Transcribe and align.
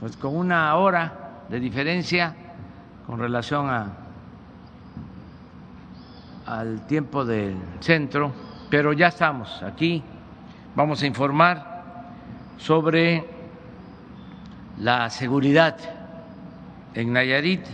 Pues 0.00 0.16
con 0.16 0.34
una 0.34 0.74
hora 0.76 1.44
de 1.50 1.60
diferencia 1.60 2.34
con 3.06 3.18
relación 3.18 3.68
a, 3.68 3.88
al 6.46 6.86
tiempo 6.86 7.24
del 7.24 7.56
centro, 7.80 8.32
pero 8.70 8.92
ya 8.92 9.08
estamos 9.08 9.62
aquí. 9.62 10.02
Vamos 10.74 11.02
a 11.02 11.06
informar 11.06 11.82
sobre 12.56 13.24
la 14.78 15.10
seguridad 15.10 15.76
en 16.94 17.12
Nayarit. 17.12 17.66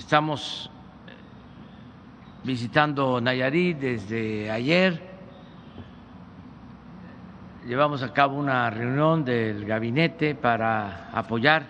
Estamos 0.00 0.70
visitando 2.42 3.20
Nayarit 3.20 3.78
desde 3.78 4.50
ayer. 4.50 4.98
Llevamos 7.66 8.02
a 8.02 8.10
cabo 8.10 8.38
una 8.38 8.70
reunión 8.70 9.26
del 9.26 9.66
gabinete 9.66 10.34
para 10.34 11.10
apoyar 11.12 11.66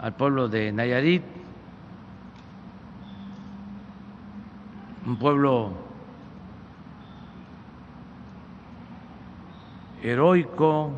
al 0.00 0.16
pueblo 0.16 0.48
de 0.48 0.72
Nayarit, 0.72 1.22
un 5.06 5.16
pueblo 5.16 5.70
heroico 10.02 10.90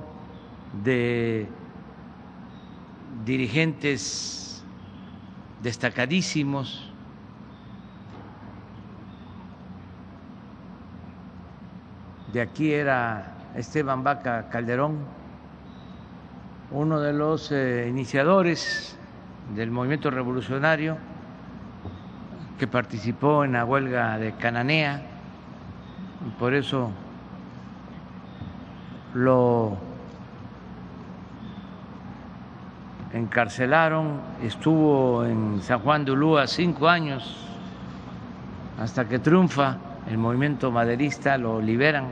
de 0.82 1.46
dirigentes 3.26 4.49
destacadísimos. 5.62 6.90
De 12.32 12.40
aquí 12.40 12.72
era 12.72 13.34
Esteban 13.56 14.04
Vaca 14.04 14.48
Calderón, 14.50 14.98
uno 16.70 17.00
de 17.00 17.12
los 17.12 17.50
eh, 17.50 17.86
iniciadores 17.88 18.96
del 19.54 19.70
movimiento 19.72 20.10
revolucionario 20.10 20.96
que 22.58 22.68
participó 22.68 23.44
en 23.44 23.52
la 23.52 23.64
huelga 23.64 24.18
de 24.18 24.32
Cananea, 24.34 25.02
y 26.24 26.30
por 26.38 26.54
eso 26.54 26.92
lo 29.14 29.89
encarcelaron, 33.12 34.20
estuvo 34.42 35.24
en 35.24 35.60
San 35.62 35.80
Juan 35.80 36.04
de 36.04 36.12
Ulúa 36.12 36.46
cinco 36.46 36.88
años, 36.88 37.36
hasta 38.78 39.08
que 39.08 39.18
triunfa 39.18 39.78
el 40.08 40.18
movimiento 40.18 40.70
maderista, 40.70 41.36
lo 41.36 41.60
liberan. 41.60 42.06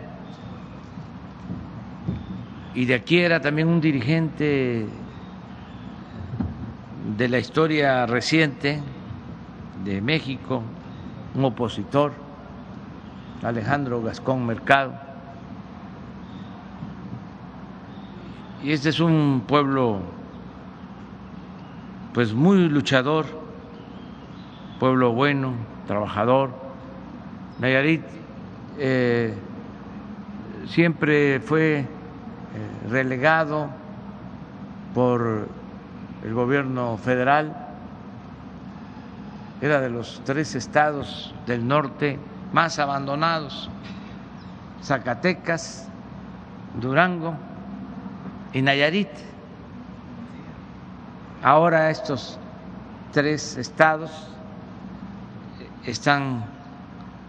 Y 2.74 2.84
de 2.84 2.94
aquí 2.94 3.18
era 3.18 3.40
también 3.40 3.68
un 3.68 3.80
dirigente 3.80 4.86
de 7.16 7.28
la 7.28 7.38
historia 7.38 8.06
reciente 8.06 8.80
de 9.84 10.00
México, 10.00 10.62
un 11.34 11.44
opositor, 11.44 12.12
Alejandro 13.42 14.02
Gascón 14.02 14.44
Mercado. 14.46 14.92
Y 18.62 18.72
este 18.72 18.88
es 18.90 19.00
un 19.00 19.44
pueblo 19.46 20.17
pues 22.18 22.34
muy 22.34 22.68
luchador, 22.68 23.26
pueblo 24.80 25.12
bueno, 25.12 25.52
trabajador. 25.86 26.50
Nayarit 27.60 28.02
eh, 28.76 29.32
siempre 30.66 31.38
fue 31.38 31.78
eh, 31.78 31.86
relegado 32.90 33.68
por 34.96 35.46
el 36.24 36.34
gobierno 36.34 36.96
federal, 36.96 37.56
era 39.60 39.80
de 39.80 39.88
los 39.88 40.20
tres 40.24 40.56
estados 40.56 41.32
del 41.46 41.68
norte 41.68 42.18
más 42.52 42.80
abandonados, 42.80 43.70
Zacatecas, 44.82 45.88
Durango 46.80 47.36
y 48.52 48.60
Nayarit. 48.60 49.37
Ahora 51.42 51.90
estos 51.90 52.38
tres 53.12 53.56
estados 53.56 54.10
están 55.86 56.44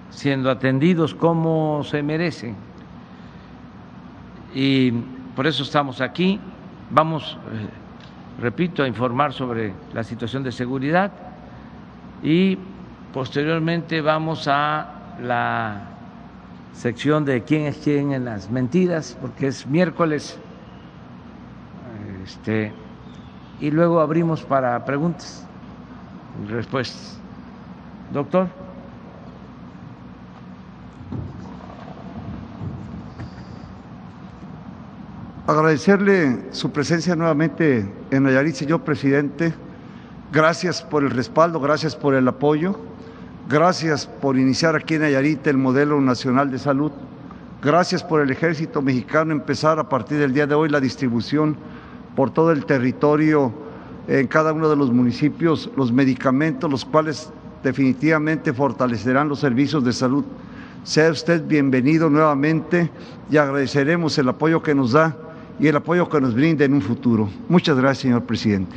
siendo 0.10 0.50
atendidos 0.50 1.14
como 1.14 1.84
se 1.84 2.02
merecen. 2.02 2.56
Y 4.54 4.92
por 5.36 5.46
eso 5.46 5.64
estamos 5.64 6.02
aquí. 6.02 6.40
Vamos, 6.90 7.38
eh, 7.54 8.42
repito, 8.42 8.82
a 8.82 8.88
informar 8.88 9.32
sobre 9.32 9.74
la 9.94 10.04
situación 10.04 10.44
de 10.44 10.52
seguridad 10.52 11.12
y 12.24 12.58
posteriormente 13.14 14.02
vamos 14.02 14.48
a 14.48 15.16
la 15.22 15.82
sección 16.74 17.26
de 17.26 17.44
quién 17.44 17.66
es 17.66 17.78
quién 17.78 18.12
en 18.12 18.26
las 18.26 18.50
mentiras, 18.50 19.18
porque 19.22 19.48
es 19.48 19.68
miércoles. 19.68 20.40
Este, 22.24 22.74
y 23.60 23.72
luego 23.72 24.00
abrimos 24.00 24.44
para 24.44 24.84
preguntas 24.86 25.46
y 26.44 26.52
respuestas. 26.52 27.18
Doctor. 28.12 28.48
Agradecerle 35.48 36.46
su 36.52 36.72
presencia 36.72 37.16
nuevamente 37.16 37.92
en 38.12 38.24
Nayarit, 38.24 38.54
señor 38.54 38.82
presidente. 38.82 39.54
Gracias 40.32 40.84
por 40.84 41.04
el 41.04 41.10
respaldo, 41.10 41.60
gracias 41.60 41.96
por 41.96 42.14
el 42.14 42.28
apoyo, 42.28 42.80
gracias 43.50 44.06
por 44.06 44.38
iniciar 44.38 44.76
aquí 44.76 44.94
en 44.94 45.02
Nayarit 45.02 45.48
el 45.48 45.58
modelo 45.58 46.00
nacional 46.02 46.52
de 46.52 46.60
salud, 46.60 46.92
gracias 47.64 48.04
por 48.04 48.22
el 48.22 48.30
ejército 48.30 48.84
mexicano 48.84 49.32
empezar 49.32 49.80
a 49.80 49.90
partir 49.90 50.20
del 50.20 50.36
día 50.36 50.46
de 50.46 50.54
hoy 50.54 50.70
la 50.70 50.80
distribución 50.80 51.58
por 52.20 52.32
todo 52.32 52.52
el 52.52 52.66
territorio, 52.66 53.54
en 54.10 54.28
cada 54.28 54.52
uno 54.52 54.68
de 54.68 54.76
los 54.76 54.92
municipios, 54.92 55.70
los 55.78 55.94
medicamentos, 55.94 56.70
los 56.70 56.84
cuales 56.84 57.32
definitivamente 57.64 58.52
fortalecerán 58.52 59.30
los 59.30 59.40
servicios 59.40 59.86
de 59.86 59.94
salud. 59.94 60.26
Sea 60.84 61.12
usted 61.12 61.48
bienvenido 61.48 62.10
nuevamente 62.10 62.92
y 63.32 63.38
agradeceremos 63.38 64.18
el 64.18 64.28
apoyo 64.28 64.62
que 64.62 64.76
nos 64.76 64.92
da 64.92 65.16
y 65.62 65.68
el 65.68 65.78
apoyo 65.78 66.10
que 66.10 66.20
nos 66.20 66.34
brinda 66.34 66.66
en 66.66 66.74
un 66.74 66.82
futuro. 66.82 67.30
Muchas 67.48 67.78
gracias, 67.78 68.00
señor 68.00 68.26
presidente. 68.26 68.76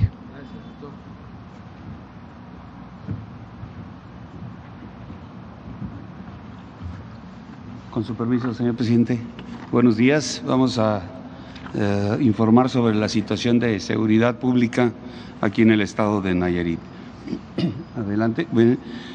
Con 7.90 8.04
su 8.04 8.14
permiso, 8.14 8.54
señor 8.54 8.76
presidente. 8.76 9.18
Buenos 9.72 9.96
días. 9.96 10.40
Vamos 10.46 10.78
a 10.78 11.21
eh, 11.74 12.18
informar 12.20 12.68
sobre 12.68 12.94
la 12.94 13.08
situación 13.08 13.58
de 13.58 13.80
seguridad 13.80 14.38
pública 14.38 14.92
aquí 15.40 15.62
en 15.62 15.70
el 15.70 15.80
estado 15.80 16.20
de 16.20 16.34
Nayarit. 16.34 16.78
Adelante. 17.96 18.46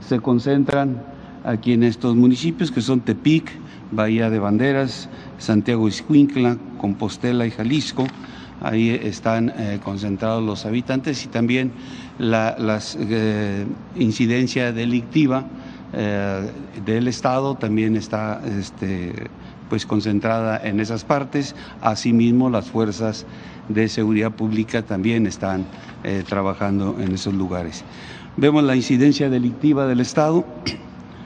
se 0.00 0.20
concentran 0.20 1.02
aquí 1.44 1.72
en 1.72 1.82
estos 1.82 2.14
municipios 2.16 2.70
que 2.70 2.80
son 2.80 3.00
Tepic, 3.00 3.50
Bahía 3.90 4.30
de 4.30 4.38
Banderas, 4.38 5.10
Santiago 5.42 5.88
Iscuincla, 5.88 6.56
Compostela 6.78 7.44
y 7.46 7.50
Jalisco. 7.50 8.06
Ahí 8.60 8.90
están 8.90 9.52
eh, 9.56 9.80
concentrados 9.82 10.42
los 10.42 10.64
habitantes 10.66 11.24
y 11.24 11.28
también 11.28 11.72
la 12.18 12.56
eh, 12.98 13.66
incidencia 13.96 14.72
delictiva 14.72 15.44
eh, 15.92 16.48
del 16.86 17.08
Estado 17.08 17.56
también 17.56 17.96
está 17.96 18.40
este, 18.56 19.30
pues 19.68 19.84
concentrada 19.84 20.60
en 20.62 20.78
esas 20.78 21.02
partes. 21.02 21.56
Asimismo, 21.80 22.48
las 22.48 22.70
fuerzas 22.70 23.26
de 23.68 23.88
seguridad 23.88 24.30
pública 24.30 24.82
también 24.82 25.26
están 25.26 25.66
trabajando 26.28 26.96
en 27.00 27.14
esos 27.14 27.32
lugares. 27.32 27.84
Vemos 28.36 28.64
la 28.64 28.74
incidencia 28.74 29.28
delictiva 29.28 29.86
del 29.86 30.00
Estado. 30.00 30.44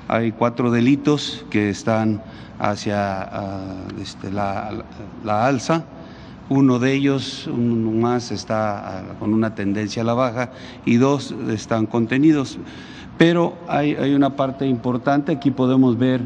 Hay 0.09 0.33
cuatro 0.33 0.71
delitos 0.71 1.45
que 1.51 1.71
están 1.71 2.23
hacia 2.59 3.23
ah, 3.23 3.61
este, 4.01 4.31
la, 4.31 4.85
alza. 5.25 5.85
Uno 6.49 6.79
de 6.79 6.95
ellos, 6.95 7.49
uno 7.49 7.91
más, 7.91 8.31
está 8.31 9.05
con 9.19 9.35
una 9.35 9.55
tendencia 9.55 10.03
a 10.03 10.05
la 10.05 10.15
baja 10.15 10.51
y 10.85 10.97
dos 10.97 11.35
están 11.49 11.87
contenidos. 11.87 12.59
Pero 13.19 13.55
hay, 13.67 13.95
hay 13.95 14.15
una 14.15 14.37
parte 14.37 14.67
importante, 14.67 15.33
aquí 15.33 15.51
podemos 15.51 15.99
ver 15.99 16.21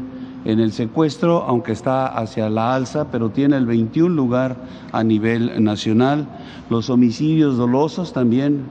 en 0.45 0.59
el 0.59 0.71
secuestro, 0.71 1.43
aunque 1.43 1.71
está 1.71 2.07
hacia 2.07 2.49
la 2.49 2.73
alza, 2.75 3.07
pero 3.11 3.29
tiene 3.29 3.57
el 3.57 3.65
21 3.65 4.13
lugar 4.13 4.57
a 4.91 5.03
nivel 5.03 5.63
nacional. 5.63 6.27
Los 6.69 6.89
homicidios 6.89 7.57
dolosos 7.57 8.13
también 8.13 8.63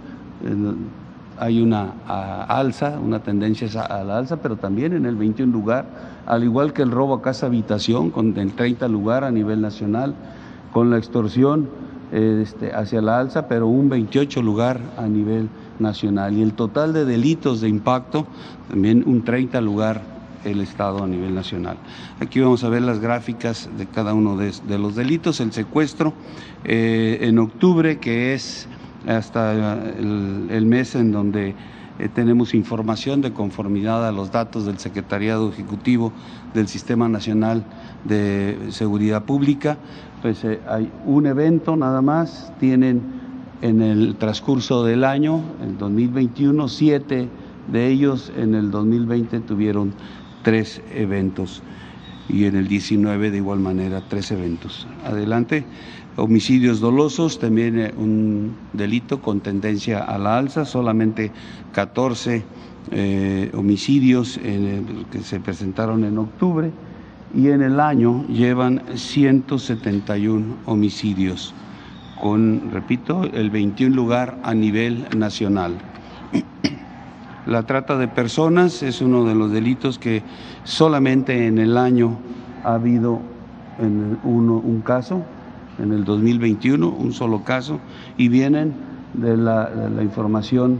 eh, 0.44 0.74
hay 1.40 1.62
una 1.62 1.94
alza, 2.48 2.98
una 3.02 3.20
tendencia 3.20 3.82
a 3.82 4.04
la 4.04 4.18
alza, 4.18 4.36
pero 4.42 4.56
también 4.56 4.92
en 4.92 5.06
el 5.06 5.16
21 5.16 5.50
lugar, 5.50 5.86
al 6.26 6.44
igual 6.44 6.74
que 6.74 6.82
el 6.82 6.90
robo 6.90 7.14
a 7.14 7.22
casa 7.22 7.46
habitación, 7.46 8.10
con 8.10 8.36
el 8.36 8.52
30 8.52 8.86
lugar 8.88 9.24
a 9.24 9.30
nivel 9.30 9.62
nacional, 9.62 10.14
con 10.70 10.90
la 10.90 10.98
extorsión 10.98 11.70
este, 12.12 12.74
hacia 12.74 13.00
la 13.00 13.18
alza, 13.18 13.48
pero 13.48 13.68
un 13.68 13.88
28 13.88 14.42
lugar 14.42 14.80
a 14.98 15.06
nivel 15.06 15.48
nacional. 15.78 16.36
Y 16.36 16.42
el 16.42 16.52
total 16.52 16.92
de 16.92 17.06
delitos 17.06 17.62
de 17.62 17.70
impacto, 17.70 18.26
también 18.68 19.02
un 19.06 19.24
30 19.24 19.62
lugar 19.62 20.02
el 20.44 20.60
Estado 20.60 21.02
a 21.02 21.06
nivel 21.06 21.34
nacional. 21.34 21.78
Aquí 22.20 22.40
vamos 22.40 22.64
a 22.64 22.68
ver 22.68 22.82
las 22.82 23.00
gráficas 23.00 23.70
de 23.78 23.86
cada 23.86 24.12
uno 24.12 24.36
de, 24.36 24.78
los 24.78 24.94
delitos. 24.94 25.40
El 25.40 25.52
secuestro 25.52 26.12
eh, 26.64 27.18
en 27.22 27.38
octubre, 27.38 27.98
que 27.98 28.34
es 28.34 28.68
hasta 29.06 29.74
el, 29.98 30.66
mes 30.66 30.94
en 30.94 31.12
donde 31.12 31.54
eh, 31.98 32.08
tenemos 32.14 32.54
información 32.54 33.20
de 33.20 33.32
conformidad 33.32 34.06
a 34.06 34.12
los 34.12 34.30
datos 34.30 34.66
del 34.66 34.78
Secretariado 34.78 35.50
Ejecutivo 35.50 36.12
del 36.54 36.68
Sistema 36.68 37.08
Nacional 37.08 37.64
de 38.04 38.58
Seguridad 38.70 39.24
Pública, 39.24 39.78
pues 40.22 40.44
eh, 40.44 40.60
hay 40.68 40.90
un 41.06 41.26
evento 41.26 41.76
nada 41.76 42.02
más, 42.02 42.52
tienen 42.60 43.02
en 43.62 43.82
el 43.82 44.16
transcurso 44.16 44.84
del 44.84 45.04
año, 45.04 45.42
el 45.62 45.76
2021, 45.78 46.68
siete 46.68 47.28
de 47.70 47.88
ellos 47.88 48.32
en 48.36 48.54
el 48.54 48.70
2020 48.70 49.40
tuvieron 49.40 49.92
tres 50.42 50.82
eventos 50.94 51.62
y 52.28 52.44
en 52.44 52.56
el 52.56 52.68
19 52.68 53.30
de 53.30 53.36
igual 53.36 53.60
manera 53.60 54.02
tres 54.08 54.30
eventos. 54.30 54.86
Adelante. 55.04 55.64
Homicidios 56.20 56.80
dolosos, 56.80 57.38
también 57.38 57.78
eh, 57.78 57.94
un 57.96 58.54
delito 58.74 59.22
con 59.22 59.40
tendencia 59.40 60.00
a 60.00 60.18
la 60.18 60.36
alza, 60.36 60.66
solamente 60.66 61.32
14 61.72 62.44
eh, 62.92 63.50
homicidios 63.54 64.38
que 64.38 65.20
se 65.22 65.40
presentaron 65.40 66.04
en 66.04 66.18
octubre 66.18 66.70
y 67.34 67.48
en 67.48 67.62
el 67.62 67.80
año 67.80 68.26
llevan 68.28 68.82
171 68.94 70.56
homicidios, 70.66 71.54
con, 72.20 72.70
repito, 72.70 73.24
el 73.24 73.48
21 73.48 73.96
lugar 73.96 74.38
a 74.42 74.52
nivel 74.52 75.06
nacional. 75.16 75.78
La 77.46 77.62
trata 77.62 77.96
de 77.96 78.08
personas 78.08 78.82
es 78.82 79.00
uno 79.00 79.24
de 79.24 79.34
los 79.34 79.50
delitos 79.50 79.98
que 79.98 80.22
solamente 80.64 81.46
en 81.46 81.58
el 81.58 81.78
año 81.78 82.18
ha 82.62 82.74
habido 82.74 83.20
en 83.78 84.18
uno, 84.24 84.56
un 84.56 84.82
caso, 84.82 85.24
en 85.78 85.92
el 85.92 86.04
2021, 86.04 86.88
un 86.88 87.12
solo 87.12 87.44
caso, 87.44 87.80
y 88.16 88.28
vienen 88.28 88.74
de 89.14 89.36
la, 89.36 89.70
información 90.02 90.78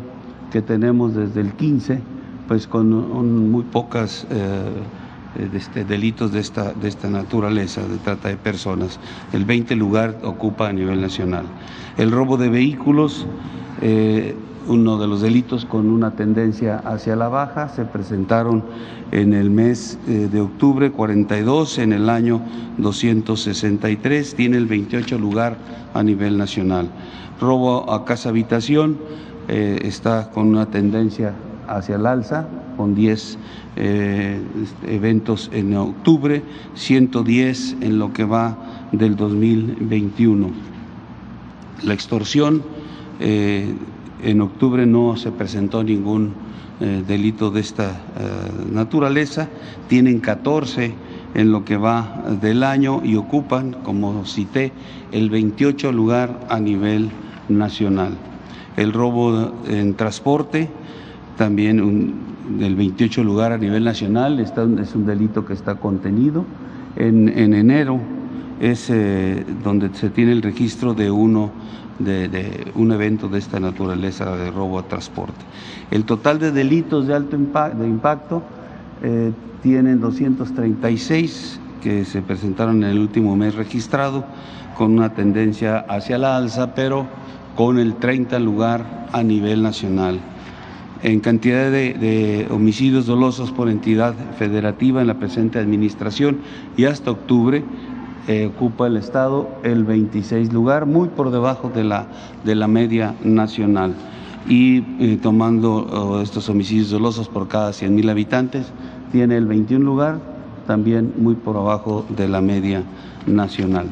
que 0.53 0.63
tenemos 0.63 1.15
desde 1.15 1.41
el 1.41 1.53
15, 1.53 2.01
pues 2.49 2.67
con 2.67 3.51
muy 3.51 3.63
pocas 3.65 4.27
eh, 4.31 5.53
este, 5.55 5.85
delitos 5.85 6.33
de 6.33 6.41
esta, 6.41 6.73
de 6.73 6.89
esta 6.89 7.09
naturaleza, 7.09 7.87
de 7.87 7.99
trata 7.99 8.29
de 8.29 8.37
personas. 8.37 8.99
El 9.33 9.45
20 9.45 9.77
lugar 9.77 10.19
ocupa 10.25 10.69
a 10.69 10.73
nivel 10.73 11.01
nacional. 11.01 11.45
El 11.97 12.11
robo 12.11 12.37
de 12.37 12.49
vehículos. 12.49 13.27
Eh, 13.81 14.35
uno 14.71 14.99
de 14.99 15.09
los 15.09 15.21
delitos 15.21 15.65
con 15.65 15.91
una 15.91 16.13
tendencia 16.13 16.79
hacia 16.79 17.17
la 17.17 17.29
baja. 17.29 17.69
Se 17.69 17.85
presentaron 17.85 18.63
en 19.11 19.35
el 19.35 19.51
mes 19.51 19.99
eh, 20.07 20.29
de 20.31 20.41
octubre 20.41 20.93
42, 20.93 21.79
en 21.79 21.93
el 21.93 22.09
año 22.09 22.41
263, 22.79 24.35
tiene 24.37 24.57
el 24.57 24.67
28 24.67 25.19
lugar 25.19 25.57
a 25.93 26.03
nivel 26.05 26.39
nacional. 26.39 26.89
Robo 27.41 27.93
a 27.93 28.05
casa 28.05 28.29
habitación 28.29 28.99
eh, 29.49 29.81
está 29.83 30.31
con 30.31 30.47
una 30.47 30.67
tendencia 30.67 31.35
hacia 31.67 31.97
el 31.97 32.07
alza, 32.07 32.47
con 32.77 32.95
10 32.95 33.39
eh, 33.75 34.41
eventos 34.87 35.51
en 35.53 35.77
octubre, 35.77 36.45
110 36.75 37.77
en 37.81 37.99
lo 37.99 38.13
que 38.13 38.25
va 38.25 38.57
del 38.93 39.17
2021. 39.17 40.49
La 41.83 41.95
extorsión 41.95 42.63
en 44.23 44.41
octubre 44.41 44.87
no 44.87 45.17
se 45.17 45.31
presentó 45.33 45.83
ningún 45.83 46.35
eh, 46.81 47.03
delito 47.07 47.51
de 47.51 47.61
esta 47.61 47.91
eh, 47.91 47.93
naturaleza. 48.73 49.49
Tienen 49.89 50.21
14 50.21 50.95
en 51.35 51.53
lo 51.53 51.65
que 51.65 51.77
va 51.77 52.25
del 52.41 52.63
año 52.63 53.03
y 53.05 53.17
ocupan, 53.17 53.77
como 53.83 54.25
cité, 54.25 54.73
el 55.13 55.31
28 55.31 55.93
lugar 55.93 56.41
a 56.49 56.59
nivel 56.59 57.11
nacional. 57.49 58.17
El 58.77 58.93
robo 58.93 59.53
en 59.69 59.95
transporte, 59.95 60.69
también 61.37 61.81
un, 61.81 62.31
el 62.61 62.75
28 62.75 63.23
lugar 63.25 63.53
a 63.53 63.59
nivel 63.59 63.85
nacional, 63.85 64.41
es 64.41 64.95
un 64.95 65.07
delito 65.07 65.45
que 65.45 65.53
está 65.53 65.77
contenido. 65.77 66.45
En, 66.97 67.29
enero 67.55 68.01
es 68.61 68.91
eh, 68.91 69.45
donde 69.63 69.91
se 69.95 70.11
tiene 70.11 70.33
el 70.33 70.43
registro 70.43 70.95
de 70.95 71.11
uno 71.11 71.51
de, 72.01 72.73
un 72.75 72.93
evento 72.93 73.29
de 73.29 73.39
esta 73.39 73.61
naturaleza 73.61 74.37
de 74.37 74.51
robo 74.51 74.79
a 74.79 74.83
transporte. 74.83 75.45
El 75.91 76.05
total 76.05 76.39
de 76.39 76.51
delitos 76.51 77.07
de 77.07 77.15
alto 77.15 77.37
impacto, 77.37 77.79
de 77.79 77.89
impacto 77.89 78.43
eh, 79.03 79.33
tienen 79.63 80.01
236 80.01 81.61
que 81.83 82.05
se 82.05 82.23
presentaron 82.23 82.83
en 82.85 82.91
el 82.91 82.99
último 82.99 83.37
mes 83.37 83.55
registrado, 83.55 84.25
con 84.77 84.93
una 84.93 85.15
tendencia 85.15 85.79
hacia 85.79 86.19
la 86.19 86.37
alza, 86.37 86.75
pero 86.75 87.07
con 87.57 87.79
el 87.79 87.97
30 87.97 88.39
lugar 88.39 89.09
a 89.13 89.23
nivel 89.23 89.63
nacional. 89.63 90.21
En 91.03 91.21
cantidad 91.21 91.71
de, 91.71 91.95
de, 91.95 92.47
homicidios 92.51 93.07
dolosos 93.07 93.51
por 93.51 93.71
entidad 93.71 94.15
federativa 94.39 95.01
en 95.01 95.07
la 95.07 95.19
presente 95.19 95.59
administración 95.59 96.39
y 96.77 96.85
hasta 96.85 97.11
octubre 97.11 97.65
eh, 98.29 98.51
ocupa 98.55 98.87
el 98.87 98.97
Estado 98.97 99.49
el 99.63 99.85
26 99.85 100.53
lugar, 100.53 100.87
muy 100.87 101.09
por 101.09 101.31
debajo 101.31 101.71
de 101.75 101.85
la, 101.85 102.07
de 102.45 102.55
la 102.55 102.69
media 102.69 103.15
nacional. 103.25 103.95
Y 104.49 104.85
eh, 105.01 105.19
tomando 105.21 105.87
oh, 105.87 106.21
estos 106.21 106.49
homicidios 106.49 106.91
dolosos 106.91 107.29
por 107.29 107.49
cada 107.49 107.73
100 107.73 107.95
mil 107.95 108.09
habitantes, 108.11 108.67
tiene 109.11 109.37
el 109.37 109.47
21 109.47 109.85
lugar, 109.85 110.21
también 110.67 111.15
muy 111.17 111.35
por 111.35 111.57
abajo 111.57 112.05
de 112.15 112.29
la 112.29 112.41
media 112.41 112.83
nacional. 113.27 113.87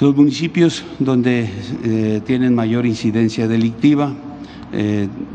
Los 0.00 0.14
municipios 0.14 0.84
donde 0.98 1.48
eh, 1.84 2.20
tienen 2.26 2.54
mayor 2.54 2.86
incidencia 2.86 3.48
delictiva, 3.48 4.12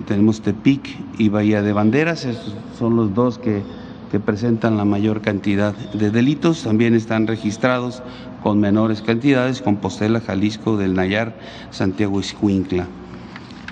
tenemos 0.05 0.41
Tepic 0.41 0.87
y 1.17 1.29
Bahía 1.29 1.63
de 1.63 1.73
Banderas, 1.73 2.25
esos 2.25 2.53
son 2.77 2.95
los 2.95 3.15
dos 3.15 3.39
que 3.39 3.63
que 4.11 4.19
presentan 4.19 4.75
la 4.75 4.83
mayor 4.83 5.21
cantidad 5.21 5.73
de 5.73 6.11
delitos. 6.11 6.63
También 6.63 6.93
están 6.93 7.27
registrados 7.27 8.03
con 8.43 8.59
menores 8.59 9.01
cantidades 9.01 9.61
Compostela, 9.61 10.19
Jalisco, 10.19 10.75
del 10.75 10.93
Nayar, 10.93 11.37
Santiago 11.71 12.19
Escuincla. 12.19 12.87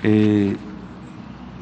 Eh, 0.02 0.56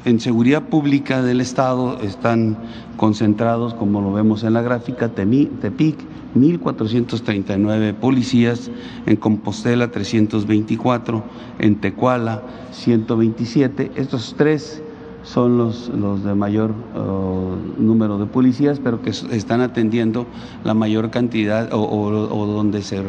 en 0.05 0.21
seguridad 0.21 0.63
pública 0.63 1.23
del 1.23 1.41
Estado 1.41 2.01
están 2.01 2.57
concentrados, 2.97 3.75
como 3.75 4.01
lo 4.01 4.13
vemos 4.13 4.45
en 4.45 4.55
la 4.55 4.63
gráfica, 4.63 5.09
Tepic, 5.09 5.97
1.439 6.37 7.95
policías, 7.95 8.71
en 9.07 9.17
Compostela 9.17 9.91
324, 9.91 11.25
en 11.59 11.77
Tecuala 11.81 12.43
127. 12.71 13.91
Estos 13.97 14.35
tres 14.39 14.83
son 15.23 15.59
los, 15.59 15.89
los 15.89 16.25
de 16.25 16.35
mayor 16.35 16.71
uh, 16.71 17.83
número 17.83 18.19
de 18.19 18.27
policías, 18.27 18.81
pero 18.83 19.03
que 19.03 19.11
están 19.11 19.61
atendiendo 19.61 20.27
la 20.65 20.75
mayor 20.75 21.11
cantidad 21.11 21.69
o, 21.73 22.11
donde 22.47 22.83
se 22.83 23.03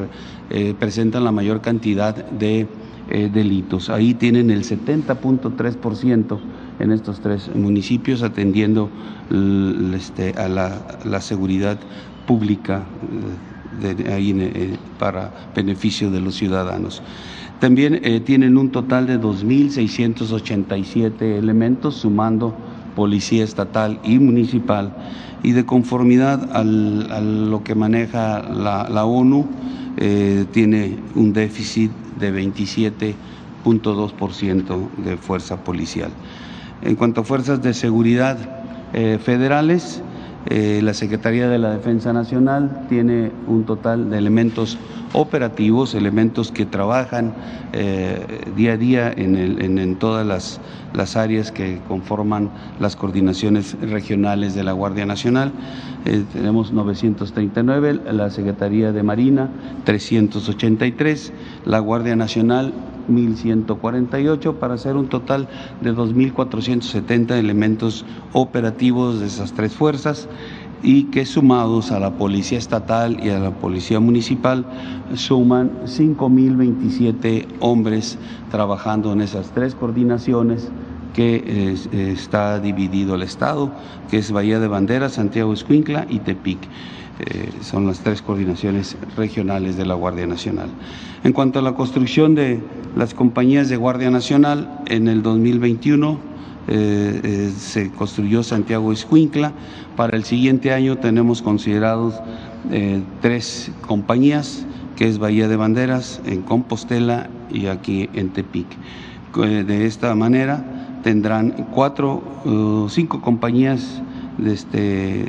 eh, 0.49 0.73
presentan 0.77 1.23
la 1.23 1.31
mayor 1.31 1.61
cantidad 1.61 2.15
de 2.15 2.67
eh, 3.09 3.29
delitos. 3.31 3.89
Ahí 3.89 4.13
tienen 4.13 4.49
el 4.51 4.63
70.3% 4.63 6.39
en 6.79 6.91
estos 6.91 7.19
tres 7.19 7.49
municipios 7.55 8.23
atendiendo 8.23 8.89
este, 9.95 10.33
a 10.33 10.47
la, 10.47 11.21
seguridad 11.21 11.79
pública 12.25 12.83
eh, 13.81 14.11
ahí, 14.13 14.77
para 14.97 15.31
beneficio 15.55 16.11
de 16.11 16.21
los 16.21 16.35
ciudadanos. 16.35 17.01
También 17.59 17.99
eh, 18.03 18.19
tienen 18.21 18.57
un 18.57 18.71
total 18.71 19.05
de 19.05 19.19
2.687 19.19 21.21
elementos, 21.21 21.93
sumando 21.95 22.55
policía 22.95 23.43
estatal 23.43 23.99
y 24.03 24.17
municipal, 24.17 24.95
y 25.43 25.51
de 25.51 25.63
conformidad 25.65 26.55
a 26.55 26.63
lo 26.63 27.63
que 27.63 27.75
maneja 27.75 28.41
la, 28.41 29.05
ONU, 29.05 29.45
eh, 29.97 30.45
tiene 30.51 30.97
un 31.15 31.33
déficit 31.33 31.91
de 32.17 32.33
27.2% 32.33 34.89
de 35.03 35.17
fuerza 35.17 35.57
policial. 35.57 36.11
En 36.81 36.95
cuanto 36.95 37.19
a 37.21 37.25
fuerzas 37.25 37.61
de 37.61 37.73
seguridad 37.73 38.37
eh, 38.93 39.19
federales, 39.21 40.01
la 40.49 40.93
Secretaría 40.95 41.49
de 41.49 41.59
la 41.59 41.69
Defensa 41.71 42.11
Nacional 42.11 42.87
tiene 42.89 43.31
un 43.45 43.65
total 43.65 44.09
de 44.09 44.17
elementos 44.17 44.79
operativos, 45.13 45.95
elementos 45.95 46.51
que 46.51 46.65
trabajan 46.65 47.33
eh, 47.73 48.25
día 48.55 48.73
a 48.73 48.77
día 48.77 49.13
en, 49.15 49.95
todas 49.95 50.25
las, 50.25 50.59
las, 50.93 51.15
áreas 51.15 51.51
que 51.51 51.79
conforman 51.87 52.49
las 52.79 52.95
coordinaciones 52.95 53.75
regionales 53.81 54.55
de 54.55 54.63
la 54.63 54.71
Guardia 54.71 55.05
Nacional. 55.05 55.51
Eh, 56.05 56.23
tenemos 56.31 56.71
939, 56.71 58.01
la 58.11 58.29
Secretaría 58.29 58.91
de 58.91 59.03
Marina 59.03 59.49
383, 59.85 61.33
la 61.65 61.79
Guardia 61.79 62.15
Nacional 62.15 62.73
1.148 63.09 64.55
para 64.55 64.75
hacer 64.75 64.95
un 64.95 65.07
total 65.07 65.47
de 65.81 65.93
2.470 65.93 67.31
elementos 67.37 68.05
operativos 68.33 69.19
de 69.19 69.27
esas 69.27 69.53
tres 69.53 69.73
fuerzas 69.73 70.29
y 70.81 71.05
que 71.05 71.25
sumados 71.25 71.91
a 71.91 71.99
la 71.99 72.11
Policía 72.11 72.57
Estatal 72.57 73.23
y 73.23 73.29
a 73.29 73.39
la 73.39 73.51
Policía 73.51 73.99
Municipal 73.99 74.65
suman 75.15 75.71
5.027 75.85 77.45
hombres 77.59 78.17
trabajando 78.51 79.11
en 79.13 79.21
esas 79.21 79.51
tres 79.51 79.75
coordinaciones 79.75 80.69
que 81.13 81.73
está 82.13 82.59
dividido 82.59 83.15
el 83.15 83.23
Estado, 83.23 83.71
que 84.09 84.17
es 84.17 84.31
Bahía 84.31 84.59
de 84.59 84.67
Bandera, 84.67 85.09
Santiago 85.09 85.53
Escuincla 85.53 86.05
y 86.09 86.19
Tepic. 86.19 86.59
Eh, 87.19 87.49
son 87.61 87.85
las 87.85 87.99
tres 87.99 88.21
coordinaciones 88.21 88.95
regionales 89.17 89.75
de 89.75 89.85
la 89.85 89.93
Guardia 89.95 90.25
Nacional. 90.25 90.69
En 91.25 91.33
cuanto 91.33 91.59
a 91.59 91.61
la 91.61 91.73
construcción 91.73 92.33
de 92.33 92.61
las 92.95 93.13
compañías 93.13 93.67
de 93.67 93.75
Guardia 93.75 94.09
Nacional, 94.09 94.83
en 94.87 95.09
el 95.09 95.21
2021 95.21 96.17
eh, 96.69 97.21
eh, 97.23 97.51
se 97.57 97.91
construyó 97.91 98.43
Santiago 98.43 98.91
Escuincla. 98.91 99.51
Para 99.95 100.15
el 100.15 100.23
siguiente 100.23 100.71
año 100.71 100.97
tenemos 100.97 101.41
considerados 101.41 102.15
tres 103.21 103.71
compañías, 103.87 104.65
que 104.95 105.07
es 105.07 105.17
Bahía 105.17 105.47
de 105.47 105.55
Banderas, 105.55 106.21
en 106.25 106.41
Compostela 106.41 107.29
y 107.49 107.67
aquí 107.67 108.09
en 108.13 108.29
Tepic. 108.29 108.67
De 109.35 109.85
esta 109.85 110.13
manera 110.15 110.99
tendrán 111.03 111.67
cuatro, 111.73 112.87
cinco 112.89 113.21
compañías 113.21 114.01
de, 114.37 114.53
este, 114.53 115.25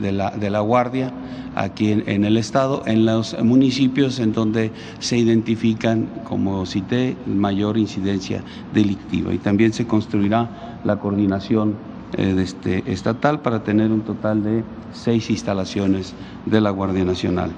de, 0.00 0.12
la, 0.12 0.30
de 0.30 0.50
la 0.50 0.60
Guardia 0.60 1.12
aquí 1.54 1.92
en, 1.92 2.24
el 2.24 2.36
Estado, 2.36 2.82
en 2.86 3.06
los 3.06 3.36
municipios 3.42 4.18
en 4.18 4.32
donde 4.32 4.70
se 4.98 5.18
identifican, 5.18 6.08
como 6.24 6.64
cité, 6.66 7.16
mayor 7.26 7.76
incidencia 7.76 8.42
delictiva. 8.72 9.34
Y 9.34 9.38
también 9.38 9.72
se 9.72 9.86
construirá 9.86 10.69
la 10.84 10.98
coordinación 10.98 11.74
eh, 12.16 12.34
este, 12.38 12.90
estatal 12.90 13.40
para 13.40 13.62
tener 13.62 13.92
un 13.92 14.02
total 14.02 14.42
de 14.42 14.64
seis 14.92 15.30
instalaciones 15.30 16.14
de 16.46 16.60
la 16.60 16.70
Guardia 16.70 17.04
Nacional. 17.04 17.52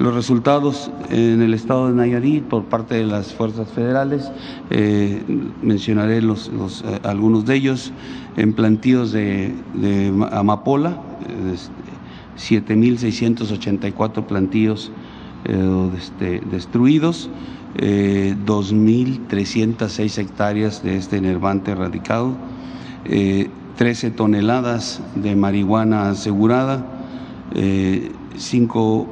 Los 0.00 0.12
resultados 0.12 0.90
en 1.10 1.40
el 1.40 1.54
estado 1.54 1.86
de 1.86 1.94
Nayarit 1.94 2.42
por 2.42 2.64
parte 2.64 2.96
de 2.96 3.04
las 3.04 3.32
fuerzas 3.32 3.68
federales, 3.68 4.28
eh, 4.70 5.22
mencionaré 5.62 6.20
los, 6.20 6.50
eh, 6.84 6.98
algunos 7.04 7.44
de 7.44 7.54
ellos, 7.54 7.92
en 8.36 8.54
plantíos 8.54 9.12
de, 9.12 9.54
Amapola, 10.32 11.00
7.684 12.36 14.18
eh, 14.18 14.22
plantíos 14.26 14.90
este, 15.96 16.40
destruidos, 16.50 17.30
2.306 17.76 20.18
hectáreas 20.18 20.82
de 20.82 20.96
este 20.96 21.16
enervante 21.16 21.70
erradicado, 21.72 22.34
13 23.76 24.10
toneladas 24.12 25.02
de 25.16 25.36
marihuana 25.36 26.08
asegurada, 26.10 26.86
5 28.36 29.06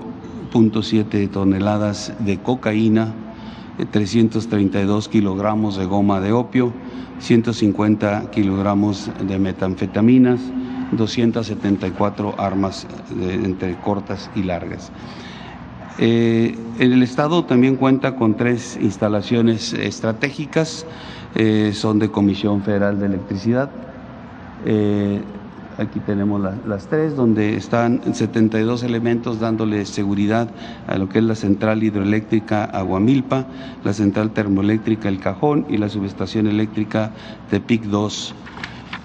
siete 0.83 1.27
toneladas 1.29 2.13
de 2.21 2.39
cocaína, 2.39 3.15
332 3.91 5.09
kilogramos 5.09 5.77
de 5.77 5.87
goma 5.87 6.21
de 6.21 6.33
opio, 6.33 6.73
150 7.21 8.31
kilogramos 8.31 9.11
de 9.27 9.39
metanfetaminas, 9.39 10.41
274 10.93 12.35
armas 12.39 12.87
entre 13.19 13.77
cortas 13.77 14.31
y 14.35 14.43
largas. 14.43 14.93
Eh, 15.99 16.57
el 16.79 17.03
Estado 17.03 17.45
también 17.45 17.77
cuenta 17.77 18.17
con 18.17 18.37
tres 18.37 18.79
instalaciones 18.81 19.73
estratégicas, 19.73 20.87
eh, 21.35 21.73
son 21.75 21.99
de 21.99 22.11
Comisión 22.11 22.63
Federal 22.63 22.99
de 22.99 23.07
Electricidad. 23.07 23.71
Eh, 24.65 25.21
Aquí 25.79 26.01
tenemos 26.01 26.41
las 26.67 26.87
tres, 26.89 27.17
donde 27.17 27.57
están 27.57 28.15
72 28.15 28.83
elementos 28.83 29.41
dándole 29.41 29.87
seguridad 29.87 30.49
a 30.87 30.99
lo 30.99 31.09
que 31.09 31.19
es 31.19 31.25
la 31.25 31.35
central 31.35 31.83
hidroeléctrica 31.83 32.65
Aguamilpa, 32.65 33.47
la 33.83 33.95
central 33.95 34.33
termoeléctrica 34.33 35.09
El 35.09 35.19
Cajón 35.19 35.65
y 35.71 35.79
la 35.79 35.89
subestación 35.89 36.47
eléctrica 36.47 37.13
Tepic 37.49 37.85
2. 37.85 38.35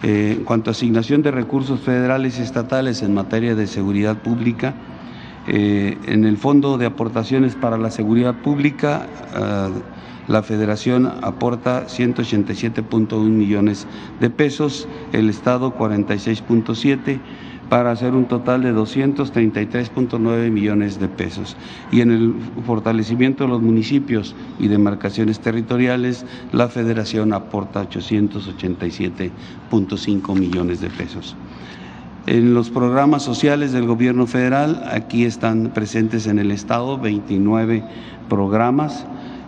Eh, 0.03 0.35
en 0.37 0.43
cuanto 0.43 0.69
a 0.69 0.71
asignación 0.71 1.21
de 1.21 1.31
recursos 1.31 1.79
federales 1.79 2.37
y 2.37 2.41
estatales 2.41 3.01
en 3.01 3.13
materia 3.13 3.55
de 3.55 3.65
seguridad 3.65 4.17
pública, 4.17 4.75
eh, 5.47 5.97
en 6.05 6.25
el 6.25 6.37
Fondo 6.37 6.77
de 6.77 6.85
Aportaciones 6.85 7.55
para 7.55 7.77
la 7.77 7.89
Seguridad 7.89 8.35
Pública, 8.35 9.07
ah, 9.33 9.69
la 10.27 10.43
federación 10.43 11.09
aporta 11.21 11.87
187.1 11.87 13.29
millones 13.29 13.87
de 14.19 14.29
pesos, 14.29 14.87
el 15.13 15.29
Estado 15.29 15.77
46.7 15.77 17.21
para 17.69 17.91
hacer 17.91 18.13
un 18.13 18.25
total 18.25 18.63
de 18.63 18.73
233.9 18.73 20.51
millones 20.51 20.99
de 20.99 21.07
pesos. 21.07 21.55
Y 21.91 22.01
en 22.01 22.11
el 22.11 22.35
fortalecimiento 22.65 23.45
de 23.45 23.49
los 23.49 23.61
municipios 23.61 24.35
y 24.59 24.67
demarcaciones 24.67 25.39
territoriales, 25.39 26.25
la 26.51 26.67
federación 26.69 27.33
aporta 27.33 27.89
887.5 27.89 30.37
millones 30.37 30.81
de 30.81 30.89
pesos. 30.89 31.37
En 32.27 32.53
los 32.53 32.69
programas 32.69 33.23
sociales 33.23 33.71
del 33.71 33.87
gobierno 33.87 34.27
federal, 34.27 34.83
aquí 34.91 35.23
están 35.23 35.71
presentes 35.73 36.27
en 36.27 36.39
el 36.39 36.51
Estado 36.51 36.97
29 36.97 37.85
programas 38.27 39.05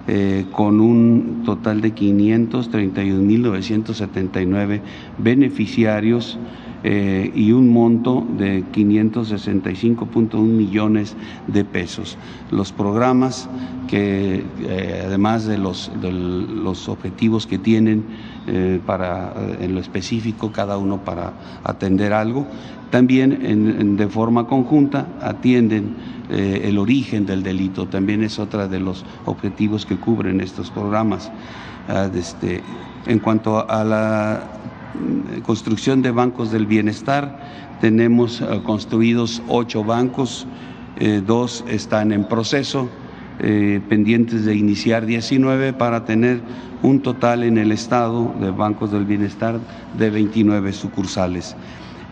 eh, 0.08 0.46
con 0.54 0.80
un 0.80 1.44
total 1.46 1.82
de 1.82 1.94
531.979 1.94 4.80
beneficiarios 5.18 6.40
eh, 6.84 7.32
y 7.36 7.52
un 7.52 7.70
monto 7.70 8.26
de 8.38 8.64
565.1 8.72 10.40
millones 10.42 11.16
de 11.48 11.66
pesos. 11.66 12.18
Los 12.52 12.72
programas 12.72 13.50
que 13.88 14.44
eh, 14.62 15.04
además 15.06 15.46
de 15.46 15.58
los, 15.58 15.92
los, 16.02 16.88
objetivos 16.90 17.48
que 17.48 17.58
tienen 17.58 18.06
para, 18.86 19.34
en 19.60 19.76
lo 19.76 19.80
específico, 19.80 20.52
cada 20.52 20.78
uno 20.78 21.04
para 21.04 21.34
atender 21.64 22.14
algo, 22.14 22.48
también 22.90 23.98
de 23.98 24.08
forma 24.08 24.48
conjunta 24.48 25.08
atienden 25.22 25.96
eh, 26.30 26.62
el 26.66 26.78
origen 26.78 27.26
del 27.26 27.42
delito, 27.42 27.88
también 27.88 28.24
es 28.24 28.38
otra 28.38 28.68
de 28.68 28.80
los 28.80 29.04
objetivos 29.26 29.86
que 29.88 29.96
cubren 29.98 30.42
estos 30.42 30.70
programas. 30.70 31.32
Ah, 31.88 32.08
este, 32.14 32.62
en 33.08 33.18
cuanto 33.18 33.68
a 33.68 33.84
la 33.84 34.59
construcción 35.44 36.02
de 36.02 36.12
bancos 36.12 36.52
del 36.52 36.66
bienestar, 36.66 37.40
tenemos 37.82 38.42
ah, 38.42 38.62
construidos 38.64 39.42
ocho 39.48 39.84
bancos, 39.84 40.46
eh, 41.00 41.22
dos 41.26 41.64
están 41.68 42.12
en 42.12 42.26
proceso, 42.26 42.90
eh, 43.40 43.80
pendientes 43.88 44.44
de 44.46 44.56
iniciar 44.56 45.06
19 45.06 45.74
para 45.74 46.04
tener 46.04 46.42
un 46.82 47.02
total 47.02 47.44
en 47.44 47.58
el 47.58 47.72
estado 47.72 48.34
de 48.40 48.52
bancos 48.52 48.92
del 48.92 49.06
bienestar 49.06 49.60
de 49.98 50.10
29 50.10 50.74
sucursales. 50.74 51.56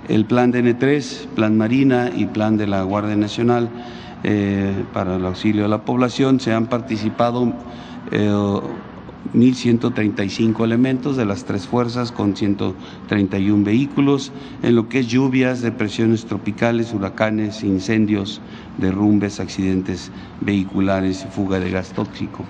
El 0.08 0.26
plan 0.26 0.54
DN3, 0.54 1.28
plan 1.36 1.58
Marina 1.58 2.12
y 2.16 2.28
plan 2.28 2.56
de 2.56 2.68
la 2.68 2.84
Guardia 2.84 3.18
Nacional 3.18 3.70
eh, 4.24 4.72
para 4.94 5.18
el 5.18 5.26
auxilio 5.26 5.66
a 5.66 5.68
la 5.68 5.84
población. 5.84 6.40
Se 6.40 6.54
han 6.54 6.68
participado 6.68 7.54
1.135 9.34 10.60
eh, 10.60 10.64
elementos 10.64 11.18
de 11.18 11.26
las 11.26 11.46
tres 11.46 11.68
fuerzas 11.68 12.12
con 12.12 12.36
131 12.36 13.64
vehículos 13.64 14.32
en 14.64 14.76
lo 14.76 14.90
que 14.90 15.00
es 15.00 15.08
lluvias, 15.08 15.62
depresiones 15.62 16.26
tropicales, 16.26 16.94
huracanes, 16.94 17.64
incendios, 17.64 18.42
derrumbes, 18.78 19.40
accidentes 19.40 20.12
vehiculares 20.42 21.26
y 21.26 21.34
fuga 21.34 21.60
de 21.60 21.72
gas 21.72 21.94
tóxico. 21.94 22.46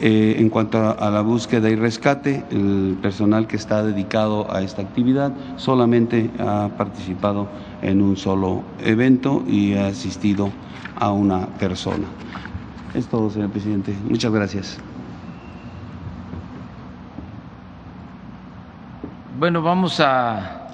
Eh, 0.00 0.36
en 0.38 0.48
cuanto 0.48 0.78
a, 0.78 1.10
la 1.10 1.22
búsqueda 1.22 1.68
y 1.70 1.74
rescate, 1.74 2.44
el 2.52 2.96
personal 3.02 3.48
que 3.48 3.56
está 3.56 3.82
dedicado 3.82 4.52
a 4.54 4.62
esta 4.62 4.82
actividad 4.82 5.32
solamente 5.56 6.30
ha 6.38 6.70
participado 6.76 7.48
en 7.82 8.00
un 8.00 8.16
solo 8.16 8.62
evento 8.84 9.42
y 9.48 9.74
ha 9.74 9.88
asistido 9.88 10.50
a 10.94 11.10
una 11.10 11.46
persona. 11.46 12.06
Es 12.94 13.08
todo, 13.08 13.28
señor 13.28 13.50
presidente. 13.50 13.92
Muchas 14.08 14.32
gracias. 14.32 14.78
Bueno, 19.38 19.62
vamos 19.62 20.00
a 20.00 20.66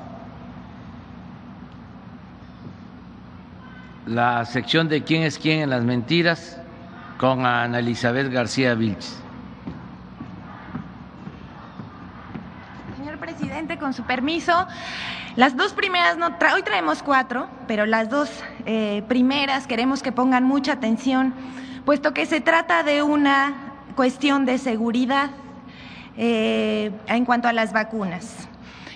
la 4.07 4.43
sección 4.47 4.89
de 4.89 5.05
quién 5.05 5.23
es 5.23 5.39
quién 5.39 5.61
en 5.61 5.69
las 5.69 5.85
mentiras 5.85 6.59
con 7.19 7.45
Ana 7.45 7.81
Elizabeth 7.81 8.33
García 8.33 8.75
Vilches. 8.75 9.21
Señor 12.97 13.19
presidente, 13.19 13.77
con 13.77 13.93
su 13.93 14.05
permiso, 14.05 14.67
las 15.37 15.59
dos 15.59 15.75
primeras, 15.75 16.17
no 16.17 16.35
hoy 16.55 16.63
traemos 16.63 17.03
cuatro, 17.03 17.51
pero 17.69 17.85
las 17.85 18.09
dos 18.09 18.31
eh, 18.65 19.03
primeras 19.09 19.67
queremos 19.67 20.03
que 20.03 20.11
pongan 20.11 20.43
mucha 20.43 20.73
atención, 20.73 21.35
puesto 21.85 22.15
que 22.15 22.25
se 22.25 22.41
trata 22.41 22.83
de 22.83 23.03
una 23.03 23.75
cuestión 23.95 24.47
de 24.47 24.57
seguridad 24.57 25.29
eh, 26.17 26.93
en 27.09 27.27
cuanto 27.27 27.47
a 27.47 27.53
las 27.53 27.75
vacunas. 27.75 28.49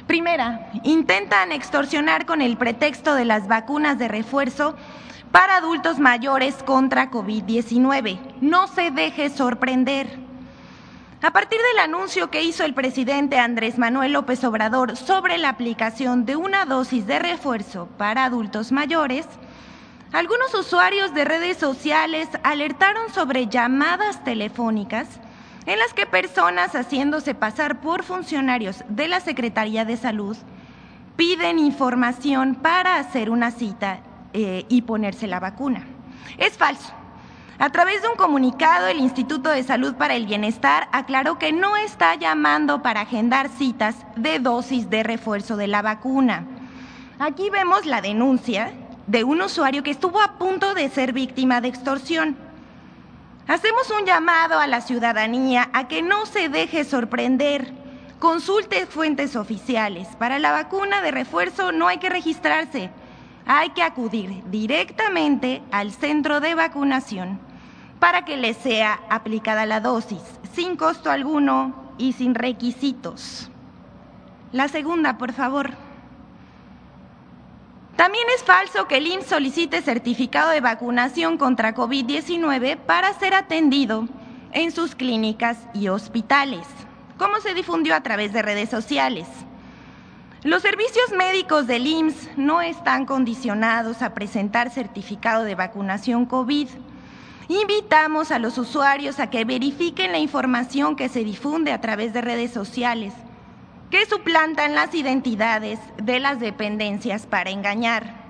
Primera, 0.09 0.71
intentan 0.85 1.53
extorsionar 1.53 2.25
con 2.25 2.41
el 2.41 2.57
pretexto 2.57 3.15
de 3.15 3.27
las 3.27 3.47
vacunas 3.47 3.99
de 3.99 4.09
refuerzo 4.09 4.75
para 5.33 5.57
adultos 5.57 5.99
mayores 5.99 6.55
contra 6.63 7.11
COVID-19. 7.11 8.19
No 8.41 8.69
se 8.69 8.91
deje 8.91 9.29
sorprender. 9.29 10.19
A 11.21 11.31
partir 11.31 11.59
del 11.61 11.81
anuncio 11.81 12.31
que 12.31 12.43
hizo 12.43 12.65
el 12.65 12.73
presidente 12.73 13.39
Andrés 13.39 13.77
Manuel 13.77 14.13
López 14.13 14.43
Obrador 14.45 14.97
sobre 14.97 15.37
la 15.37 15.51
aplicación 15.51 16.25
de 16.25 16.37
una 16.37 16.65
dosis 16.65 17.07
de 17.07 17.19
refuerzo 17.19 17.91
para 17.99 18.25
adultos 18.25 18.73
mayores, 18.73 19.27
algunos 20.13 20.55
usuarios 20.55 21.13
de 21.13 21.27
redes 21.27 21.59
sociales 21.59 22.31
alertaron 22.45 23.13
sobre 23.13 23.47
llamadas 23.47 24.25
telefónicas 24.25 25.21
en 25.69 25.79
las 25.79 25.93
que 25.93 26.07
personas 26.07 26.75
haciéndose 26.75 27.35
pasar 27.35 27.83
por 27.83 28.03
funcionarios 28.03 28.83
de 28.89 29.07
la 29.07 29.21
Secretaría 29.21 29.85
de 29.85 29.99
Salud 29.99 30.35
piden 31.15 31.59
información 31.59 32.55
para 32.55 32.97
hacer 32.97 33.29
una 33.29 33.51
cita 33.51 34.01
eh, 34.33 34.65
y 34.71 34.83
ponerse 34.83 35.27
la 35.27 35.41
vacuna. 35.41 35.87
Es 36.39 36.57
falso. 36.57 36.95
A 37.59 37.69
través 37.69 38.01
de 38.01 38.09
un 38.09 38.17
comunicado, 38.17 38.87
el 38.87 38.99
Instituto 38.99 39.51
de 39.51 39.63
Salud 39.63 39.95
para 39.97 40.15
el 40.15 40.25
Bienestar 40.25 40.89
aclaró 40.91 41.39
que 41.39 41.53
no 41.53 41.77
está 41.77 42.15
llamando 42.15 42.83
para 42.83 43.03
agendar 43.03 43.51
citas 43.51 43.95
de 44.17 44.39
dosis 44.39 44.89
de 44.89 45.03
refuerzo 45.03 45.59
de 45.59 45.67
la 45.67 45.83
vacuna. 45.83 46.47
Aquí 47.19 47.51
vemos 47.51 47.85
la 47.85 48.01
denuncia 48.01 48.73
de 49.07 49.23
un 49.23 49.43
usuario 49.43 49.83
que 49.83 49.91
estuvo 49.91 50.23
a 50.23 50.39
punto 50.39 50.73
de 50.73 50.89
ser 50.89 51.13
víctima 51.13 51.61
de 51.61 51.69
extorsión. 51.69 52.48
Hacemos 53.49 53.91
un 53.91 54.05
llamado 54.05 54.59
a 54.59 54.67
la 54.67 54.83
ciudadanía 54.83 55.71
a 55.73 55.89
que 55.89 56.03
no 56.03 56.27
se 56.27 56.51
deje 56.51 56.85
sorprender. 56.85 57.73
Consulte 58.19 58.85
fuentes 58.85 59.37
oficiales. 59.37 60.07
Para 60.19 60.39
la 60.39 60.53
vacuna 60.53 61.01
de 61.01 61.13
refuerzo 61.13 61.73
no 61.73 61.89
hay 61.89 61.97
que 61.97 62.11
registrarse. 62.11 62.91
Hay 63.47 63.71
que 63.71 63.83
acudir 63.83 64.43
directamente 64.51 65.63
al 65.71 65.93
centro 65.93 66.41
de 66.41 66.55
vacunación 66.55 67.41
para 67.99 68.27
que 68.27 68.37
le 68.37 68.53
sea 68.53 69.01
aplicada 69.09 69.65
la 69.65 69.81
dosis, 69.81 70.23
sin 70.53 70.77
costo 70.77 71.11
alguno 71.11 71.95
y 71.97 72.13
sin 72.13 72.35
requisitos. 72.35 73.51
La 74.53 74.69
segunda, 74.69 75.17
por 75.17 75.33
favor. 75.33 75.88
También 77.99 78.29
es 78.33 78.45
falso 78.45 78.87
que 78.87 78.99
el 78.99 79.09
IMSS 79.09 79.27
solicite 79.27 79.83
certificado 79.83 80.51
de 80.51 80.61
vacunación 80.61 81.37
contra 81.37 81.75
COVID-19 81.75 82.77
para 82.77 83.13
ser 83.15 83.35
atendido 83.35 84.07
en 84.53 84.71
sus 84.71 84.95
clínicas 84.95 85.59
y 85.75 85.89
hospitales, 85.89 86.65
como 87.19 87.41
se 87.41 87.55
difundió 87.55 87.97
a 87.97 88.01
través 88.05 88.33
de 88.33 88.41
redes 88.41 88.69
sociales. 88.71 89.27
Los 90.45 90.63
servicios 90.63 91.11
médicos 91.11 91.67
del 91.67 91.89
IMSS 91.89 92.29
no 92.37 92.63
están 92.63 93.05
condicionados 93.05 94.01
a 94.01 94.15
presentar 94.15 94.71
certificado 94.71 95.43
de 95.43 95.57
vacunación 95.57 96.25
COVID. 96.25 96.69
Invitamos 97.49 98.31
a 98.31 98.39
los 98.39 98.59
usuarios 98.59 99.19
a 99.19 99.29
que 99.29 99.45
verifiquen 99.45 100.13
la 100.13 100.19
información 100.19 100.95
que 100.95 101.09
se 101.09 101.25
difunde 101.25 101.73
a 101.73 101.81
través 101.81 102.13
de 102.13 102.21
redes 102.21 102.53
sociales 102.53 103.13
que 103.91 104.05
suplantan 104.07 104.75
las 104.75 104.95
identidades 104.95 105.79
de 105.97 106.21
las 106.21 106.41
dependencias 106.41 107.27
para 107.27 107.51
engañar. 107.51 108.29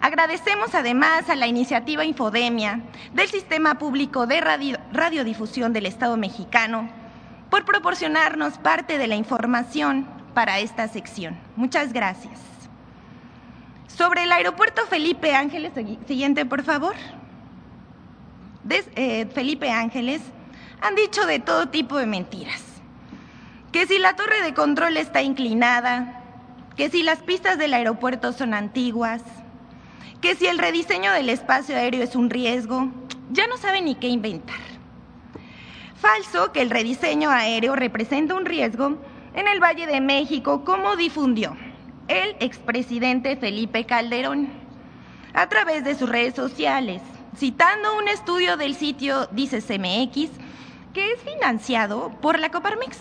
Agradecemos 0.00 0.74
además 0.74 1.30
a 1.30 1.36
la 1.36 1.46
iniciativa 1.46 2.04
Infodemia 2.04 2.80
del 3.14 3.28
Sistema 3.28 3.78
Público 3.78 4.26
de 4.26 4.40
Radiodifusión 4.40 5.72
del 5.72 5.86
Estado 5.86 6.16
mexicano 6.16 6.90
por 7.50 7.64
proporcionarnos 7.64 8.58
parte 8.58 8.98
de 8.98 9.06
la 9.06 9.14
información 9.14 10.08
para 10.34 10.58
esta 10.58 10.88
sección. 10.88 11.38
Muchas 11.56 11.92
gracias. 11.92 12.40
Sobre 13.86 14.24
el 14.24 14.32
aeropuerto 14.32 14.86
Felipe 14.86 15.34
Ángeles, 15.34 15.72
siguiente 16.06 16.44
por 16.44 16.64
favor. 16.64 16.94
Eh, 18.68 19.26
Felipe 19.34 19.70
Ángeles 19.70 20.22
han 20.80 20.94
dicho 20.94 21.26
de 21.26 21.38
todo 21.38 21.68
tipo 21.68 21.96
de 21.96 22.06
mentiras 22.06 22.71
que 23.72 23.86
si 23.86 23.98
la 23.98 24.14
torre 24.14 24.42
de 24.42 24.52
control 24.52 24.98
está 24.98 25.22
inclinada, 25.22 26.20
que 26.76 26.90
si 26.90 27.02
las 27.02 27.20
pistas 27.20 27.58
del 27.58 27.72
aeropuerto 27.72 28.32
son 28.32 28.52
antiguas, 28.52 29.22
que 30.20 30.36
si 30.36 30.46
el 30.46 30.58
rediseño 30.58 31.10
del 31.12 31.30
espacio 31.30 31.76
aéreo 31.76 32.02
es 32.02 32.14
un 32.14 32.28
riesgo, 32.30 32.88
ya 33.30 33.46
no 33.46 33.56
saben 33.56 33.86
ni 33.86 33.94
qué 33.94 34.08
inventar. 34.08 34.60
Falso 35.96 36.52
que 36.52 36.60
el 36.60 36.70
rediseño 36.70 37.30
aéreo 37.30 37.74
representa 37.74 38.34
un 38.34 38.44
riesgo 38.44 38.98
en 39.34 39.48
el 39.48 39.60
Valle 39.60 39.86
de 39.86 40.00
México, 40.00 40.64
como 40.64 40.96
difundió 40.96 41.56
el 42.08 42.36
expresidente 42.40 43.36
Felipe 43.36 43.86
Calderón 43.86 44.48
a 45.32 45.48
través 45.48 45.82
de 45.82 45.94
sus 45.94 46.10
redes 46.10 46.34
sociales, 46.34 47.00
citando 47.36 47.96
un 47.96 48.08
estudio 48.08 48.58
del 48.58 48.74
sitio 48.74 49.26
Dice 49.28 49.62
CMX, 49.62 50.30
que 50.92 51.12
es 51.12 51.20
financiado 51.22 52.10
por 52.20 52.38
la 52.38 52.50
Coparmex 52.50 52.98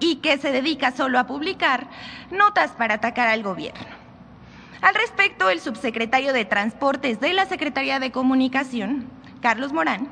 y 0.00 0.16
que 0.16 0.38
se 0.38 0.52
dedica 0.52 0.92
solo 0.92 1.18
a 1.18 1.26
publicar 1.26 1.88
notas 2.30 2.72
para 2.72 2.94
atacar 2.94 3.28
al 3.28 3.42
gobierno. 3.42 4.04
Al 4.82 4.94
respecto, 4.94 5.48
el 5.48 5.60
subsecretario 5.60 6.32
de 6.32 6.44
Transportes 6.44 7.18
de 7.20 7.32
la 7.32 7.46
Secretaría 7.46 8.00
de 8.00 8.12
Comunicación, 8.12 9.06
Carlos 9.40 9.72
Morán, 9.72 10.08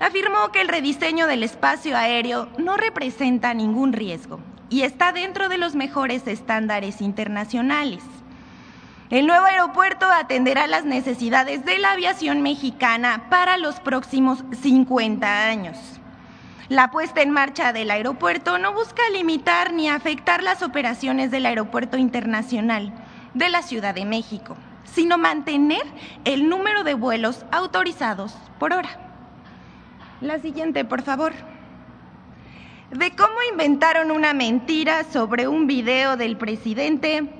afirmó 0.00 0.52
que 0.52 0.60
el 0.60 0.68
rediseño 0.68 1.26
del 1.26 1.42
espacio 1.42 1.96
aéreo 1.96 2.48
no 2.58 2.76
representa 2.76 3.54
ningún 3.54 3.92
riesgo 3.92 4.40
y 4.68 4.82
está 4.82 5.12
dentro 5.12 5.48
de 5.48 5.58
los 5.58 5.74
mejores 5.74 6.26
estándares 6.26 7.00
internacionales. 7.00 8.02
El 9.10 9.26
nuevo 9.26 9.46
aeropuerto 9.46 10.06
atenderá 10.06 10.66
las 10.66 10.84
necesidades 10.84 11.64
de 11.64 11.78
la 11.78 11.92
aviación 11.92 12.42
mexicana 12.42 13.26
para 13.30 13.56
los 13.56 13.80
próximos 13.80 14.42
50 14.62 15.46
años. 15.46 15.95
La 16.68 16.90
puesta 16.90 17.22
en 17.22 17.30
marcha 17.30 17.72
del 17.72 17.92
aeropuerto 17.92 18.58
no 18.58 18.72
busca 18.72 19.02
limitar 19.12 19.72
ni 19.72 19.88
afectar 19.88 20.42
las 20.42 20.64
operaciones 20.64 21.30
del 21.30 21.46
Aeropuerto 21.46 21.96
Internacional 21.96 22.92
de 23.34 23.48
la 23.50 23.62
Ciudad 23.62 23.94
de 23.94 24.04
México, 24.04 24.56
sino 24.82 25.16
mantener 25.16 25.84
el 26.24 26.48
número 26.48 26.82
de 26.82 26.94
vuelos 26.94 27.46
autorizados 27.52 28.34
por 28.58 28.72
hora. 28.72 28.98
La 30.20 30.40
siguiente, 30.40 30.84
por 30.84 31.02
favor. 31.02 31.34
De 32.90 33.14
cómo 33.14 33.36
inventaron 33.48 34.10
una 34.10 34.34
mentira 34.34 35.04
sobre 35.04 35.46
un 35.46 35.68
video 35.68 36.16
del 36.16 36.36
presidente 36.36 37.30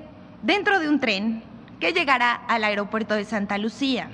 dentro 0.41 0.79
de 0.79 0.87
un 0.87 1.01
tren 1.01 1.43
que 1.81 1.91
llegará 1.91 2.31
al 2.47 2.63
aeropuerto 2.63 3.13
de 3.13 3.25
Santa 3.25 3.57
Lucía. 3.57 4.09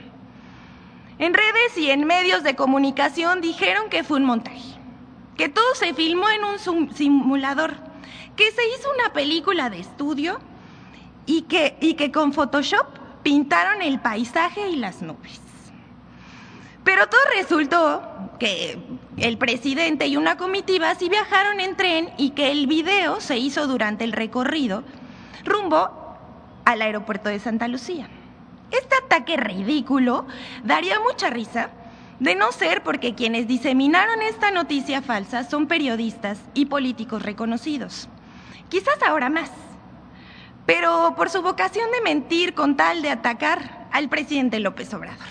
En 1.19 1.35
redes 1.35 1.77
y 1.77 1.91
en 1.91 2.05
medios 2.05 2.41
de 2.41 2.55
comunicación 2.55 3.41
dijeron 3.41 3.89
que 3.91 4.03
fue 4.03 4.17
un 4.17 4.25
montaje 4.25 4.73
que 5.37 5.49
todo 5.49 5.75
se 5.75 5.93
filmó 5.93 6.29
en 6.29 6.43
un 6.43 6.93
simulador, 6.95 7.75
que 8.35 8.51
se 8.51 8.61
hizo 8.67 8.89
una 8.93 9.13
película 9.13 9.69
de 9.69 9.79
estudio 9.79 10.39
y 11.25 11.43
que, 11.43 11.77
y 11.81 11.95
que 11.95 12.11
con 12.11 12.33
Photoshop 12.33 12.85
pintaron 13.23 13.81
el 13.81 13.99
paisaje 13.99 14.69
y 14.69 14.75
las 14.75 15.01
nubes. 15.01 15.39
Pero 16.83 17.07
todo 17.07 17.21
resultó 17.35 18.03
que 18.39 18.77
el 19.17 19.37
presidente 19.37 20.07
y 20.07 20.17
una 20.17 20.37
comitiva 20.37 20.93
sí 20.95 21.07
viajaron 21.07 21.59
en 21.59 21.77
tren 21.77 22.09
y 22.17 22.31
que 22.31 22.51
el 22.51 22.67
video 22.67 23.21
se 23.21 23.37
hizo 23.37 23.67
durante 23.67 24.03
el 24.03 24.11
recorrido 24.11 24.83
rumbo 25.45 25.89
al 26.65 26.81
aeropuerto 26.81 27.29
de 27.29 27.39
Santa 27.39 27.67
Lucía. 27.67 28.09
Este 28.71 28.95
ataque 28.95 29.37
ridículo 29.37 30.25
daría 30.63 30.99
mucha 30.99 31.29
risa 31.29 31.69
de 32.19 32.35
no 32.35 32.51
ser 32.51 32.83
porque 32.83 33.15
quienes 33.15 33.47
diseminaron 33.47 34.21
esta 34.21 34.51
noticia 34.51 35.01
falsa 35.01 35.43
son 35.43 35.67
periodistas 35.67 36.39
y 36.53 36.65
políticos 36.65 37.21
reconocidos. 37.23 38.07
Quizás 38.69 39.01
ahora 39.05 39.29
más, 39.29 39.51
pero 40.65 41.13
por 41.15 41.29
su 41.29 41.41
vocación 41.41 41.91
de 41.91 42.01
mentir 42.01 42.53
con 42.53 42.77
tal 42.77 43.01
de 43.01 43.09
atacar 43.09 43.87
al 43.91 44.09
presidente 44.09 44.59
López 44.59 44.93
Obrador. 44.93 45.27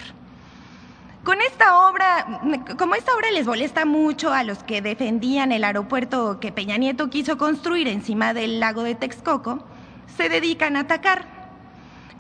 Con 1.25 1.41
esta 1.41 1.89
obra, 1.89 2.41
como 2.77 2.97
esta 2.97 3.15
obra 3.15 3.31
les 3.31 3.47
molesta 3.47 3.85
mucho 3.85 4.33
a 4.33 4.43
los 4.43 4.65
que 4.65 4.83
defendían 4.83 5.53
el 5.53 5.63
aeropuerto 5.63 6.41
que 6.41 6.51
Peña 6.51 6.77
Nieto 6.79 7.11
quiso 7.11 7.39
construir 7.39 7.87
encima 7.87 8.35
del 8.35 8.59
lago 8.59 8.83
de 8.83 8.97
Texcoco, 8.97 9.65
se 10.17 10.29
dedican 10.29 10.77
a 10.77 10.81
atacar. 10.81 11.25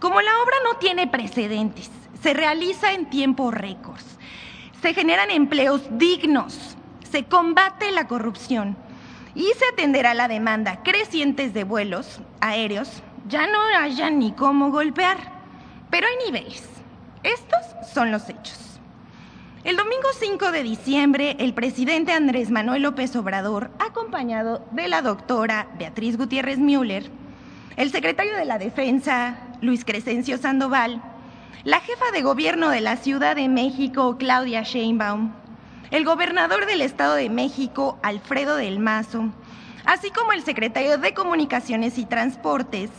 Como 0.00 0.20
la 0.20 0.30
obra 0.42 0.56
no 0.64 0.78
tiene 0.78 1.08
precedentes, 1.08 1.90
se 2.22 2.32
realiza 2.32 2.92
en 2.92 3.10
tiempo 3.10 3.50
récords, 3.50 4.18
se 4.82 4.94
generan 4.94 5.30
empleos 5.30 5.82
dignos, 5.92 6.76
se 7.08 7.24
combate 7.24 7.92
la 7.92 8.08
corrupción 8.08 8.76
y 9.34 9.44
se 9.56 9.64
atenderá 9.72 10.12
la 10.12 10.26
demanda 10.26 10.82
creciente 10.82 11.48
de 11.50 11.62
vuelos 11.62 12.20
aéreos, 12.40 13.02
ya 13.28 13.46
no 13.46 13.60
haya 13.78 14.10
ni 14.10 14.32
cómo 14.32 14.72
golpear, 14.72 15.18
pero 15.88 16.08
hay 16.08 16.26
niveles. 16.26 16.68
Estos 17.22 17.60
son 17.94 18.10
los 18.10 18.28
hechos. 18.28 18.80
El 19.62 19.76
domingo 19.76 20.08
5 20.18 20.50
de 20.50 20.64
diciembre, 20.64 21.36
el 21.38 21.54
presidente 21.54 22.10
Andrés 22.10 22.50
Manuel 22.50 22.82
López 22.82 23.14
Obrador, 23.14 23.70
acompañado 23.78 24.66
de 24.72 24.88
la 24.88 25.02
doctora 25.02 25.68
Beatriz 25.78 26.18
Gutiérrez 26.18 26.58
Müller, 26.58 27.08
el 27.76 27.92
secretario 27.92 28.36
de 28.36 28.44
la 28.44 28.58
Defensa, 28.58 29.36
Luis 29.60 29.84
Crescencio 29.84 30.38
Sandoval, 30.38 31.00
la 31.64 31.78
jefa 31.78 32.10
de 32.12 32.22
gobierno 32.22 32.70
de 32.70 32.80
la 32.80 32.96
Ciudad 32.96 33.36
de 33.36 33.48
México, 33.48 34.16
Claudia 34.18 34.62
Sheinbaum, 34.62 35.32
el 35.92 36.04
gobernador 36.04 36.66
del 36.66 36.80
Estado 36.80 37.14
de 37.14 37.30
México, 37.30 38.00
Alfredo 38.02 38.56
del 38.56 38.80
Mazo, 38.80 39.28
así 39.84 40.10
como 40.10 40.32
el 40.32 40.42
secretario 40.42 40.98
de 40.98 41.14
Comunicaciones 41.14 41.98
y 41.98 42.04
Transportes, 42.04 42.90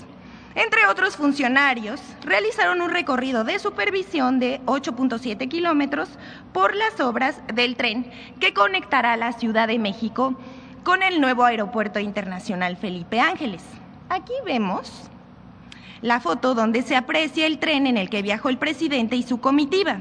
entre 0.55 0.85
otros 0.85 1.17
funcionarios, 1.17 1.99
realizaron 2.23 2.81
un 2.81 2.91
recorrido 2.91 3.43
de 3.43 3.59
supervisión 3.59 4.39
de 4.39 4.61
8.7 4.65 5.49
kilómetros 5.49 6.07
por 6.53 6.73
las 6.75 7.01
obras 7.01 7.41
del 7.53 7.75
tren 7.75 8.09
que 8.39 8.53
conectará 8.53 9.17
la 9.17 9.33
Ciudad 9.33 9.67
de 9.67 9.79
México 9.79 10.39
con 10.83 11.03
el 11.03 11.19
nuevo 11.19 11.43
Aeropuerto 11.43 11.99
Internacional 11.99 12.77
Felipe 12.77 13.19
Ángeles. 13.19 13.63
Aquí 14.09 14.33
vemos 14.45 15.09
la 16.03 16.19
foto 16.19 16.53
donde 16.53 16.83
se 16.83 16.95
aprecia 16.95 17.47
el 17.47 17.57
tren 17.57 17.87
en 17.87 17.97
el 17.97 18.09
que 18.09 18.21
viajó 18.21 18.49
el 18.49 18.57
presidente 18.57 19.15
y 19.15 19.23
su 19.23 19.39
comitiva. 19.39 19.99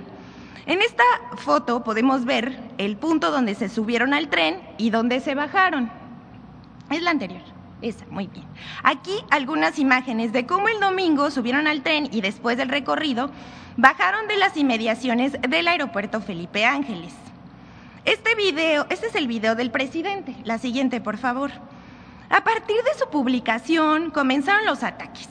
En 0.67 0.83
esta 0.83 1.05
foto 1.37 1.85
podemos 1.85 2.25
ver 2.25 2.59
el 2.77 2.97
punto 2.97 3.31
donde 3.31 3.55
se 3.55 3.69
subieron 3.69 4.13
al 4.13 4.29
tren 4.29 4.61
y 4.79 4.91
donde 4.91 5.21
se 5.21 5.35
bajaron. 5.35 5.91
Es 6.91 7.03
la 7.03 7.13
anterior. 7.13 7.41
Esa, 7.81 8.05
muy 8.11 8.27
bien. 8.27 8.45
Aquí 8.83 9.13
algunas 9.31 9.79
imágenes 9.79 10.33
de 10.33 10.45
cómo 10.45 10.69
el 10.69 10.81
domingo 10.81 11.31
subieron 11.31 11.67
al 11.67 11.83
tren 11.83 12.09
y 12.13 12.21
después 12.21 12.57
del 12.57 12.69
recorrido 12.69 13.31
bajaron 13.77 14.27
de 14.27 14.37
las 14.37 14.57
inmediaciones 14.57 15.33
del 15.49 15.69
aeropuerto 15.69 16.21
Felipe 16.21 16.65
Ángeles. 16.65 17.15
Este 18.05 18.35
video, 18.35 18.87
este 18.91 19.07
es 19.07 19.15
el 19.15 19.29
video 19.29 19.55
del 19.55 19.71
presidente. 19.71 20.35
La 20.45 20.59
siguiente, 20.59 21.01
por 21.01 21.17
favor. 21.17 21.53
A 22.29 22.43
partir 22.43 22.77
de 22.77 22.99
su 22.99 23.09
publicación 23.09 24.11
comenzaron 24.11 24.65
los 24.65 24.83
ataques, 24.83 25.29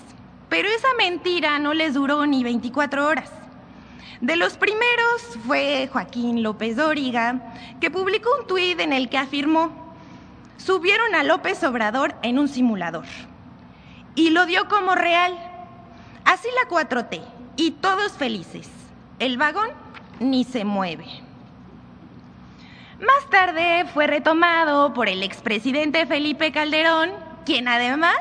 pero 0.52 0.68
esa 0.68 0.90
mentira 0.98 1.60
no 1.60 1.74
les 1.74 1.94
duró 1.94 2.26
ni 2.26 2.44
24 2.44 3.08
horas. 3.08 3.32
De 4.20 4.36
los 4.36 4.58
primeros 4.58 5.40
fue 5.48 5.90
Joaquín 5.90 6.44
López 6.44 6.76
Dóriga, 6.76 7.54
que 7.80 7.90
publicó 7.90 8.30
un 8.38 8.48
tuit 8.48 8.78
en 8.82 8.92
el 8.92 9.08
que 9.08 9.18
afirmó 9.18 9.96
subieron 10.58 11.16
a 11.16 11.24
López 11.24 11.64
Obrador 11.64 12.16
en 12.22 12.38
un 12.38 12.50
simulador 12.50 13.06
y 14.14 14.32
lo 14.32 14.46
dio 14.46 14.68
como 14.68 14.94
real. 14.94 15.40
Así 16.26 16.50
la 16.62 16.70
4T 16.70 17.22
y 17.56 17.72
todos 17.72 18.12
felices. 18.12 18.70
El 19.20 19.38
vagón 19.38 19.70
ni 20.20 20.44
se 20.44 20.66
mueve. 20.66 21.06
Más 23.00 23.30
tarde 23.30 23.86
fue 23.94 24.06
retomado 24.06 24.94
por 24.94 25.08
el 25.08 25.24
expresidente 25.24 26.06
Felipe 26.06 26.52
Calderón, 26.52 27.12
quien 27.46 27.70
además 27.70 28.20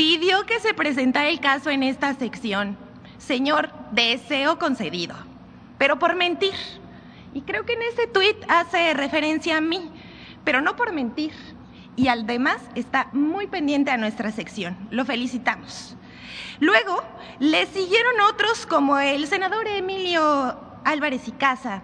pidió 0.00 0.46
que 0.46 0.60
se 0.60 0.72
presentara 0.72 1.28
el 1.28 1.40
caso 1.40 1.68
en 1.68 1.82
esta 1.82 2.14
sección. 2.14 2.78
Señor, 3.18 3.68
deseo 3.92 4.58
concedido, 4.58 5.14
pero 5.76 5.98
por 5.98 6.16
mentir. 6.16 6.54
Y 7.34 7.42
creo 7.42 7.66
que 7.66 7.74
en 7.74 7.82
ese 7.82 8.06
tuit 8.06 8.38
hace 8.48 8.94
referencia 8.94 9.58
a 9.58 9.60
mí, 9.60 9.90
pero 10.42 10.62
no 10.62 10.74
por 10.74 10.94
mentir. 10.94 11.34
Y 11.96 12.08
además 12.08 12.62
está 12.74 13.10
muy 13.12 13.46
pendiente 13.46 13.90
a 13.90 13.98
nuestra 13.98 14.32
sección. 14.32 14.74
Lo 14.90 15.04
felicitamos. 15.04 15.98
Luego 16.60 17.02
le 17.38 17.66
siguieron 17.66 18.22
otros 18.26 18.64
como 18.64 18.98
el 18.98 19.26
senador 19.26 19.68
Emilio 19.68 20.58
Álvarez 20.82 21.28
y 21.28 21.32
Casa 21.32 21.82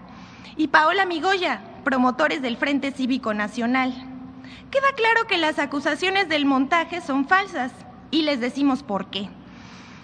y 0.57 0.69
Paola 0.69 1.05
Migoya, 1.05 1.61
promotores 1.85 2.41
del 2.41 2.57
Frente 2.57 2.93
Cívico 2.93 3.35
Nacional. 3.35 3.93
Queda 4.71 4.89
claro 4.97 5.27
que 5.27 5.37
las 5.37 5.59
acusaciones 5.59 6.31
del 6.31 6.47
montaje 6.47 7.03
son 7.03 7.29
falsas 7.29 7.73
y 8.11 8.23
les 8.23 8.41
decimos 8.41 8.83
por 8.83 9.11
qué. 9.11 9.29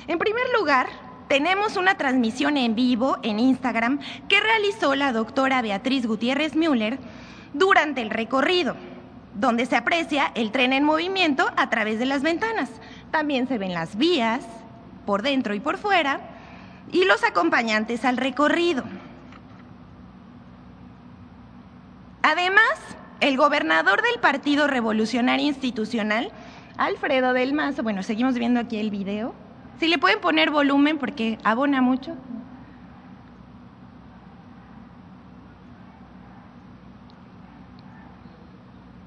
En 0.08 0.18
primer 0.18 0.44
lugar, 0.58 0.88
tenemos 1.28 1.76
una 1.76 1.96
transmisión 1.96 2.56
en 2.56 2.74
vivo 2.74 3.18
en 3.22 3.38
Instagram 3.38 4.00
que 4.28 4.40
realizó 4.40 4.94
la 4.94 5.12
doctora 5.12 5.62
Beatriz 5.62 6.06
Gutiérrez 6.06 6.56
Müller 6.56 6.98
durante 7.54 8.02
el 8.02 8.10
recorrido, 8.10 8.76
donde 9.34 9.66
se 9.66 9.76
aprecia 9.76 10.32
el 10.34 10.52
tren 10.52 10.72
en 10.72 10.84
movimiento 10.84 11.50
a 11.56 11.70
través 11.70 11.98
de 11.98 12.06
las 12.06 12.22
ventanas. 12.22 12.68
También 13.10 13.48
se 13.48 13.58
ven 13.58 13.74
las 13.74 13.96
vías, 13.96 14.44
por 15.06 15.22
dentro 15.22 15.54
y 15.54 15.60
por 15.60 15.78
fuera, 15.78 16.20
y 16.90 17.04
los 17.04 17.24
acompañantes 17.24 18.04
al 18.04 18.16
recorrido. 18.16 18.84
Además, 22.22 22.78
el 23.20 23.36
gobernador 23.36 24.02
del 24.02 24.20
Partido 24.20 24.66
Revolucionario 24.66 25.46
Institucional, 25.46 26.30
Alfredo 26.82 27.32
del 27.32 27.52
Mazo, 27.52 27.84
bueno, 27.84 28.02
seguimos 28.02 28.34
viendo 28.34 28.58
aquí 28.58 28.76
el 28.76 28.90
video. 28.90 29.34
Si 29.78 29.86
le 29.86 29.98
pueden 29.98 30.20
poner 30.20 30.50
volumen 30.50 30.98
porque 30.98 31.38
abona 31.44 31.80
mucho. 31.80 32.16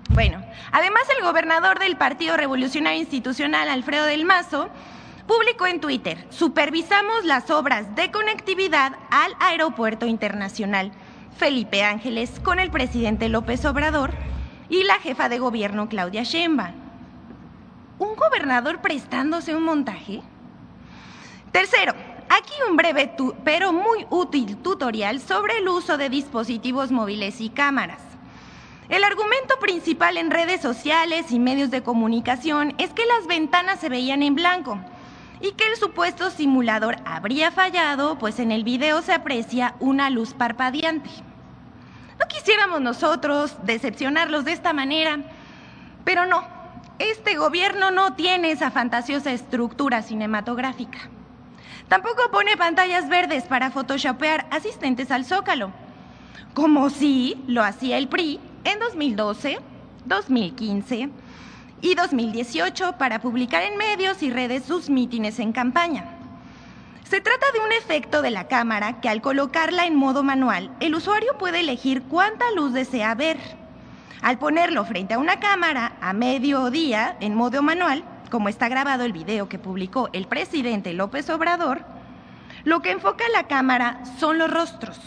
Bueno, 0.09 0.41
además 0.71 1.03
el 1.17 1.25
gobernador 1.25 1.79
del 1.79 1.97
Partido 1.97 2.37
Revolucionario 2.37 3.01
Institucional, 3.01 3.67
Alfredo 3.67 4.05
del 4.05 4.23
Mazo, 4.23 4.69
publicó 5.27 5.67
en 5.67 5.81
Twitter, 5.81 6.25
supervisamos 6.29 7.25
las 7.25 7.51
obras 7.51 7.93
de 7.95 8.09
conectividad 8.09 8.93
al 9.11 9.33
Aeropuerto 9.41 10.05
Internacional 10.05 10.93
Felipe 11.35 11.83
Ángeles 11.83 12.39
con 12.39 12.59
el 12.59 12.71
presidente 12.71 13.27
López 13.27 13.65
Obrador 13.65 14.13
y 14.69 14.85
la 14.85 14.95
jefa 14.99 15.27
de 15.27 15.39
gobierno 15.39 15.89
Claudia 15.89 16.23
Sheinbaum. 16.23 16.84
¿Un 17.97 18.15
gobernador 18.15 18.81
prestándose 18.81 19.55
un 19.55 19.63
montaje? 19.63 20.21
Tercero, 21.53 21.93
aquí 22.27 22.51
un 22.69 22.75
breve 22.75 23.15
pero 23.45 23.71
muy 23.71 24.05
útil 24.09 24.57
tutorial 24.57 25.21
sobre 25.21 25.59
el 25.59 25.69
uso 25.69 25.97
de 25.97 26.09
dispositivos 26.09 26.91
móviles 26.91 27.39
y 27.39 27.49
cámaras. 27.49 28.01
El 28.89 29.05
argumento 29.05 29.57
principal 29.61 30.17
en 30.17 30.29
redes 30.29 30.61
sociales 30.61 31.31
y 31.31 31.39
medios 31.39 31.71
de 31.71 31.83
comunicación 31.83 32.75
es 32.77 32.91
que 32.91 33.05
las 33.05 33.27
ventanas 33.27 33.79
se 33.79 33.87
veían 33.87 34.23
en 34.23 34.35
blanco 34.35 34.77
y 35.39 35.53
que 35.53 35.65
el 35.65 35.77
supuesto 35.77 36.29
simulador 36.31 36.97
habría 37.05 37.49
fallado, 37.49 38.19
pues 38.19 38.39
en 38.39 38.51
el 38.51 38.65
video 38.65 39.01
se 39.03 39.13
aprecia 39.13 39.75
una 39.79 40.09
luz 40.09 40.33
parpadeante. 40.33 41.09
No 42.19 42.27
quisiéramos 42.27 42.81
nosotros 42.81 43.55
decepcionarlos 43.63 44.43
de 44.43 44.51
esta 44.51 44.73
manera, 44.73 45.19
pero 46.03 46.25
no, 46.25 46.54
este 46.99 47.35
gobierno 47.35 47.91
no 47.91 48.13
tiene 48.13 48.51
esa 48.51 48.71
fantasiosa 48.71 49.31
estructura 49.31 50.01
cinematográfica. 50.01 50.99
Tampoco 51.87 52.31
pone 52.31 52.57
pantallas 52.57 53.09
verdes 53.09 53.43
para 53.43 53.69
photoshopear 53.69 54.47
asistentes 54.51 55.11
al 55.11 55.25
zócalo, 55.25 55.71
como 56.53 56.89
si 56.89 57.43
lo 57.47 57.63
hacía 57.63 57.97
el 57.97 58.07
PRI 58.07 58.39
en 58.63 58.79
2012, 58.79 59.59
2015 60.05 61.09
y 61.81 61.95
2018 61.95 62.97
para 62.97 63.19
publicar 63.19 63.61
en 63.63 63.77
medios 63.77 64.23
y 64.23 64.31
redes 64.31 64.63
sus 64.63 64.89
mítines 64.89 65.39
en 65.39 65.51
campaña. 65.51 66.15
Se 67.03 67.21
trata 67.21 67.45
de 67.53 67.59
un 67.59 67.71
efecto 67.71 68.23
de 68.23 68.31
la 68.31 68.47
cámara 68.47 68.99
que 68.99 69.09
al 69.09 69.21
colocarla 69.21 69.85
en 69.85 69.95
modo 69.95 70.23
manual, 70.23 70.75
el 70.79 70.95
usuario 70.95 71.37
puede 71.37 71.59
elegir 71.59 72.01
cuánta 72.03 72.45
luz 72.55 72.73
desea 72.73 73.13
ver. 73.13 73.37
Al 74.25 74.39
ponerlo 74.39 74.83
frente 74.85 75.13
a 75.13 75.19
una 75.19 75.39
cámara 75.39 75.97
a 76.01 76.11
mediodía 76.11 77.15
en 77.19 77.35
modo 77.35 77.61
manual, 77.61 78.03
como 78.31 78.49
está 78.49 78.67
grabado 78.69 79.03
el 79.03 79.13
video 79.13 79.47
que 79.47 79.59
publicó 79.59 80.09
el 80.13 80.25
presidente 80.25 80.93
López 80.93 81.29
Obrador, 81.29 81.85
lo 82.63 82.81
que 82.81 82.89
enfoca 82.89 83.23
la 83.31 83.43
cámara 83.43 83.99
son 84.17 84.39
los 84.39 84.49
rostros 84.49 84.99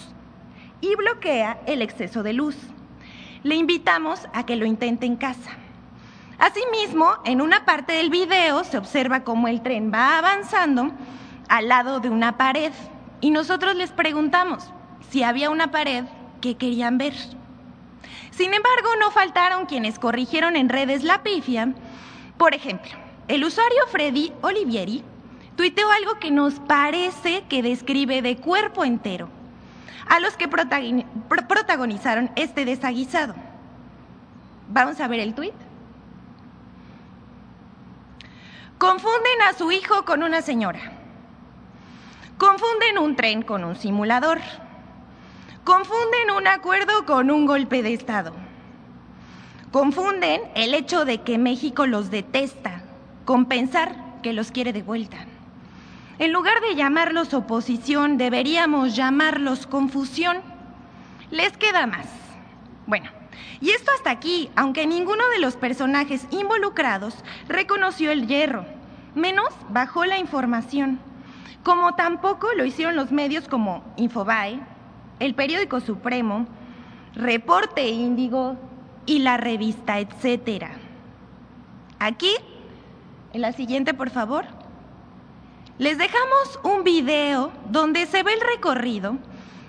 y 0.81 0.95
bloquea 0.95 1.59
el 1.67 1.83
exceso 1.83 2.23
de 2.23 2.33
luz. 2.33 2.57
Le 3.43 3.57
invitamos 3.57 4.29
a 4.35 4.47
que 4.47 4.55
lo 4.55 4.67
intente 4.67 5.07
en 5.07 5.17
casa. 5.17 5.51
Asimismo, 6.39 7.17
en 7.25 7.41
una 7.41 7.65
parte 7.65 7.95
del 7.95 8.11
video 8.11 8.63
se 8.63 8.79
observa 8.79 9.25
cómo 9.25 9.49
el 9.49 9.63
tren 9.63 9.91
va 9.93 10.17
avanzando 10.19 10.93
al 11.49 11.67
lado 11.67 11.99
de 11.99 12.09
una 12.09 12.39
pared 12.39 12.71
y 13.21 13.33
nosotros 13.33 13.75
les 13.75 13.91
preguntamos, 13.91 14.73
si 15.11 15.25
había 15.25 15.51
una 15.51 15.73
pared 15.73 16.05
que 16.41 16.57
querían 16.57 16.99
ver. 16.99 17.15
Sin 18.39 18.55
embargo, 18.55 18.91
no 19.01 19.11
faltaron 19.11 19.67
quienes 19.67 19.99
corrigieron 19.99 20.55
en 20.55 20.69
redes 20.69 21.03
la 21.03 21.25
pifia. 21.25 21.75
Por 22.37 22.55
ejemplo, 22.55 22.93
el 23.27 23.43
usuario 23.43 23.85
Freddy 23.91 24.33
Olivieri 24.43 25.03
tuiteó 25.57 25.91
algo 25.91 26.21
que 26.21 26.31
nos 26.31 26.55
parece 26.61 27.43
que 27.49 27.65
describe 27.65 28.23
de 28.23 28.37
cuerpo 28.37 28.85
entero 28.85 29.29
a 30.09 30.21
los 30.21 30.37
que 30.37 30.47
protagonizaron 30.47 32.31
este 32.37 32.65
desaguisado. 32.65 33.35
Vamos 34.69 35.01
a 35.01 35.09
ver 35.09 35.19
el 35.19 35.35
tuit. 35.35 35.55
Confunden 38.79 39.43
a 39.49 39.55
su 39.55 39.73
hijo 39.73 40.05
con 40.05 40.23
una 40.23 40.43
señora. 40.43 40.93
Confunden 42.39 42.99
un 42.99 43.17
tren 43.17 43.43
con 43.43 43.65
un 43.65 43.75
simulador. 43.75 44.39
Confunden 45.69 46.31
un 46.35 46.47
acuerdo 46.47 47.05
con 47.05 47.31
un 47.31 47.45
golpe 47.45 47.83
de 47.83 47.93
Estado. 47.93 48.33
Confunden 49.71 50.41
el 50.55 50.73
hecho 50.73 51.05
de 51.05 51.21
que 51.21 51.37
México 51.37 51.87
los 51.87 52.11
detesta 52.11 52.81
con 53.27 53.45
pensar 53.45 53.95
que 54.23 54.33
los 54.33 54.51
quiere 54.51 54.73
de 54.73 54.83
vuelta. 54.83 55.19
En 56.19 56.33
lugar 56.33 56.63
de 56.63 56.75
llamarlos 56.75 57.35
oposición, 57.35 58.17
deberíamos 58.17 58.97
llamarlos 58.97 59.67
confusión. 59.67 60.39
Les 61.31 61.55
queda 61.59 61.87
más. 61.87 62.07
Bueno, 62.87 63.11
y 63.61 63.69
esto 63.69 63.93
hasta 63.95 64.11
aquí, 64.11 64.49
aunque 64.57 64.87
ninguno 64.87 65.29
de 65.29 65.39
los 65.39 65.57
personajes 65.57 66.27
involucrados 66.31 67.15
reconoció 67.47 68.11
el 68.11 68.27
hierro, 68.27 68.65
menos 69.15 69.51
bajó 69.69 70.07
la 70.07 70.17
información, 70.17 70.99
como 71.63 71.95
tampoco 71.95 72.49
lo 72.57 72.65
hicieron 72.65 72.97
los 72.97 73.13
medios 73.13 73.49
como 73.49 73.85
Infobae, 73.99 74.63
el 75.21 75.35
periódico 75.35 75.81
Supremo, 75.81 76.47
Reporte 77.15 77.89
Índigo 77.89 78.57
y 79.07 79.21
la 79.21 79.37
revista 79.37 79.99
Etcétera. 79.99 80.73
Aquí, 81.99 82.35
en 83.33 83.41
la 83.41 83.53
siguiente, 83.53 83.95
por 83.95 84.11
favor, 84.11 84.45
les 85.79 85.99
dejamos 85.99 86.61
un 86.63 86.85
video 86.85 87.53
donde 87.71 88.07
se 88.07 88.23
ve 88.23 88.35
el 88.35 88.41
recorrido 88.41 89.17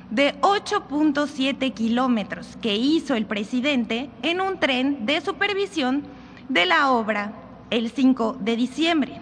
de 0.10 0.40
8.7 0.42 1.74
kilómetros 1.74 2.58
que 2.62 2.76
hizo 2.76 3.16
el 3.16 3.26
presidente 3.26 4.10
en 4.22 4.42
un 4.42 4.60
tren 4.60 5.06
de 5.06 5.22
supervisión 5.22 6.04
de 6.50 6.66
la 6.66 6.92
obra 6.92 7.34
el 7.70 7.92
5 7.92 8.38
de 8.40 8.56
diciembre. 8.56 9.22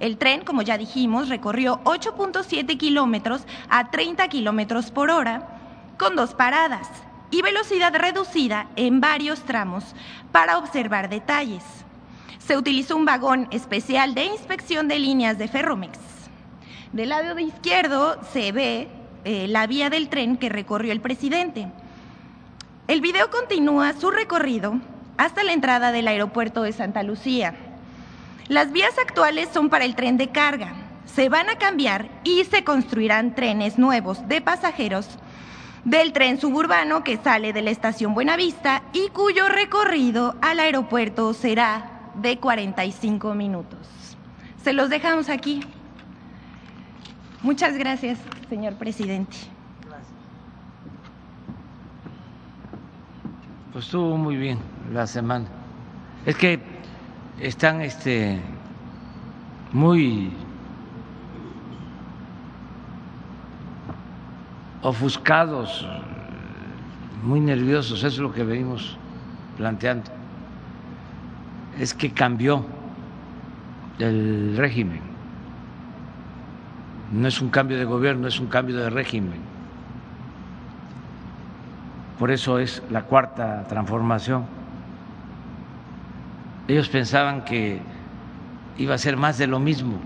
El 0.00 0.18
tren, 0.18 0.44
como 0.44 0.62
ya 0.62 0.76
dijimos, 0.76 1.28
recorrió 1.28 1.80
8.7 1.84 2.76
kilómetros 2.76 3.46
a 3.68 3.90
30 3.90 4.26
kilómetros 4.28 4.90
por 4.90 5.10
hora 5.10 5.53
con 5.98 6.16
dos 6.16 6.34
paradas 6.34 6.88
y 7.30 7.42
velocidad 7.42 7.94
reducida 7.94 8.68
en 8.76 9.00
varios 9.00 9.40
tramos 9.40 9.84
para 10.32 10.58
observar 10.58 11.08
detalles. 11.08 11.62
Se 12.38 12.56
utilizó 12.56 12.96
un 12.96 13.04
vagón 13.04 13.48
especial 13.50 14.14
de 14.14 14.26
inspección 14.26 14.88
de 14.88 14.98
líneas 14.98 15.38
de 15.38 15.48
Ferromex. 15.48 15.98
Del 16.92 17.08
lado 17.08 17.38
izquierdo 17.38 18.20
se 18.32 18.52
ve 18.52 18.88
eh, 19.24 19.48
la 19.48 19.66
vía 19.66 19.90
del 19.90 20.08
tren 20.08 20.36
que 20.36 20.48
recorrió 20.48 20.92
el 20.92 21.00
presidente. 21.00 21.68
El 22.86 23.00
video 23.00 23.30
continúa 23.30 23.94
su 23.94 24.10
recorrido 24.10 24.78
hasta 25.16 25.42
la 25.42 25.52
entrada 25.52 25.90
del 25.90 26.06
aeropuerto 26.06 26.62
de 26.62 26.72
Santa 26.72 27.02
Lucía. 27.02 27.54
Las 28.48 28.72
vías 28.72 28.98
actuales 28.98 29.48
son 29.52 29.70
para 29.70 29.86
el 29.86 29.96
tren 29.96 30.18
de 30.18 30.28
carga. 30.28 30.74
Se 31.06 31.28
van 31.28 31.48
a 31.48 31.56
cambiar 31.56 32.10
y 32.24 32.44
se 32.44 32.62
construirán 32.62 33.34
trenes 33.34 33.78
nuevos 33.78 34.28
de 34.28 34.42
pasajeros 34.42 35.08
del 35.84 36.12
tren 36.12 36.40
suburbano 36.40 37.04
que 37.04 37.18
sale 37.18 37.52
de 37.52 37.62
la 37.62 37.70
estación 37.70 38.14
Buenavista 38.14 38.82
y 38.92 39.08
cuyo 39.08 39.48
recorrido 39.48 40.34
al 40.40 40.60
aeropuerto 40.60 41.34
será 41.34 42.10
de 42.14 42.38
45 42.38 43.34
minutos. 43.34 43.78
Se 44.62 44.72
los 44.72 44.88
dejamos 44.88 45.28
aquí. 45.28 45.60
Muchas 47.42 47.76
gracias, 47.76 48.18
señor 48.48 48.74
presidente. 48.76 49.36
Pues 53.72 53.84
estuvo 53.84 54.16
muy 54.16 54.36
bien 54.36 54.58
la 54.92 55.06
semana. 55.06 55.46
Es 56.24 56.36
que 56.36 56.60
están 57.40 57.82
este 57.82 58.40
muy 59.72 60.32
ofuscados, 64.84 65.86
muy 67.24 67.40
nerviosos, 67.40 67.98
eso 67.98 68.06
es 68.06 68.18
lo 68.18 68.32
que 68.32 68.44
venimos 68.44 68.96
planteando. 69.56 70.10
Es 71.78 71.94
que 71.94 72.12
cambió 72.12 72.64
el 73.98 74.56
régimen. 74.58 75.00
No 77.12 77.26
es 77.26 77.40
un 77.40 77.48
cambio 77.48 77.78
de 77.78 77.86
gobierno, 77.86 78.28
es 78.28 78.38
un 78.38 78.46
cambio 78.46 78.76
de 78.76 78.90
régimen. 78.90 79.40
Por 82.18 82.30
eso 82.30 82.58
es 82.58 82.82
la 82.90 83.04
cuarta 83.04 83.64
transformación. 83.66 84.44
Ellos 86.68 86.90
pensaban 86.90 87.44
que 87.44 87.80
iba 88.76 88.94
a 88.94 88.98
ser 88.98 89.16
más 89.16 89.38
de 89.38 89.46
lo 89.46 89.58
mismo. 89.58 89.98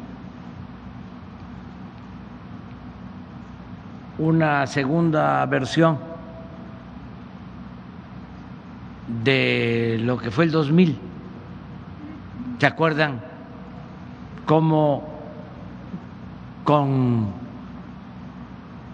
Una 4.18 4.66
segunda 4.66 5.46
versión 5.46 5.98
de 9.22 9.98
lo 10.00 10.18
que 10.18 10.31
fue 10.31 10.44
el 10.44 10.50
2000. 10.50 10.98
¿Se 12.59 12.66
acuerdan 12.66 13.20
cómo 14.44 15.09
con 16.64 17.28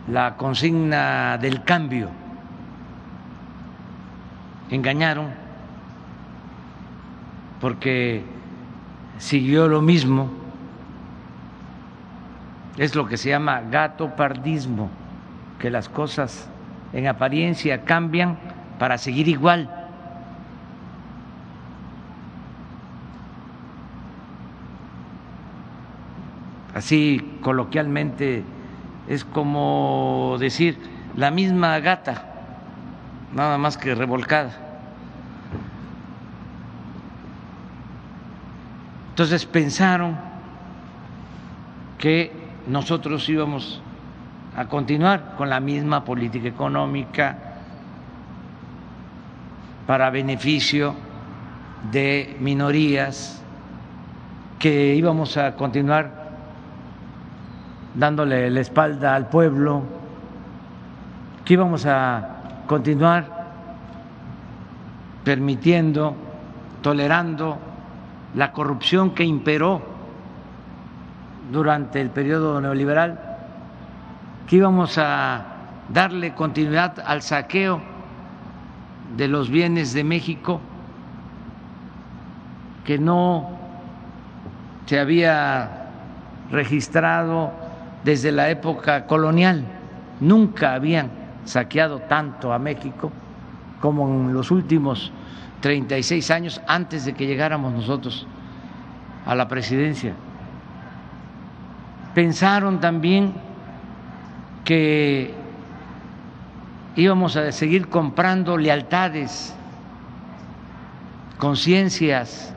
la 0.08 0.37
consigna 0.37 1.38
del 1.38 1.64
cambio 1.64 2.10
engañaron 4.70 5.28
porque 7.60 8.24
siguió 9.16 9.66
lo 9.68 9.80
mismo? 9.80 10.28
Es 12.76 12.94
lo 12.94 13.06
que 13.06 13.16
se 13.16 13.30
llama 13.30 13.62
gato 13.62 14.14
pardismo 14.14 14.90
que 15.59 15.71
las 15.71 15.88
cosas 15.88 16.49
en 16.93 17.07
apariencia 17.07 17.85
cambian 17.85 18.38
para 18.79 18.99
seguir 18.99 19.29
igual. 19.29 19.71
Así 26.75 27.38
coloquialmente 27.40 28.43
es 29.09 29.25
como 29.25 30.37
decir 30.40 30.79
la 31.17 31.31
misma 31.31 31.79
gata, 31.79 32.25
nada 33.33 33.59
más 33.59 33.77
que 33.77 33.95
revolcada. 33.95 34.53
Entonces 39.11 39.47
pensaron 39.47 40.17
que 41.99 42.33
nosotros 42.67 43.29
íbamos 43.29 43.81
a 44.57 44.67
continuar 44.67 45.35
con 45.37 45.51
la 45.51 45.61
misma 45.61 46.05
política 46.05 46.49
económica 46.49 47.37
para 49.87 50.11
beneficio 50.11 50.95
de 51.90 52.37
minorías, 52.40 53.43
que 54.59 54.95
íbamos 54.95 55.37
a 55.37 55.57
continuar 55.57 56.25
dándole 57.95 58.51
la 58.51 58.61
espalda 58.61 59.14
al 59.14 59.29
pueblo, 59.29 59.83
que 61.45 61.55
íbamos 61.55 61.85
a 61.87 62.62
continuar 62.67 63.45
permitiendo, 65.25 66.14
tolerando 66.81 67.59
la 68.35 68.53
corrupción 68.53 69.11
que 69.11 69.25
imperó 69.25 69.83
durante 71.51 72.01
el 72.01 72.11
periodo 72.11 72.61
neoliberal 72.61 73.34
que 74.46 74.57
íbamos 74.57 74.98
a 74.98 75.44
darle 75.88 76.35
continuidad 76.35 77.02
al 77.04 77.22
saqueo 77.22 77.80
de 79.16 79.28
los 79.28 79.48
bienes 79.50 79.92
de 79.92 80.04
México 80.04 80.61
que 82.85 82.98
no 82.98 83.50
se 84.87 84.98
había 85.00 85.87
registrado 86.50 87.52
desde 88.04 88.33
la 88.33 88.50
época 88.50 89.07
colonial. 89.07 89.64
Nunca 90.20 90.74
habían 90.74 91.11
saqueado 91.44 92.00
tanto 92.00 92.52
a 92.52 92.59
México 92.59 93.11
como 93.80 94.09
en 94.09 94.35
los 94.35 94.50
últimos 94.50 95.12
36 95.61 96.30
años 96.30 96.61
antes 96.66 97.04
de 97.04 97.14
que 97.14 97.26
llegáramos 97.26 97.72
nosotros 97.72 98.26
a 99.24 99.35
la 99.35 99.48
presidencia. 99.48 100.14
Pensaron 102.14 102.80
también 102.80 103.33
que 104.64 105.35
íbamos 106.96 107.37
a 107.37 107.53
seguir 107.53 107.88
comprando 107.88 108.57
lealtades, 108.57 109.55
conciencias, 111.38 112.55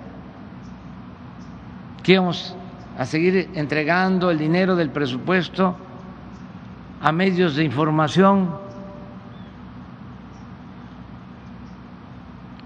que 2.04 2.14
íbamos 2.14 2.56
a 2.98 3.06
seguir 3.06 3.50
entregando 3.54 4.32
el 4.32 4.38
dinero 4.38 4.76
del 4.76 4.90
presupuesto 4.90 5.76
a 7.02 7.12
medios 7.12 7.56
de 7.56 7.64
información 7.64 8.56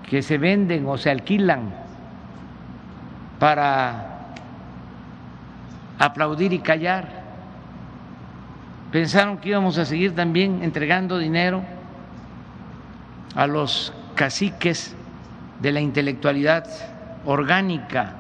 que 0.10 0.22
se 0.22 0.38
venden 0.38 0.86
o 0.86 0.98
se 0.98 1.10
alquilan 1.10 1.74
para 3.40 4.34
aplaudir 5.98 6.54
y 6.54 6.60
callar. 6.60 7.21
Pensaron 8.92 9.38
que 9.38 9.50
íbamos 9.50 9.78
a 9.78 9.86
seguir 9.86 10.14
también 10.14 10.64
entregando 10.64 11.18
dinero 11.18 11.64
a 13.36 13.48
los 13.48 13.94
caciques 14.16 14.94
de 15.62 15.72
la 15.72 15.80
intelectualidad 15.80 16.66
orgánica. 17.26 18.16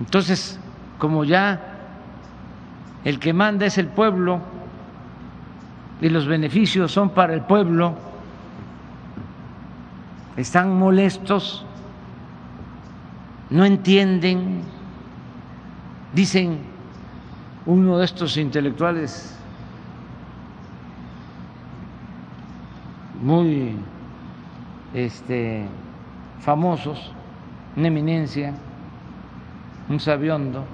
Entonces, 0.00 0.58
como 0.98 1.24
ya 1.24 1.60
el 3.04 3.20
que 3.20 3.32
manda 3.32 3.66
es 3.66 3.78
el 3.78 3.86
pueblo 3.86 4.40
y 6.00 6.08
los 6.08 6.26
beneficios 6.26 6.90
son 6.90 7.10
para 7.10 7.34
el 7.34 7.42
pueblo, 7.42 7.94
están 10.36 10.76
molestos, 10.76 11.64
no 13.50 13.64
entienden, 13.64 14.62
dicen 16.12 16.71
uno 17.66 17.98
de 17.98 18.04
estos 18.04 18.36
intelectuales 18.36 19.36
muy 23.22 23.76
este, 24.94 25.64
famosos, 26.40 27.12
una 27.76 27.88
eminencia, 27.88 28.52
un 29.88 30.00
sabiondo, 30.00 30.64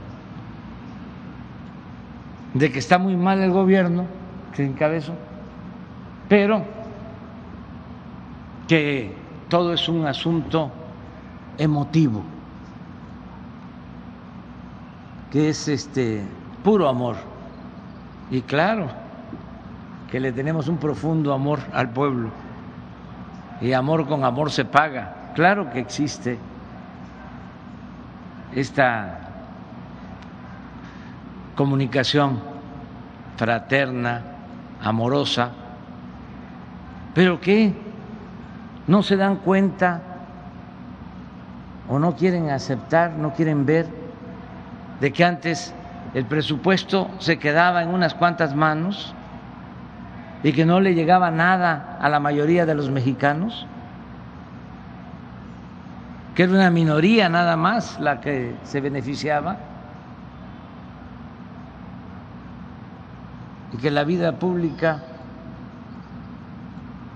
de 2.54 2.72
que 2.72 2.78
está 2.78 2.98
muy 2.98 3.16
mal 3.16 3.40
el 3.40 3.50
gobierno 3.50 4.06
que 4.54 4.64
encabezó, 4.64 5.12
pero 6.28 6.64
que 8.66 9.14
todo 9.48 9.74
es 9.74 9.88
un 9.88 10.06
asunto 10.06 10.70
emotivo, 11.58 12.22
que 15.30 15.50
es 15.50 15.68
este 15.68 16.24
puro 16.68 16.86
amor. 16.86 17.16
Y 18.30 18.42
claro 18.42 18.88
que 20.10 20.20
le 20.20 20.32
tenemos 20.32 20.68
un 20.68 20.76
profundo 20.76 21.32
amor 21.32 21.60
al 21.72 21.88
pueblo. 21.88 22.28
Y 23.62 23.72
amor 23.72 24.06
con 24.06 24.22
amor 24.22 24.50
se 24.50 24.66
paga. 24.66 25.30
Claro 25.34 25.70
que 25.70 25.80
existe 25.80 26.38
esta 28.54 29.18
comunicación 31.56 32.38
fraterna, 33.38 34.20
amorosa, 34.82 35.52
pero 37.14 37.40
que 37.40 37.72
no 38.86 39.02
se 39.02 39.16
dan 39.16 39.36
cuenta 39.36 40.02
o 41.88 41.98
no 41.98 42.14
quieren 42.14 42.50
aceptar, 42.50 43.12
no 43.12 43.32
quieren 43.32 43.64
ver 43.64 43.86
de 45.00 45.10
que 45.14 45.24
antes 45.24 45.72
el 46.14 46.24
presupuesto 46.24 47.10
se 47.18 47.38
quedaba 47.38 47.82
en 47.82 47.90
unas 47.90 48.14
cuantas 48.14 48.54
manos 48.54 49.14
y 50.42 50.52
que 50.52 50.64
no 50.64 50.80
le 50.80 50.94
llegaba 50.94 51.30
nada 51.30 51.98
a 52.00 52.08
la 52.08 52.20
mayoría 52.20 52.64
de 52.64 52.74
los 52.74 52.90
mexicanos, 52.90 53.66
que 56.34 56.44
era 56.44 56.52
una 56.52 56.70
minoría 56.70 57.28
nada 57.28 57.56
más 57.56 57.98
la 57.98 58.20
que 58.20 58.54
se 58.62 58.80
beneficiaba, 58.80 59.56
y 63.72 63.76
que 63.78 63.90
la 63.90 64.04
vida 64.04 64.32
pública 64.32 65.02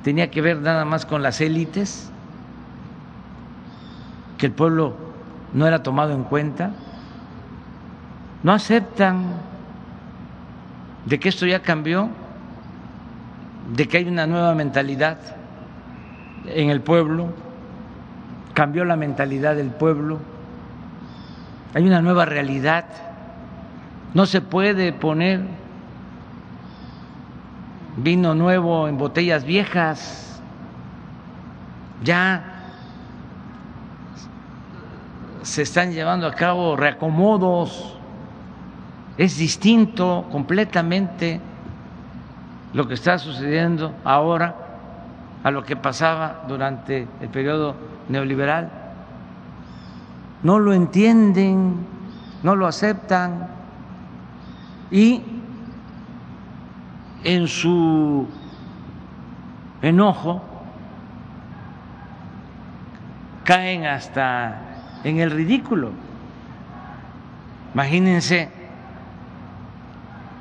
tenía 0.03 0.31
que 0.31 0.43
ver 0.43 0.59
nada 0.59 0.85
más 0.85 1.07
con 1.07 1.23
las 1.23 1.41
élites, 1.41 2.11
que 4.37 4.47
el 4.47 4.53
pueblo 4.53 4.97
no 5.55 5.67
era 5.67 5.83
tomado 5.85 6.13
en 6.13 6.25
cuenta, 6.25 6.73
no 8.43 8.53
aceptan 8.53 9.35
de 11.07 11.19
que 11.19 11.29
esto 11.29 11.47
ya 11.47 11.61
cambió, 11.61 12.09
de 13.75 13.87
que 13.87 13.99
hay 13.99 14.09
una 14.09 14.27
nueva 14.27 14.55
mentalidad 14.55 15.19
en 16.47 16.71
el 16.71 16.81
pueblo, 16.81 17.29
cambió 18.55 18.85
la 18.85 18.97
mentalidad 18.97 19.57
del 19.57 19.71
pueblo, 19.71 20.19
hay 21.75 21.87
una 21.87 22.03
nueva 22.03 22.25
realidad, 22.25 22.85
no 24.15 24.27
se 24.27 24.41
puede 24.41 24.93
poner 24.93 25.41
vino 27.97 28.35
nuevo 28.35 28.89
en 28.89 28.99
botellas 28.99 29.45
viejas, 29.45 30.41
ya 32.03 32.49
se 35.43 35.63
están 35.63 35.93
llevando 35.93 36.27
a 36.27 36.35
cabo 36.35 36.77
reacomodos, 36.77 37.97
es 39.23 39.39
distinto 39.39 40.27
completamente 40.33 41.41
lo 42.73 42.89
que 42.89 42.95
está 42.95 43.21
sucediendo 43.21 43.95
ahora 44.03 44.57
a 45.45 45.51
lo 45.53 45.63
que 45.63 45.77
pasaba 45.77 46.43
durante 46.49 47.07
el 47.21 47.29
periodo 47.29 47.77
neoliberal. 48.09 48.69
No 50.43 50.59
lo 50.59 50.73
entienden, 50.73 51.87
no 52.43 52.57
lo 52.57 52.67
aceptan 52.67 53.47
y 54.91 55.23
en 57.23 57.47
su 57.47 58.27
enojo 59.83 60.43
caen 63.45 63.87
hasta 63.87 64.63
en 65.05 65.21
el 65.21 65.31
ridículo. 65.31 65.91
Imagínense, 67.73 68.62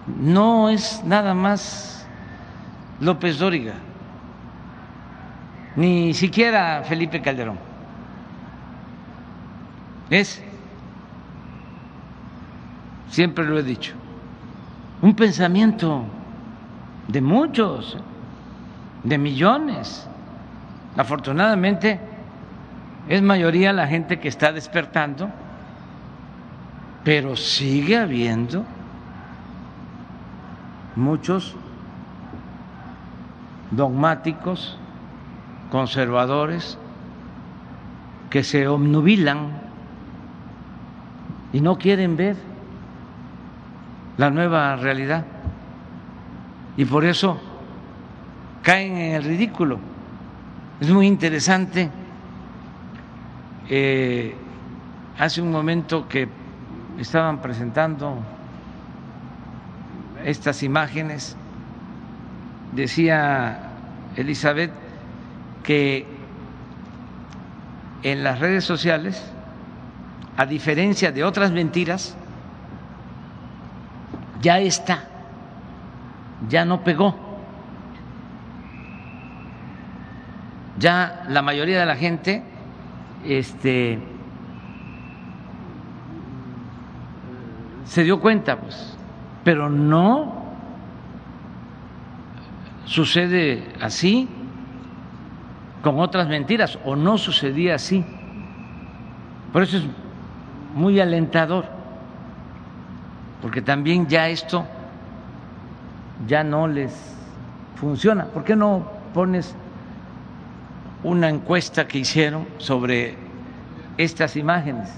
no 0.07 0.69
es 0.69 1.03
nada 1.03 1.33
más 1.33 2.05
López 2.99 3.37
Dóriga, 3.37 3.73
ni 5.75 6.13
siquiera 6.13 6.83
Felipe 6.83 7.21
Calderón. 7.21 7.57
Es, 10.09 10.43
siempre 13.09 13.45
lo 13.45 13.57
he 13.57 13.63
dicho, 13.63 13.93
un 15.01 15.15
pensamiento 15.15 16.03
de 17.07 17.21
muchos, 17.21 17.97
de 19.03 19.17
millones. 19.17 20.07
Afortunadamente, 20.97 21.99
es 23.07 23.21
mayoría 23.21 23.73
la 23.73 23.87
gente 23.87 24.19
que 24.19 24.27
está 24.27 24.51
despertando, 24.51 25.29
pero 27.03 27.35
sigue 27.35 27.97
habiendo 27.97 28.65
muchos 30.95 31.56
dogmáticos, 33.71 34.77
conservadores, 35.71 36.77
que 38.30 38.43
se 38.43 38.67
obnubilan 38.67 39.62
y 41.54 41.62
no 41.62 41.77
quieren 41.77 42.15
ver 42.15 42.38
la 44.17 44.30
nueva 44.30 44.75
realidad 44.75 45.25
y 46.77 46.86
por 46.86 47.06
eso 47.06 47.39
caen 48.62 48.97
en 48.97 49.15
el 49.15 49.24
ridículo. 49.24 49.80
Es 50.80 50.89
muy 50.89 51.07
interesante. 51.07 51.89
Eh, 53.70 54.36
hace 55.18 55.41
un 55.41 55.51
momento 55.51 56.07
que 56.07 56.28
estaban 56.97 57.41
presentando 57.41 58.18
estas 60.26 60.63
imágenes, 60.63 61.36
decía 62.74 63.72
Elizabeth 64.15 64.72
que 65.63 66.05
en 68.03 68.24
las 68.24 68.39
redes 68.39 68.63
sociales, 68.63 69.24
a 70.38 70.45
diferencia 70.45 71.11
de 71.11 71.24
otras 71.24 71.51
mentiras, 71.51 72.15
ya 74.41 74.59
está 74.59 75.11
ya 76.49 76.65
no 76.65 76.84
pegó. 76.84 77.15
Ya 80.78 81.24
la 81.30 81.41
mayoría 81.41 81.80
de 81.80 81.86
la 81.86 81.95
gente 81.95 82.43
este, 83.24 83.99
se 87.86 88.03
dio 88.03 88.19
cuenta, 88.19 88.59
pues, 88.59 88.97
pero 89.43 89.69
no 89.69 90.41
sucede 92.85 93.63
así 93.81 94.27
con 95.81 95.99
otras 95.99 96.27
mentiras 96.27 96.77
o 96.85 96.95
no 96.95 97.17
sucedía 97.17 97.75
así. 97.75 98.05
Por 99.51 99.63
eso 99.63 99.77
es 99.77 99.83
muy 100.75 100.99
alentador, 100.99 101.65
porque 103.41 103.61
también 103.61 104.07
ya 104.07 104.29
esto 104.29 104.65
ya 106.27 106.43
no 106.43 106.67
les 106.67 107.15
funciona. 107.75 108.25
¿Por 108.25 108.43
qué 108.43 108.55
no 108.55 108.87
pones 109.13 109.55
una 111.03 111.29
encuesta 111.29 111.87
que 111.87 111.97
hicieron 111.99 112.47
sobre 112.57 113.17
estas 113.97 114.35
imágenes? 114.35 114.89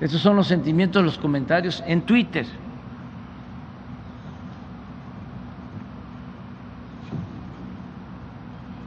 Estos 0.00 0.20
son 0.20 0.36
los 0.36 0.46
sentimientos, 0.46 1.02
los 1.02 1.18
comentarios 1.18 1.82
en 1.86 2.02
Twitter. 2.02 2.46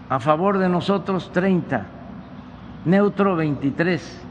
A 0.09 0.19
favor 0.19 0.57
de 0.57 0.69
nosotros 0.69 1.31
30, 1.31 1.85
neutro 2.85 3.35
23 3.35 4.25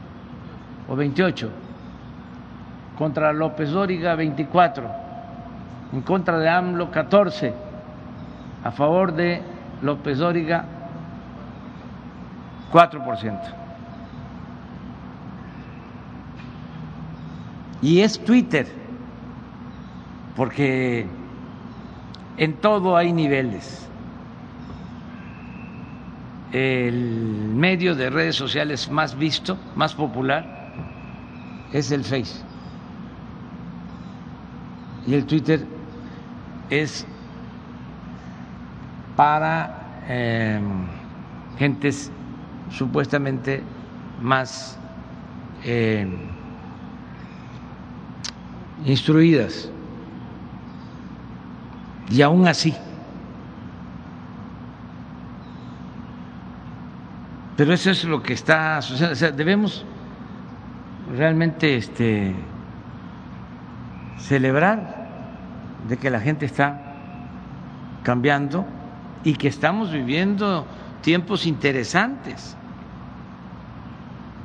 o 0.89 0.95
28, 0.95 1.49
contra 2.97 3.31
López 3.31 3.69
Dóriga 3.71 4.15
24, 4.15 4.89
en 5.93 6.01
contra 6.01 6.37
de 6.37 6.49
AMLO 6.49 6.91
14, 6.91 7.53
a 8.63 8.71
favor 8.71 9.13
de 9.13 9.41
López 9.81 10.17
Dóriga 10.17 10.65
4%. 12.71 13.58
Y 17.81 18.01
es 18.01 18.19
Twitter, 18.19 18.67
porque 20.35 21.05
en 22.37 22.53
todo 22.55 22.97
hay 22.97 23.13
niveles. 23.13 23.87
El 26.51 27.51
medio 27.53 27.95
de 27.95 28.09
redes 28.09 28.35
sociales 28.35 28.89
más 28.89 29.17
visto, 29.17 29.57
más 29.75 29.93
popular, 29.93 30.73
es 31.71 31.91
el 31.91 32.03
Face. 32.03 32.43
Y 35.05 35.13
el 35.13 35.25
Twitter 35.25 35.65
es 36.69 37.05
para 39.15 40.03
eh, 40.07 40.59
gentes 41.57 42.11
supuestamente 42.71 43.63
más 44.21 44.77
eh, 45.63 46.07
instruidas. 48.85 49.69
Y 52.09 52.21
aún 52.21 52.47
así, 52.47 52.73
pero 57.55 57.73
eso 57.73 57.91
es 57.91 58.03
lo 58.05 58.23
que 58.23 58.33
está 58.33 58.81
sucediendo. 58.81 59.13
O 59.13 59.15
sea, 59.15 59.31
debemos 59.31 59.85
realmente 61.15 61.75
este, 61.75 62.33
celebrar 64.17 65.09
de 65.87 65.97
que 65.97 66.09
la 66.09 66.19
gente 66.19 66.45
está 66.45 66.81
cambiando 68.03 68.65
y 69.23 69.33
que 69.33 69.49
estamos 69.49 69.91
viviendo 69.91 70.65
tiempos 71.01 71.45
interesantes. 71.45 72.55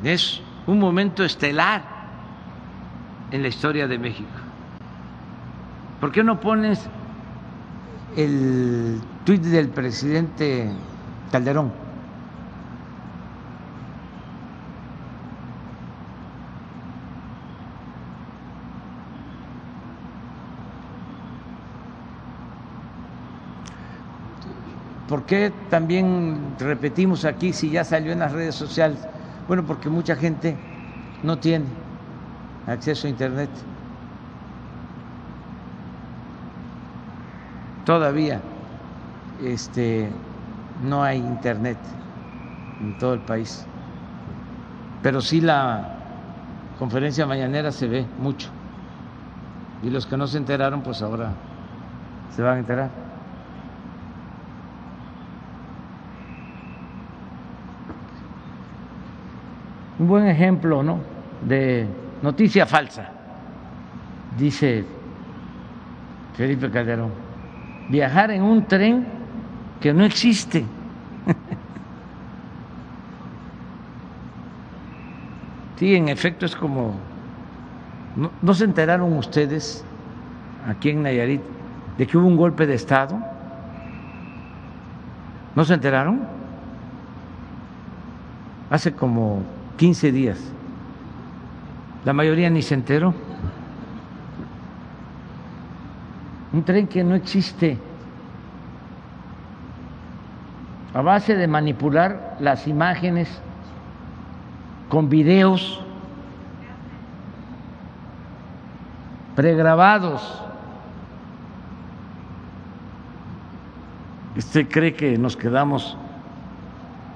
Es 0.03 0.43
un 0.67 0.79
momento 0.79 1.25
estelar 1.25 1.94
en 3.31 3.43
la 3.43 3.49
historia 3.49 3.87
de 3.87 3.99
México. 3.99 4.31
¿Por 6.01 6.13
qué 6.13 6.23
no 6.23 6.39
pones 6.39 6.89
el 8.17 9.01
tuit 9.25 9.43
del 9.43 9.69
presidente 9.69 10.71
Calderón? 11.33 11.73
¿Por 25.09 25.25
qué 25.25 25.53
también 25.71 26.55
repetimos 26.59 27.25
aquí 27.25 27.53
si 27.53 27.71
ya 27.71 27.85
salió 27.85 28.13
en 28.13 28.19
las 28.21 28.33
redes 28.33 28.55
sociales? 28.55 29.01
Bueno, 29.47 29.65
porque 29.65 29.89
mucha 29.89 30.17
gente 30.17 30.57
no 31.23 31.39
tiene 31.39 31.84
acceso 32.67 33.07
a 33.07 33.11
Internet. 33.11 33.51
Todavía 37.85 38.41
este, 39.43 40.11
no 40.83 41.03
hay 41.03 41.19
Internet 41.19 41.79
en 42.81 42.97
todo 42.99 43.15
el 43.15 43.21
país, 43.21 43.67
pero 45.03 45.21
sí 45.21 45.41
la 45.41 45.97
conferencia 46.79 47.27
mañanera 47.27 47.71
se 47.73 47.89
ve 47.89 48.07
mucho. 48.19 48.49
Y 49.83 49.91
los 49.91 50.07
que 50.07 50.17
no 50.17 50.27
se 50.27 50.39
enteraron, 50.39 50.81
pues 50.81 51.03
ahora 51.03 51.33
se 52.35 52.43
van 52.43 52.57
a 52.57 52.59
enterar. 52.61 52.91
Un 59.99 60.09
buen 60.09 60.27
ejemplo, 60.27 60.83
¿no? 60.83 61.01
De 61.47 61.87
Noticia 62.25 62.65
falsa, 62.65 63.05
dice 64.39 64.83
Felipe 66.35 66.71
Calderón. 66.71 67.11
Viajar 67.91 68.31
en 68.31 68.43
un 68.43 68.65
tren 68.65 69.05
que 69.79 69.93
no 69.93 70.05
existe. 70.05 70.65
Sí, 75.77 75.97
en 75.97 76.09
efecto 76.09 76.47
es 76.47 76.55
como... 76.55 76.95
¿No, 78.41 78.55
se 78.55 78.65
enteraron 78.65 79.13
ustedes 79.15 79.85
aquí 80.69 80.91
en 80.91 81.03
Nayarit 81.03 81.43
de 81.99 82.07
que 82.07 82.17
hubo 82.17 82.29
un 82.29 82.37
golpe 82.37 82.65
de 82.65 82.75
Estado? 82.75 83.19
¿No 85.57 85.65
se 85.65 85.75
enteraron? 85.75 86.21
Hace 88.71 88.93
como 88.93 89.43
15 89.77 90.13
días. 90.13 90.55
La 92.05 92.13
mayoría 92.13 92.51
ni 92.51 92.61
se 92.63 92.75
enteró. 92.75 93.15
Un 96.53 96.63
tren 96.63 96.87
que 96.87 97.03
no 97.03 97.15
existe. 97.15 97.79
A 100.93 101.03
base 101.03 101.35
de 101.35 101.49
manipular 101.49 102.37
las 102.41 102.69
imágenes 102.69 103.29
con 104.89 105.09
videos 105.09 105.81
pregrabados. 109.35 110.41
¿Usted 114.37 114.69
cree 114.69 114.95
que 114.95 115.17
nos 115.19 115.37
quedamos 115.37 115.97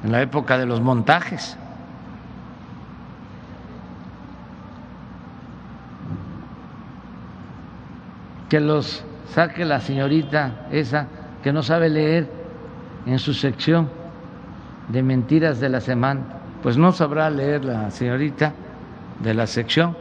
en 0.03 0.13
la 0.13 0.23
época 0.23 0.57
de 0.59 0.67
los 0.67 0.81
montajes? 0.81 1.57
Que 8.49 8.61
los 8.61 9.05
saque 9.33 9.65
la 9.65 9.81
señorita 9.81 10.67
esa 10.71 11.07
que 11.43 11.53
no 11.53 11.63
sabe 11.63 11.89
leer 11.89 12.31
en 13.07 13.19
su 13.19 13.35
sección 13.35 13.89
de 14.89 15.03
mentiras 15.03 15.61
de 15.61 15.69
la 15.69 15.81
semana. 15.81 16.23
Pues 16.63 16.77
no 16.77 16.93
sabrá 16.93 17.31
leer 17.31 17.65
la 17.65 17.91
señorita 17.91 18.53
de 19.21 19.35
la 19.35 19.47
sección, 19.47 19.97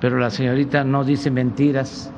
pero 0.00 0.18
la 0.18 0.30
señorita 0.30 0.84
no 0.84 1.04
dice 1.04 1.30
mentiras, 1.30 2.10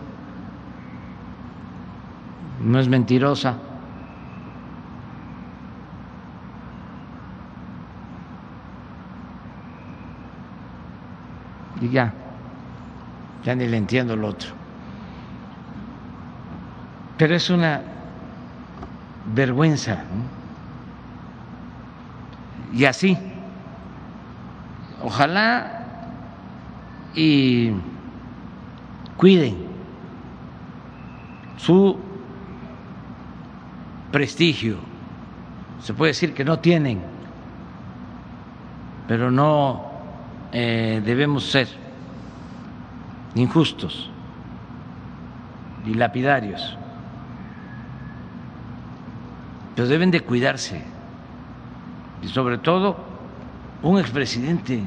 no 2.61 2.79
es 2.79 2.89
mentirosa. 2.89 3.57
Y 11.81 11.89
ya, 11.89 12.13
ya 13.45 13.55
ni 13.55 13.67
le 13.67 13.77
entiendo 13.77 14.15
lo 14.15 14.29
otro. 14.29 14.64
Pero 17.17 17.35
es 17.35 17.49
una 17.51 17.81
vergüenza. 19.35 19.99
Y 22.73 22.85
así, 22.85 23.17
ojalá 25.03 25.85
y 27.15 27.71
cuiden 29.17 29.57
su 31.57 31.99
prestigio. 34.11 34.79
Se 35.81 35.95
puede 35.95 36.11
decir 36.11 36.35
que 36.35 36.45
no 36.45 36.59
tienen, 36.59 37.01
pero 39.07 39.31
no 39.31 39.93
eh, 40.53 41.01
debemos 41.05 41.45
ser 41.45 41.69
injustos 43.35 44.11
y 45.87 45.95
lapidarios. 45.95 46.79
Pero 49.75 49.89
deben 49.89 50.11
de 50.11 50.21
cuidarse. 50.21 50.83
Y 52.23 52.29
sobre 52.29 52.59
todo, 52.59 52.97
un 53.83 53.99
expresidente 53.99 54.83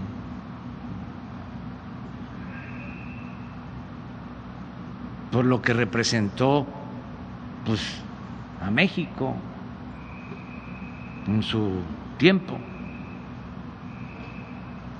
por 5.31 5.45
lo 5.45 5.61
que 5.61 5.73
representó 5.73 6.65
pues 7.65 8.01
a 8.61 8.71
México 8.71 9.35
en 11.27 11.43
su 11.43 11.81
tiempo. 12.17 12.57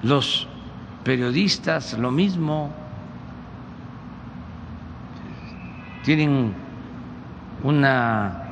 Los 0.04 0.48
periodistas 1.04 1.98
lo 1.98 2.12
mismo 2.12 2.72
tienen 6.04 6.54
una 7.64 8.47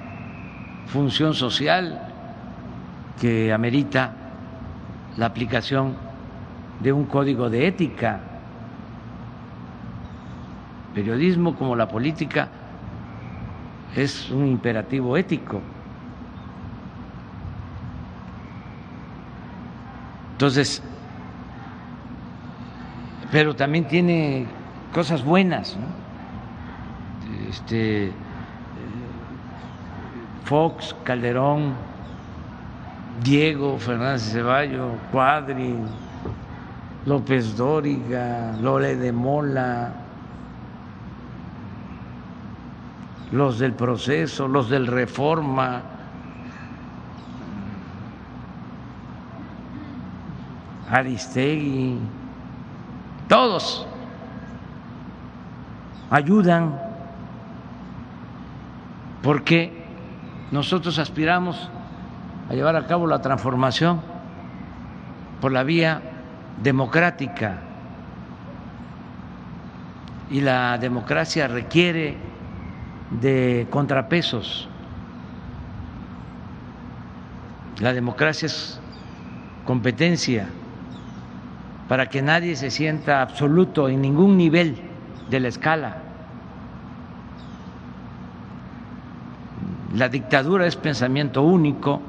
función 0.88 1.34
social 1.34 2.00
que 3.20 3.52
amerita 3.54 4.14
la 5.18 5.28
aplicación 5.28 5.96
de 6.80 6.92
un 6.92 7.06
código 7.06 7.50
de 7.50 7.68
ética. 7.68 8.20
Periodismo 10.94 11.56
como 11.56 11.76
la 11.76 11.88
política 11.88 12.50
es 13.96 14.30
un 14.30 14.48
imperativo 14.48 15.18
ético. 15.18 15.62
Entonces, 20.34 20.84
pero 23.32 23.56
también 23.56 23.86
tiene 23.86 24.46
cosas 24.94 25.24
buenas, 25.24 25.78
Este, 27.50 28.12
Fox, 30.46 30.96
Calderón, 31.04 31.74
Diego 33.24 33.80
Fernández 33.80 34.32
Ceballo, 34.32 34.92
Cuadri, 35.12 35.76
López 37.08 37.58
Dóriga, 37.58 38.54
Lore 38.62 38.96
de 38.96 39.12
Mola, 39.12 39.92
los 43.32 43.58
del 43.58 43.74
proceso, 43.74 44.48
los 44.48 44.70
del 44.70 44.86
reforma, 44.86 45.82
Aristegui, 50.92 51.98
todos 53.28 53.88
ayudan 56.12 56.80
porque 59.24 59.85
nosotros 60.52 61.00
aspiramos 61.00 61.70
a 62.50 62.54
llevar 62.54 62.76
a 62.76 62.86
cabo 62.86 63.08
la 63.08 63.22
transformación 63.22 64.02
por 65.42 65.52
la 65.52 65.64
vía 65.64 66.02
democrática 66.62 67.60
y 70.30 70.42
la 70.42 70.78
democracia 70.78 71.48
requiere 71.48 72.18
de 73.22 73.68
contrapesos. 73.70 74.68
La 77.80 77.94
democracia 77.94 78.46
es 78.46 78.80
competencia 79.66 80.48
para 81.88 82.08
que 82.08 82.22
nadie 82.22 82.56
se 82.56 82.72
sienta 82.72 83.22
absoluto 83.22 83.90
en 83.90 84.02
ningún 84.02 84.38
nivel 84.38 84.78
de 85.30 85.40
la 85.40 85.48
escala. 85.50 86.05
La 89.96 90.10
dictadura 90.10 90.68
es 90.68 90.76
pensamiento 90.76 91.42
único, 91.42 92.02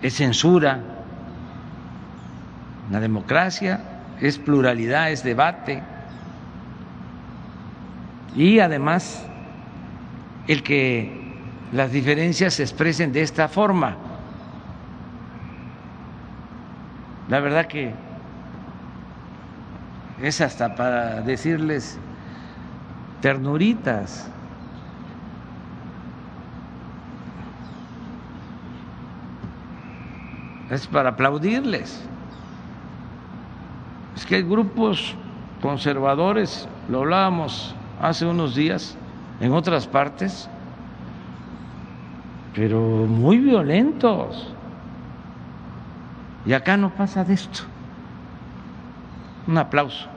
es 0.00 0.14
censura. 0.14 0.80
La 2.90 2.98
democracia 2.98 3.80
es 4.22 4.38
pluralidad, 4.38 5.10
es 5.10 5.22
debate. 5.22 5.82
Y 8.34 8.60
además, 8.60 9.26
el 10.46 10.62
que 10.62 11.34
las 11.72 11.92
diferencias 11.92 12.54
se 12.54 12.62
expresen 12.62 13.12
de 13.12 13.20
esta 13.20 13.48
forma. 13.48 13.98
La 17.28 17.40
verdad 17.40 17.66
que 17.66 17.92
es 20.22 20.40
hasta 20.40 20.74
para 20.74 21.20
decirles 21.20 21.98
ternuritas. 23.20 24.30
Es 30.70 30.86
para 30.86 31.10
aplaudirles. 31.10 32.06
Es 34.16 34.26
que 34.26 34.36
hay 34.36 34.42
grupos 34.42 35.14
conservadores, 35.62 36.68
lo 36.88 37.00
hablábamos 37.00 37.74
hace 38.00 38.26
unos 38.26 38.54
días 38.54 38.96
en 39.40 39.52
otras 39.52 39.86
partes, 39.86 40.48
pero 42.54 42.80
muy 42.80 43.38
violentos 43.38 44.54
y 46.44 46.52
acá 46.52 46.76
no 46.76 46.90
pasa 46.90 47.24
de 47.24 47.34
esto. 47.34 47.60
Un 49.46 49.58
aplauso. 49.58 50.08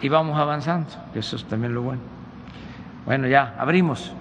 Y 0.00 0.08
vamos 0.08 0.38
avanzando, 0.38 0.88
eso 1.14 1.36
es 1.36 1.44
también 1.44 1.74
lo 1.74 1.82
bueno. 1.82 2.23
Bueno, 3.04 3.28
ya, 3.28 3.54
abrimos. 3.58 4.12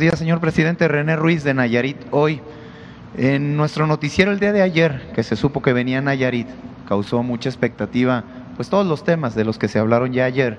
Días, 0.00 0.18
señor 0.18 0.40
presidente. 0.40 0.88
René 0.88 1.14
Ruiz 1.14 1.44
de 1.44 1.52
Nayarit. 1.52 1.98
Hoy, 2.10 2.40
en 3.18 3.58
nuestro 3.58 3.86
noticiero 3.86 4.32
el 4.32 4.40
día 4.40 4.50
de 4.50 4.62
ayer, 4.62 5.12
que 5.14 5.22
se 5.22 5.36
supo 5.36 5.60
que 5.60 5.74
venía 5.74 6.00
Nayarit, 6.00 6.48
causó 6.88 7.22
mucha 7.22 7.50
expectativa, 7.50 8.24
pues 8.56 8.70
todos 8.70 8.86
los 8.86 9.04
temas 9.04 9.34
de 9.34 9.44
los 9.44 9.58
que 9.58 9.68
se 9.68 9.78
hablaron 9.78 10.14
ya 10.14 10.24
ayer. 10.24 10.56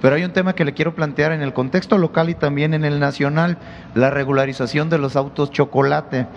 Pero 0.00 0.14
hay 0.14 0.22
un 0.22 0.32
tema 0.32 0.54
que 0.54 0.64
le 0.64 0.74
quiero 0.74 0.94
plantear 0.94 1.32
en 1.32 1.42
el 1.42 1.52
contexto 1.52 1.98
local 1.98 2.30
y 2.30 2.34
también 2.34 2.72
en 2.72 2.84
el 2.84 3.00
nacional, 3.00 3.58
la 3.96 4.10
regularización 4.10 4.90
de 4.90 4.98
los 4.98 5.16
autos 5.16 5.50
chocolate. 5.50 6.28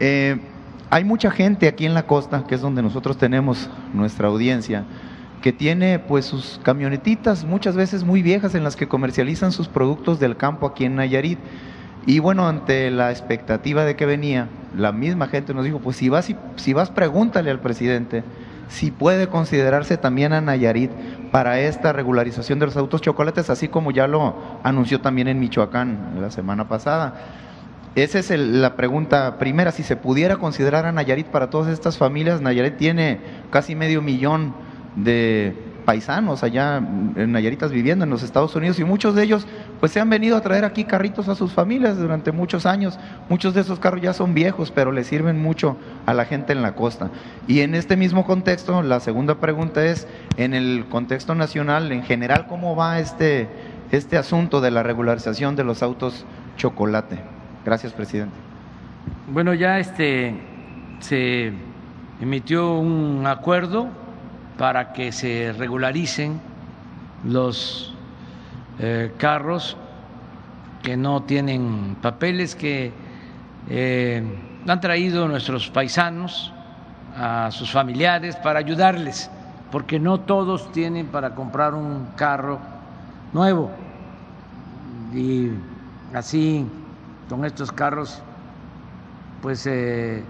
Eh, 0.00 0.38
hay 0.88 1.04
mucha 1.04 1.30
gente 1.30 1.68
aquí 1.68 1.84
en 1.84 1.92
la 1.92 2.06
costa, 2.06 2.46
que 2.46 2.54
es 2.54 2.62
donde 2.62 2.80
nosotros 2.80 3.18
tenemos 3.18 3.68
nuestra 3.92 4.28
audiencia, 4.28 4.84
que 5.42 5.52
tiene 5.52 5.98
pues 5.98 6.24
sus 6.24 6.58
camionetitas 6.62 7.44
muchas 7.44 7.76
veces 7.76 8.02
muy 8.02 8.22
viejas 8.22 8.54
en 8.54 8.64
las 8.64 8.76
que 8.76 8.88
comercializan 8.88 9.52
sus 9.52 9.68
productos 9.68 10.18
del 10.18 10.38
campo 10.38 10.66
aquí 10.66 10.86
en 10.86 10.96
Nayarit. 10.96 11.38
Y 12.06 12.18
bueno, 12.18 12.48
ante 12.48 12.90
la 12.90 13.10
expectativa 13.10 13.84
de 13.84 13.96
que 13.96 14.06
venía, 14.06 14.48
la 14.76 14.92
misma 14.92 15.28
gente 15.28 15.54
nos 15.54 15.64
dijo, 15.64 15.78
pues 15.78 15.96
si 15.96 16.08
vas, 16.08 16.32
si 16.56 16.72
vas 16.72 16.90
pregúntale 16.90 17.50
al 17.50 17.60
presidente 17.60 18.24
si 18.72 18.90
puede 18.90 19.28
considerarse 19.28 19.98
también 19.98 20.32
a 20.32 20.40
Nayarit 20.40 20.90
para 21.30 21.60
esta 21.60 21.92
regularización 21.92 22.58
de 22.58 22.66
los 22.66 22.76
autos 22.76 23.02
chocolates, 23.02 23.50
así 23.50 23.68
como 23.68 23.90
ya 23.90 24.06
lo 24.06 24.34
anunció 24.62 25.00
también 25.00 25.28
en 25.28 25.38
Michoacán 25.38 26.16
la 26.20 26.30
semana 26.30 26.68
pasada. 26.68 27.14
Esa 27.94 28.18
es 28.18 28.30
la 28.30 28.74
pregunta 28.74 29.38
primera, 29.38 29.70
si 29.72 29.82
se 29.82 29.96
pudiera 29.96 30.36
considerar 30.36 30.86
a 30.86 30.92
Nayarit 30.92 31.26
para 31.26 31.50
todas 31.50 31.70
estas 31.70 31.98
familias, 31.98 32.40
Nayarit 32.40 32.78
tiene 32.78 33.20
casi 33.50 33.74
medio 33.74 34.00
millón 34.00 34.54
de 34.96 35.54
paisanos 35.84 36.42
allá 36.42 36.76
en 36.78 37.32
Nayaritas 37.32 37.72
viviendo 37.72 38.04
en 38.04 38.10
los 38.10 38.22
Estados 38.22 38.54
Unidos 38.56 38.78
y 38.78 38.84
muchos 38.84 39.14
de 39.14 39.24
ellos 39.24 39.46
pues 39.80 39.92
se 39.92 40.00
han 40.00 40.08
venido 40.10 40.36
a 40.36 40.40
traer 40.40 40.64
aquí 40.64 40.84
carritos 40.84 41.28
a 41.28 41.34
sus 41.34 41.52
familias 41.52 41.98
durante 41.98 42.32
muchos 42.32 42.66
años. 42.66 42.98
Muchos 43.28 43.54
de 43.54 43.62
esos 43.62 43.78
carros 43.78 44.00
ya 44.00 44.12
son 44.12 44.34
viejos, 44.34 44.70
pero 44.70 44.92
le 44.92 45.04
sirven 45.04 45.40
mucho 45.40 45.76
a 46.06 46.14
la 46.14 46.24
gente 46.24 46.52
en 46.52 46.62
la 46.62 46.74
costa. 46.74 47.10
Y 47.46 47.60
en 47.60 47.74
este 47.74 47.96
mismo 47.96 48.24
contexto, 48.24 48.82
la 48.82 49.00
segunda 49.00 49.36
pregunta 49.36 49.84
es, 49.84 50.06
en 50.36 50.54
el 50.54 50.86
contexto 50.88 51.34
nacional, 51.34 51.92
en 51.92 52.02
general, 52.02 52.46
¿cómo 52.48 52.76
va 52.76 52.98
este 52.98 53.48
este 53.92 54.16
asunto 54.16 54.62
de 54.62 54.70
la 54.70 54.82
regularización 54.82 55.54
de 55.54 55.64
los 55.64 55.82
autos 55.82 56.24
chocolate. 56.56 57.18
Gracias, 57.64 57.92
presidente. 57.92 58.34
Bueno, 59.28 59.54
ya 59.54 59.78
este 59.78 60.34
se 61.00 61.52
emitió 62.20 62.74
un 62.74 63.26
acuerdo 63.26 63.88
para 64.56 64.92
que 64.92 65.12
se 65.12 65.52
regularicen 65.52 66.40
los 67.24 67.94
eh, 68.78 69.12
carros 69.18 69.76
que 70.82 70.96
no 70.96 71.22
tienen 71.22 71.96
papeles 72.02 72.54
que 72.56 72.92
eh, 73.68 74.22
han 74.66 74.80
traído 74.80 75.28
nuestros 75.28 75.70
paisanos 75.70 76.52
a 77.16 77.50
sus 77.50 77.70
familiares 77.70 78.36
para 78.36 78.58
ayudarles, 78.58 79.30
porque 79.70 80.00
no 80.00 80.20
todos 80.20 80.72
tienen 80.72 81.06
para 81.06 81.34
comprar 81.34 81.74
un 81.74 82.08
carro 82.16 82.58
nuevo. 83.32 83.70
Y 85.12 85.50
así, 86.14 86.66
con 87.28 87.44
estos 87.44 87.70
carros, 87.70 88.22
pues 89.40 89.66
eh, 89.66 90.24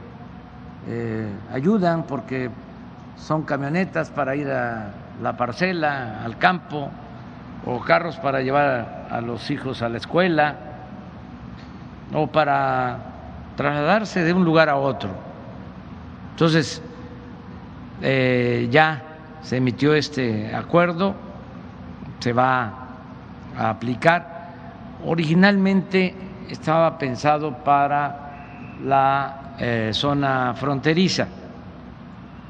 eh, 0.88 1.28
ayudan 1.52 2.04
porque 2.04 2.50
son 3.16 3.42
camionetas 3.42 4.10
para 4.10 4.34
ir 4.36 4.50
a 4.50 4.90
la 5.22 5.36
parcela, 5.36 6.22
al 6.24 6.38
campo, 6.38 6.90
o 7.64 7.80
carros 7.80 8.16
para 8.16 8.40
llevar 8.40 9.06
a 9.10 9.20
los 9.20 9.50
hijos 9.50 9.82
a 9.82 9.88
la 9.88 9.98
escuela, 9.98 10.56
o 12.12 12.26
para 12.26 12.98
trasladarse 13.56 14.24
de 14.24 14.32
un 14.32 14.44
lugar 14.44 14.68
a 14.68 14.76
otro. 14.76 15.10
Entonces, 16.30 16.82
eh, 18.00 18.68
ya 18.70 19.02
se 19.42 19.58
emitió 19.58 19.94
este 19.94 20.54
acuerdo, 20.54 21.14
se 22.18 22.32
va 22.32 22.72
a 23.56 23.70
aplicar. 23.70 24.50
Originalmente 25.04 26.14
estaba 26.48 26.98
pensado 26.98 27.52
para 27.58 28.76
la 28.84 29.54
eh, 29.58 29.90
zona 29.92 30.54
fronteriza, 30.54 31.26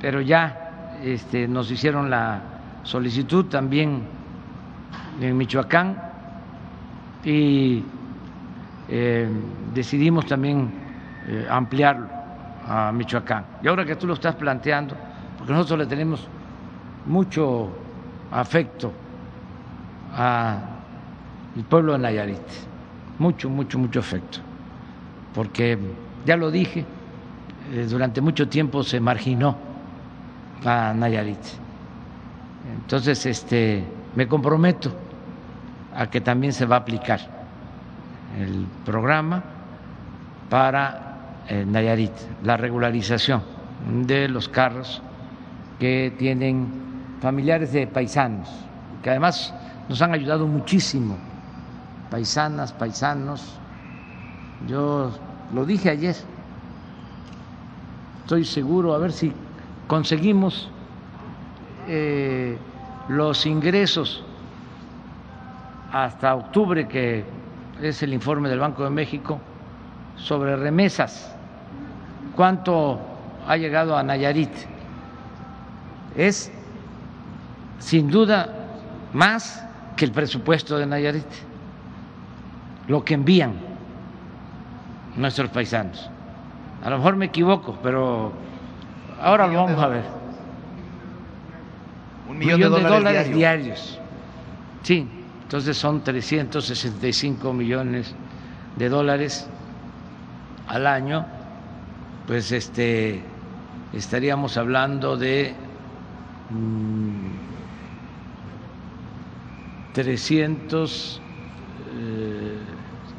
pero 0.03 0.21
ya 0.21 0.99
este, 1.05 1.47
nos 1.47 1.71
hicieron 1.71 2.11
la 2.11 2.43
solicitud 2.83 3.47
también 3.47 4.03
en 5.21 5.37
Michoacán 5.37 5.97
y 7.25 7.85
eh, 8.89 9.29
decidimos 9.73 10.27
también 10.27 10.73
eh, 11.29 11.47
ampliarlo 11.49 12.09
a 12.67 12.91
Michoacán. 12.91 13.45
Y 13.63 13.69
ahora 13.69 13.85
que 13.85 13.95
tú 13.95 14.09
lo 14.09 14.15
estás 14.15 14.35
planteando, 14.35 14.97
porque 15.39 15.53
nosotros 15.53 15.79
le 15.79 15.87
tenemos 15.87 16.27
mucho 17.07 17.71
afecto 18.33 18.93
al 20.17 20.59
pueblo 21.69 21.93
de 21.93 22.01
Nayarit, 22.01 22.39
mucho, 23.21 23.49
mucho, 23.49 23.79
mucho 23.79 24.01
afecto, 24.01 24.41
porque 25.33 25.79
ya 26.27 26.37
lo 26.37 26.51
dije, 26.51 26.85
eh, 27.73 27.87
durante 27.89 28.21
mucho 28.21 28.49
tiempo 28.49 28.83
se 28.83 28.99
marginó 28.99 29.72
a 30.65 30.95
Nayarit. 30.95 31.39
Entonces, 32.75 33.27
este, 33.27 33.85
me 34.15 34.29
comprometo 34.29 34.93
a 35.95 36.09
que 36.09 36.21
también 36.21 36.53
se 36.53 36.67
va 36.67 36.77
a 36.77 36.79
aplicar 36.81 37.21
el 38.39 38.67
programa 38.85 39.43
para 40.49 41.43
eh, 41.49 41.65
Nayarit, 41.67 42.13
la 42.45 42.57
regularización 42.57 43.43
de 44.05 44.29
los 44.29 44.49
carros 44.49 45.03
que 45.79 46.15
tienen 46.19 46.69
familiares 47.21 47.73
de 47.73 47.87
paisanos, 47.87 48.49
que 49.03 49.11
además 49.11 49.53
nos 49.89 50.01
han 50.01 50.13
ayudado 50.15 50.47
muchísimo, 50.47 51.17
paisanas, 52.11 52.73
paisanos. 52.73 53.59
Yo 54.67 55.11
lo 55.53 55.65
dije 55.65 55.91
ayer, 55.91 56.17
estoy 58.23 58.45
seguro, 58.45 58.95
a 58.95 58.99
ver 58.99 59.13
si 59.13 59.33
conseguimos 59.93 60.71
eh, 61.87 62.57
los 63.09 63.45
ingresos 63.45 64.25
hasta 65.93 66.35
octubre, 66.35 66.89
que 66.89 67.27
es 67.83 68.03
el 68.03 68.15
informe 68.15 68.49
del 68.49 68.59
Banco 68.59 68.85
de 68.85 68.89
México, 68.89 69.39
sobre 70.17 70.57
remesas. 70.57 71.37
¿Cuánto 72.35 73.01
ha 73.47 73.59
llegado 73.59 73.95
a 73.95 74.03
Nayarit? 74.03 74.49
Es 76.17 76.51
sin 77.79 78.11
duda 78.11 78.49
más 79.13 79.63
que 79.95 80.07
el 80.07 80.13
presupuesto 80.13 80.79
de 80.79 80.87
Nayarit, 80.87 81.33
lo 82.89 83.05
que 83.05 83.13
envían 83.13 83.53
nuestros 85.19 85.51
paisanos. 85.51 86.09
A 86.83 86.89
lo 86.89 86.97
mejor 86.97 87.17
me 87.17 87.27
equivoco, 87.27 87.79
pero 87.83 88.33
ahora 89.23 89.47
lo 89.47 89.55
vamos 89.55 89.83
a 89.83 89.89
ver. 89.89 90.05
Un 92.29 92.39
millón, 92.39 92.61
de, 92.61 92.69
dólares, 92.69 93.35
diarios. 93.35 93.99
Sí, 94.83 95.07
entonces 95.43 95.77
son 95.77 96.03
365 96.03 97.53
millones 97.53 98.15
de 98.77 98.89
dólares 98.89 99.49
al 100.67 100.87
año, 100.87 101.27
pues 102.27 102.53
este 102.53 103.23
estaríamos 103.93 104.57
hablando 104.57 105.17
de 105.17 105.55
300, 109.93 111.21
eh, 111.99 112.59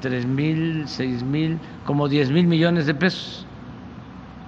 3 0.02 0.26
mil, 0.26 0.84
6 0.88 1.24
mil, 1.24 1.60
como 1.86 2.08
10 2.08 2.32
mil 2.32 2.48
millones 2.48 2.88
de 2.88 2.96
pesos. 2.96 3.46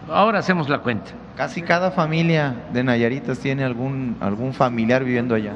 Ahora 0.10 0.40
hacemos 0.40 0.70
la 0.70 0.80
cuenta. 0.80 1.12
Casi 1.36 1.62
cada 1.62 1.92
familia 1.92 2.56
de 2.72 2.84
Nayaritas 2.84 3.40
tiene 3.40 3.64
algún, 3.64 4.16
algún 4.22 4.54
familiar 4.54 5.04
viviendo 5.04 5.36
allá. 5.36 5.54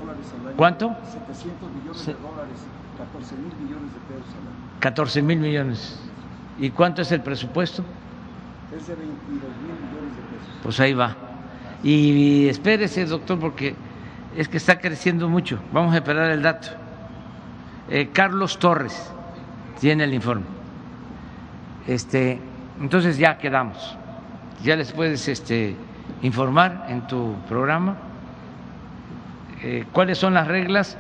¿Cuánto? 0.58 0.94
700 1.04 1.72
millones 1.72 2.06
de 2.06 2.14
dólares, 2.14 2.60
14 2.98 3.36
mil 3.38 3.54
millones 3.64 3.94
de 3.94 4.00
pesos 4.14 4.34
al 4.34 4.48
año. 4.48 4.80
14 4.80 5.22
mil 5.22 5.40
millones. 5.40 6.00
¿Y 6.60 6.70
cuánto 6.72 7.02
es 7.02 7.12
el 7.14 7.22
presupuesto? 7.22 7.86
Es 8.76 8.88
de 8.88 8.96
22 8.96 9.10
mil 9.16 9.72
millones 9.72 10.16
de 10.18 10.38
pesos. 10.38 10.60
Pues 10.64 10.80
ahí 10.82 10.94
va. 10.94 11.16
Y, 11.82 12.50
espérese, 12.50 13.06
doctor, 13.06 13.40
porque 13.40 13.74
es 14.36 14.50
que 14.50 14.58
está 14.58 14.80
creciendo 14.80 15.30
mucho. 15.30 15.60
Vamos 15.72 15.94
a 15.94 15.98
esperar 15.98 16.30
el 16.30 16.42
dato. 16.42 16.68
Eh, 17.90 18.10
Carlos 18.12 18.60
Torres 18.60 19.12
tiene 19.80 20.04
el 20.04 20.14
informe. 20.14 20.44
Este, 21.88 22.38
entonces 22.82 23.18
ya 23.18 23.38
quedamos. 23.38 23.98
Ya 24.64 24.76
les 24.76 24.92
puedes 24.92 25.26
este, 25.30 25.74
informar 26.22 26.88
en 26.90 27.08
tu 27.08 27.36
programa 27.48 27.96
eh, 29.64 29.86
cuáles 29.94 30.18
son 30.18 30.34
las 30.34 30.48
reglas. 30.48 30.98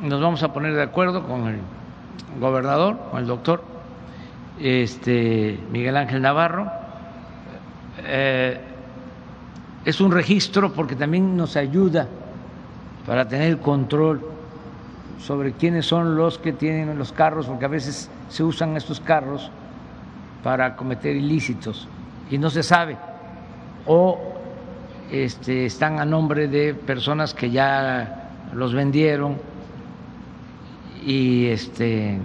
Nos 0.00 0.22
vamos 0.22 0.42
a 0.42 0.54
poner 0.54 0.74
de 0.74 0.82
acuerdo 0.82 1.26
con 1.26 1.48
el 1.48 1.58
gobernador, 2.40 2.98
con 3.10 3.20
el 3.20 3.26
doctor 3.26 3.62
este, 4.58 5.60
Miguel 5.70 5.98
Ángel 5.98 6.22
Navarro. 6.22 6.70
Eh, 8.04 8.58
es 9.84 10.00
un 10.00 10.10
registro 10.10 10.72
porque 10.72 10.96
también 10.96 11.36
nos 11.36 11.56
ayuda 11.56 12.08
para 13.06 13.28
tener 13.28 13.58
control 13.58 14.22
sobre 15.20 15.52
quiénes 15.52 15.84
son 15.84 16.16
los 16.16 16.38
que 16.38 16.54
tienen 16.54 16.98
los 16.98 17.12
carros, 17.12 17.46
porque 17.46 17.66
a 17.66 17.68
veces 17.68 18.10
se 18.30 18.42
usan 18.42 18.78
estos 18.78 18.98
carros 19.00 19.50
para 20.42 20.74
cometer 20.74 21.14
ilícitos 21.16 21.86
y 22.30 22.38
no 22.38 22.50
se 22.50 22.62
sabe, 22.62 22.96
o 23.86 24.18
este, 25.10 25.66
están 25.66 26.00
a 26.00 26.04
nombre 26.04 26.48
de 26.48 26.74
personas 26.74 27.32
que 27.32 27.50
ya 27.50 28.30
los 28.52 28.74
vendieron 28.74 29.36
y 31.04 31.46
este, 31.46 32.18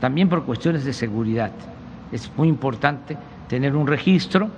también 0.00 0.28
por 0.28 0.44
cuestiones 0.44 0.84
de 0.84 0.92
seguridad. 0.92 1.52
Es 2.10 2.30
muy 2.36 2.48
importante 2.48 3.16
tener 3.48 3.76
un 3.76 3.86
registro 3.86 4.48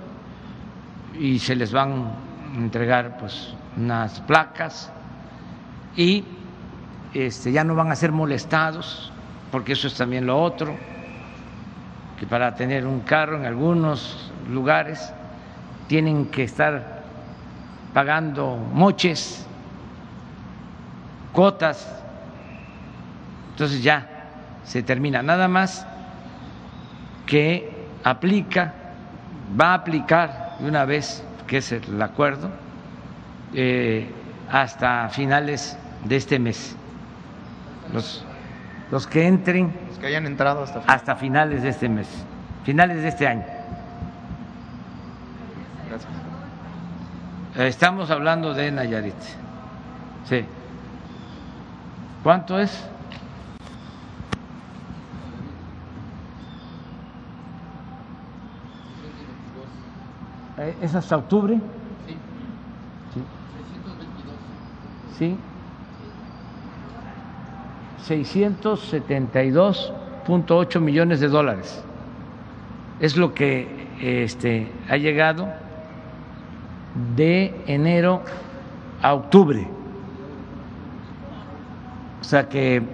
y 1.19 1.37
se 1.37 1.55
les 1.55 1.71
van 1.71 1.91
a 1.91 2.57
entregar 2.57 3.17
pues 3.19 3.53
unas 3.77 4.19
placas 4.21 4.91
y 5.95 6.23
este, 7.13 7.51
ya 7.51 7.63
no 7.63 7.75
van 7.75 7.91
a 7.91 7.95
ser 7.95 8.11
molestados, 8.11 9.11
porque 9.51 9.73
eso 9.73 9.87
es 9.87 9.93
también 9.93 10.25
lo 10.25 10.41
otro, 10.41 10.75
que 12.23 12.27
para 12.29 12.55
tener 12.55 12.87
un 12.87 13.01
carro 13.01 13.35
en 13.35 13.45
algunos 13.45 14.31
lugares 14.49 15.11
tienen 15.87 16.27
que 16.27 16.43
estar 16.45 17.03
pagando 17.93 18.55
moches, 18.55 19.45
cuotas, 21.33 21.85
entonces 23.49 23.83
ya 23.83 24.07
se 24.63 24.83
termina, 24.83 25.21
nada 25.21 25.49
más 25.49 25.85
que 27.25 27.89
aplica, 28.05 28.73
va 29.59 29.71
a 29.71 29.73
aplicar 29.73 30.55
una 30.61 30.85
vez, 30.85 31.25
que 31.45 31.57
es 31.57 31.73
el 31.73 32.01
acuerdo, 32.01 32.49
eh, 33.53 34.09
hasta 34.49 35.09
finales 35.09 35.77
de 36.05 36.15
este 36.15 36.39
mes. 36.39 36.77
los, 37.91 38.23
los 38.93 39.07
que 39.07 39.25
entren 39.25 39.73
Los 39.87 39.97
que 39.97 40.05
hayan 40.05 40.27
entrado 40.27 40.61
hasta 40.61 40.83
hasta 40.85 41.15
finales 41.15 41.63
de 41.63 41.69
este 41.69 41.89
mes, 41.89 42.07
finales 42.63 43.01
de 43.01 43.07
este 43.07 43.27
año. 43.27 43.43
Gracias. 45.89 46.13
Estamos 47.55 48.11
hablando 48.11 48.53
de 48.53 48.71
Nayarit. 48.71 49.15
Sí. 50.29 50.45
¿Cuánto 52.21 52.59
es? 52.59 52.87
Eh, 60.59 60.77
¿Es 60.83 60.93
hasta 60.93 61.17
octubre? 61.17 61.59
Sí. 63.15 63.23
Sí. 65.17 65.37
672.8 68.07 70.79
millones 70.79 71.19
de 71.19 71.27
dólares. 71.29 71.83
Es 72.99 73.17
lo 73.17 73.33
que 73.33 73.87
este, 74.01 74.71
ha 74.89 74.97
llegado 74.97 75.47
de 77.15 77.53
enero 77.67 78.21
a 79.01 79.13
octubre. 79.13 79.67
O 82.21 82.23
sea 82.23 82.47
que 82.47 82.81
mm, 82.81 82.85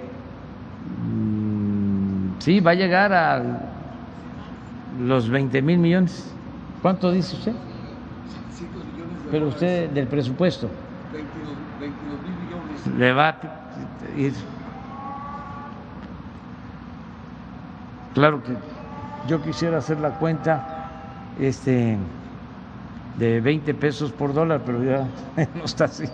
sí, 2.39 2.59
va 2.59 2.71
a 2.71 2.75
llegar 2.75 3.13
a 3.13 3.41
los 4.99 5.29
20 5.29 5.61
mil 5.61 5.77
millones. 5.79 6.33
¿Cuánto 6.81 7.11
dice 7.11 7.35
usted? 7.35 7.53
Pero 9.31 9.47
usted 9.47 9.89
del 9.91 10.07
presupuesto. 10.07 10.69
Le 12.97 13.13
va 13.13 13.29
a 13.29 13.37
ir. 14.17 14.33
Claro 18.13 18.41
que 18.43 18.53
yo 19.27 19.41
quisiera 19.41 19.77
hacer 19.77 19.99
la 19.99 20.11
cuenta 20.11 20.89
este, 21.39 21.97
de 23.17 23.41
20 23.41 23.73
pesos 23.75 24.11
por 24.11 24.33
dólar, 24.33 24.61
pero 24.65 24.83
ya 24.83 25.07
no 25.55 25.65
está 25.65 25.85
así. 25.85 26.05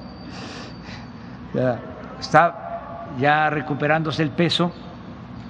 Ya 1.54 1.80
está 2.20 3.08
ya 3.20 3.50
recuperándose 3.50 4.24
el 4.24 4.32
peso, 4.32 4.72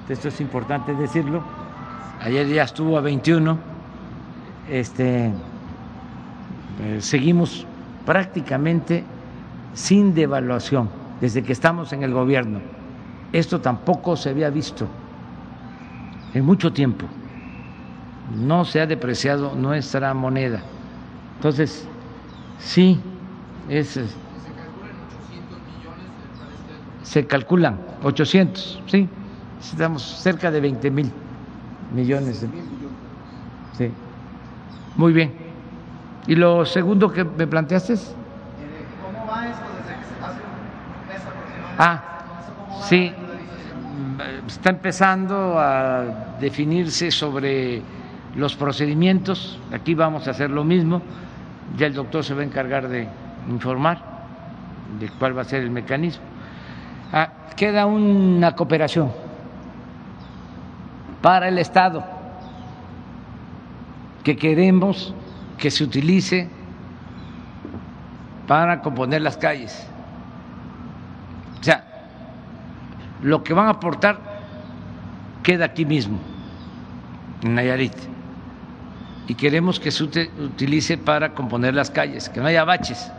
esto 0.07 0.27
es 0.27 0.39
importante 0.39 0.93
decirlo. 0.93 1.41
Ayer 2.21 2.47
ya 2.47 2.63
estuvo 2.63 2.97
a 2.97 3.01
21. 3.01 3.57
Este, 4.69 5.25
eh, 5.27 6.97
seguimos 6.99 7.65
prácticamente 8.05 9.03
sin 9.73 10.13
devaluación 10.13 10.89
desde 11.21 11.43
que 11.43 11.53
estamos 11.53 11.91
en 11.93 12.03
el 12.03 12.13
gobierno. 12.13 12.59
Esto 13.33 13.61
tampoco 13.61 14.15
se 14.15 14.29
había 14.29 14.49
visto 14.49 14.87
en 16.36 16.45
mucho 16.45 16.71
tiempo. 16.71 17.07
No 18.38 18.65
se 18.65 18.81
ha 18.81 18.86
depreciado 18.86 19.55
nuestra 19.55 20.13
moneda. 20.13 20.61
Entonces, 21.38 21.88
sí, 22.59 22.99
es, 23.69 23.99
se 27.03 27.25
calculan 27.25 27.79
800, 28.03 28.81
sí, 28.88 29.07
estamos 29.61 30.03
cerca 30.03 30.51
de 30.51 30.59
20 30.59 30.91
mil 30.91 31.11
millones. 31.93 32.41
De, 32.41 32.49
sí. 33.77 33.91
Muy 34.97 35.13
bien. 35.13 35.33
¿Y 36.27 36.36
lo 36.36 36.65
segundo 36.65 37.11
que 37.11 37.23
me 37.23 37.47
planteaste 37.47 37.93
es? 37.93 38.13
¿Cómo 39.01 39.25
va 39.31 39.47
esto 39.47 39.63
desde 39.77 39.99
que 39.99 40.05
se? 40.05 40.15
Ah, 41.77 42.03
sí, 42.81 43.13
está 44.47 44.69
empezando 44.69 45.59
a 45.59 46.37
definirse 46.39 47.11
sobre 47.11 47.81
los 48.35 48.55
procedimientos. 48.55 49.59
Aquí 49.71 49.95
vamos 49.95 50.27
a 50.27 50.31
hacer 50.31 50.49
lo 50.49 50.63
mismo. 50.63 51.01
Ya 51.77 51.87
el 51.87 51.93
doctor 51.93 52.23
se 52.23 52.33
va 52.33 52.41
a 52.41 52.45
encargar 52.45 52.87
de 52.87 53.07
informar 53.49 54.01
de 54.99 55.09
cuál 55.09 55.37
va 55.37 55.41
a 55.41 55.45
ser 55.45 55.63
el 55.63 55.71
mecanismo. 55.71 56.23
Ah, 57.11 57.29
queda 57.55 57.85
una 57.85 58.55
cooperación 58.55 59.11
para 61.21 61.47
el 61.47 61.57
Estado 61.57 62.03
que 64.23 64.35
queremos 64.35 65.13
que 65.57 65.71
se 65.71 65.83
utilice 65.83 66.49
para 68.47 68.81
componer 68.81 69.21
las 69.21 69.37
calles. 69.37 69.87
O 71.59 71.63
sea, 71.63 71.83
lo 73.21 73.43
que 73.43 73.53
van 73.53 73.67
a 73.67 73.71
aportar 73.71 74.34
queda 75.45 75.65
aquí 75.65 75.85
mismo, 75.85 76.19
en 77.43 77.53
Nayarit. 77.53 77.93
Y 79.27 79.35
queremos 79.35 79.79
que 79.79 79.91
se 79.91 80.03
utilice 80.03 80.97
para 80.97 81.33
componer 81.33 81.73
las 81.73 81.91
calles, 81.91 82.29
que 82.29 82.39
no 82.41 82.47
haya 82.47 82.63
baches. 82.63 83.11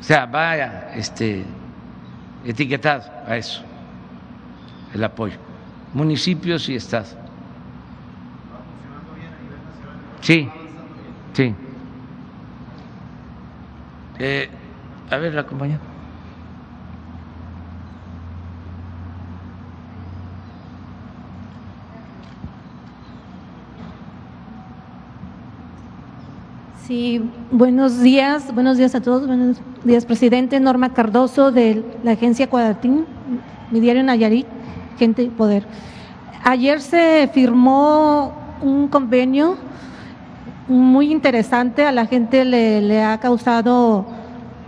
O 0.00 0.02
sea, 0.02 0.26
vaya 0.26 0.90
este, 0.94 1.44
etiquetado 2.44 3.04
a 3.26 3.36
eso, 3.36 3.62
el 4.92 5.02
apoyo. 5.02 5.38
Municipios 5.94 6.68
y 6.68 6.74
Estado. 6.74 7.06
Sí, 10.20 10.48
sí. 11.34 11.54
Eh, 14.18 14.48
a 15.10 15.16
ver, 15.18 15.34
la 15.34 15.46
compañera. 15.46 15.93
Sí, 26.86 27.30
buenos 27.50 28.02
días, 28.02 28.54
buenos 28.54 28.76
días 28.76 28.94
a 28.94 29.00
todos, 29.00 29.26
buenos 29.26 29.56
días, 29.84 30.04
presidente 30.04 30.60
Norma 30.60 30.92
Cardoso 30.92 31.50
de 31.50 31.82
la 32.02 32.10
agencia 32.10 32.50
Cuadratín, 32.50 33.06
mi 33.70 33.80
diario 33.80 34.02
Nayarit, 34.02 34.46
Gente 34.98 35.22
y 35.22 35.30
Poder. 35.30 35.64
Ayer 36.42 36.82
se 36.82 37.30
firmó 37.32 38.34
un 38.60 38.88
convenio 38.88 39.56
muy 40.68 41.10
interesante, 41.10 41.86
a 41.86 41.92
la 41.92 42.04
gente 42.04 42.44
le, 42.44 42.82
le 42.82 43.02
ha 43.02 43.18
causado, 43.18 44.04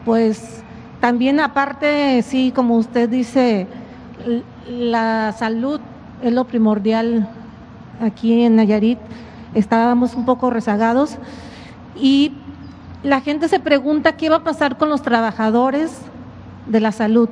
pues, 0.07 0.63
también 1.03 1.39
aparte, 1.39 2.23
sí, 2.23 2.51
como 2.51 2.79
usted 2.79 3.11
dice, 3.11 3.67
la 4.67 5.35
salud 5.39 5.81
es 6.23 6.33
lo 6.33 6.47
primordial 6.47 7.29
aquí 8.01 8.41
en 8.41 8.57
Nayarit, 8.57 9.01
estábamos 9.55 10.15
un 10.15 10.25
poco 10.25 10.49
rezagados 10.49 11.19
y 12.01 12.33
la 13.03 13.21
gente 13.21 13.49
se 13.49 13.61
pregunta 13.61 14.17
qué 14.17 14.29
va 14.29 14.37
a 14.37 14.45
pasar 14.45 14.79
con 14.79 14.89
los 14.89 15.03
trabajadores 15.03 15.99
de 16.67 16.81
la 16.81 16.93
salud 16.93 17.29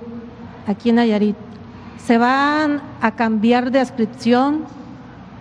aquí 0.67 0.91
en 0.91 0.97
Nayarit. 0.97 1.37
¿Se 1.99 2.19
van 2.19 2.81
a 3.01 3.13
cambiar 3.13 3.71
de 3.71 3.81
adscripción? 3.81 4.65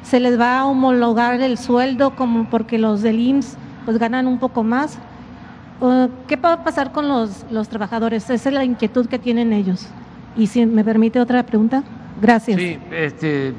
¿Se 0.01 0.19
les 0.19 0.39
va 0.39 0.59
a 0.59 0.65
homologar 0.65 1.39
el 1.41 1.57
sueldo 1.57 2.15
como 2.15 2.49
porque 2.49 2.77
los 2.77 3.01
del 3.01 3.19
IMSS 3.19 3.57
pues 3.85 3.97
ganan 3.99 4.27
un 4.27 4.39
poco 4.39 4.63
más? 4.63 4.97
¿Qué 6.27 6.37
va 6.37 6.53
a 6.53 6.63
pasar 6.63 6.91
con 6.93 7.09
los, 7.09 7.45
los 7.51 7.67
trabajadores? 7.67 8.29
Esa 8.29 8.49
es 8.49 8.55
la 8.55 8.63
inquietud 8.63 9.07
que 9.07 9.19
tienen 9.19 9.51
ellos. 9.51 9.87
Y 10.37 10.47
si 10.47 10.65
me 10.65 10.83
permite 10.83 11.19
otra 11.19 11.45
pregunta. 11.45 11.83
Gracias. 12.21 12.57
Sí, 12.57 12.79
este, 12.91 13.53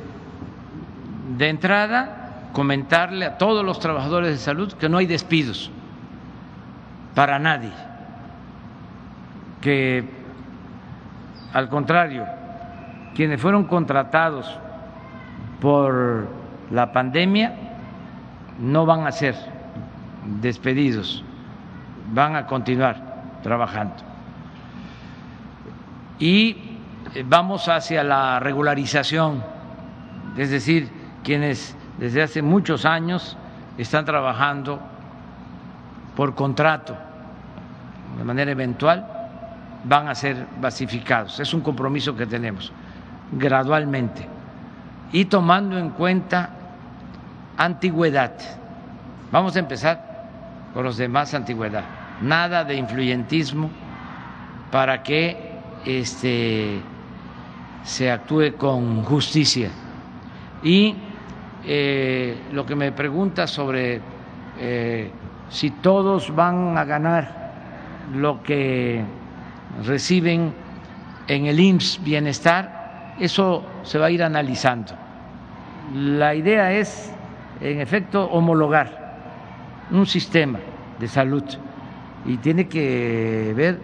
de 1.36 1.48
entrada 1.48 2.23
comentarle 2.54 3.26
a 3.26 3.36
todos 3.36 3.64
los 3.64 3.80
trabajadores 3.80 4.30
de 4.30 4.38
salud 4.38 4.72
que 4.72 4.88
no 4.88 4.96
hay 4.96 5.06
despidos 5.06 5.70
para 7.14 7.38
nadie, 7.38 7.72
que 9.60 10.08
al 11.52 11.68
contrario, 11.68 12.24
quienes 13.14 13.40
fueron 13.40 13.64
contratados 13.64 14.58
por 15.60 16.28
la 16.70 16.92
pandemia 16.92 17.54
no 18.58 18.86
van 18.86 19.06
a 19.06 19.12
ser 19.12 19.34
despedidos, 20.40 21.24
van 22.12 22.36
a 22.36 22.46
continuar 22.46 23.40
trabajando. 23.42 23.96
Y 26.18 26.56
vamos 27.26 27.68
hacia 27.68 28.04
la 28.04 28.38
regularización, 28.40 29.42
es 30.36 30.50
decir, 30.50 30.88
quienes 31.22 31.76
desde 31.98 32.22
hace 32.22 32.42
muchos 32.42 32.84
años 32.84 33.36
están 33.78 34.04
trabajando 34.04 34.80
por 36.16 36.34
contrato 36.34 36.96
de 38.18 38.24
manera 38.24 38.50
eventual, 38.50 39.06
van 39.84 40.08
a 40.08 40.14
ser 40.14 40.46
basificados. 40.60 41.40
Es 41.40 41.52
un 41.52 41.60
compromiso 41.60 42.16
que 42.16 42.26
tenemos 42.26 42.72
gradualmente 43.32 44.26
y 45.12 45.24
tomando 45.26 45.78
en 45.78 45.90
cuenta 45.90 46.50
antigüedad. 47.56 48.32
Vamos 49.30 49.56
a 49.56 49.58
empezar 49.58 50.14
con 50.72 50.84
los 50.84 50.96
de 50.96 51.08
más 51.08 51.34
antigüedad, 51.34 51.84
nada 52.22 52.64
de 52.64 52.76
influyentismo 52.76 53.70
para 54.70 55.02
que 55.02 55.52
este, 55.84 56.80
se 57.84 58.10
actúe 58.10 58.56
con 58.56 59.04
justicia. 59.04 59.70
Y 60.62 60.96
eh, 61.66 62.36
lo 62.52 62.66
que 62.66 62.76
me 62.76 62.92
pregunta 62.92 63.46
sobre 63.46 64.00
eh, 64.60 65.10
si 65.48 65.70
todos 65.70 66.34
van 66.34 66.76
a 66.76 66.84
ganar 66.84 67.52
lo 68.14 68.42
que 68.42 69.02
reciben 69.84 70.52
en 71.26 71.46
el 71.46 71.58
IMSS 71.58 72.02
Bienestar, 72.04 73.14
eso 73.18 73.64
se 73.82 73.98
va 73.98 74.06
a 74.06 74.10
ir 74.10 74.22
analizando. 74.22 74.92
La 75.94 76.34
idea 76.34 76.72
es, 76.72 77.12
en 77.60 77.80
efecto, 77.80 78.24
homologar 78.26 79.04
un 79.90 80.06
sistema 80.06 80.58
de 80.98 81.08
salud 81.08 81.44
y 82.24 82.36
tiene 82.38 82.68
que 82.68 83.52
ver 83.56 83.78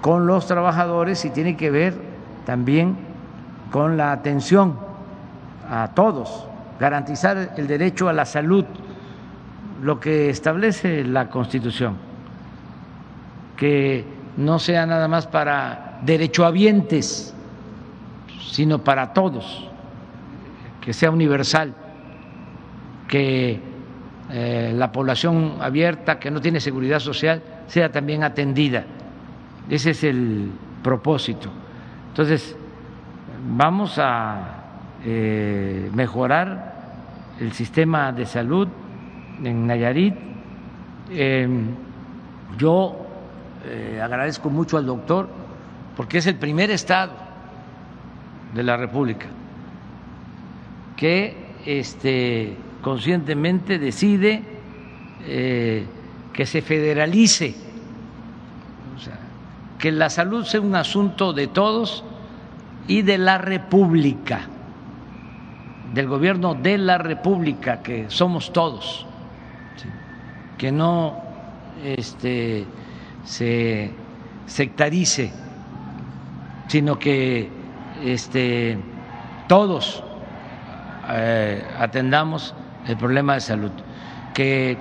con 0.00 0.26
los 0.26 0.46
trabajadores 0.46 1.24
y 1.24 1.30
tiene 1.30 1.56
que 1.56 1.70
ver 1.70 1.94
también 2.46 2.96
con 3.70 3.96
la 3.96 4.12
atención 4.12 4.78
a 5.68 5.90
todos, 5.94 6.49
garantizar 6.80 7.52
el 7.58 7.66
derecho 7.66 8.08
a 8.08 8.12
la 8.14 8.24
salud, 8.24 8.64
lo 9.82 10.00
que 10.00 10.30
establece 10.30 11.04
la 11.04 11.28
Constitución, 11.28 11.96
que 13.56 14.04
no 14.38 14.58
sea 14.58 14.86
nada 14.86 15.06
más 15.06 15.26
para 15.26 16.00
derechohabientes, 16.02 17.34
sino 18.50 18.82
para 18.82 19.12
todos, 19.12 19.68
que 20.80 20.94
sea 20.94 21.10
universal, 21.10 21.74
que 23.06 23.60
eh, 24.30 24.72
la 24.74 24.90
población 24.90 25.56
abierta 25.60 26.18
que 26.18 26.30
no 26.30 26.40
tiene 26.40 26.60
seguridad 26.60 27.00
social 27.00 27.42
sea 27.66 27.92
también 27.92 28.24
atendida. 28.24 28.84
Ese 29.68 29.90
es 29.90 30.04
el 30.04 30.50
propósito. 30.82 31.50
Entonces, 32.08 32.56
vamos 33.46 33.98
a 33.98 34.60
eh, 35.04 35.90
mejorar 35.94 36.69
el 37.40 37.52
sistema 37.52 38.12
de 38.12 38.26
salud 38.26 38.68
en 39.42 39.66
Nayarit. 39.66 40.14
Em, 41.10 41.66
yo 42.58 42.96
eh, 43.66 44.00
agradezco 44.02 44.50
mucho 44.50 44.76
al 44.76 44.86
doctor 44.86 45.28
porque 45.96 46.18
es 46.18 46.26
el 46.26 46.36
primer 46.36 46.70
estado 46.70 47.12
de 48.54 48.62
la 48.62 48.76
República 48.76 49.26
que 50.96 51.34
este, 51.64 52.56
conscientemente 52.82 53.78
decide 53.78 54.42
eh, 55.26 55.86
que 56.32 56.46
se 56.46 56.60
federalice, 56.60 57.54
que 59.78 59.92
la 59.92 60.10
salud 60.10 60.44
sea 60.44 60.60
un 60.60 60.74
asunto 60.74 61.32
de 61.32 61.46
todos 61.46 62.04
y 62.86 63.00
de 63.00 63.16
la 63.16 63.38
República, 63.38 64.42
del 65.92 66.06
gobierno 66.06 66.54
de 66.54 66.78
la 66.78 66.98
República, 66.98 67.82
que 67.82 68.06
somos 68.08 68.52
todos, 68.52 69.06
que 70.56 70.70
no 70.70 71.20
este, 71.84 72.64
se 73.24 73.90
sectarice, 74.46 75.32
sino 76.68 76.98
que 76.98 77.48
este, 78.02 78.78
todos 79.48 80.02
eh, 81.08 81.64
atendamos 81.78 82.54
el 82.86 82.96
problema 82.96 83.34
de 83.34 83.40
salud, 83.40 83.72
que 84.34 84.76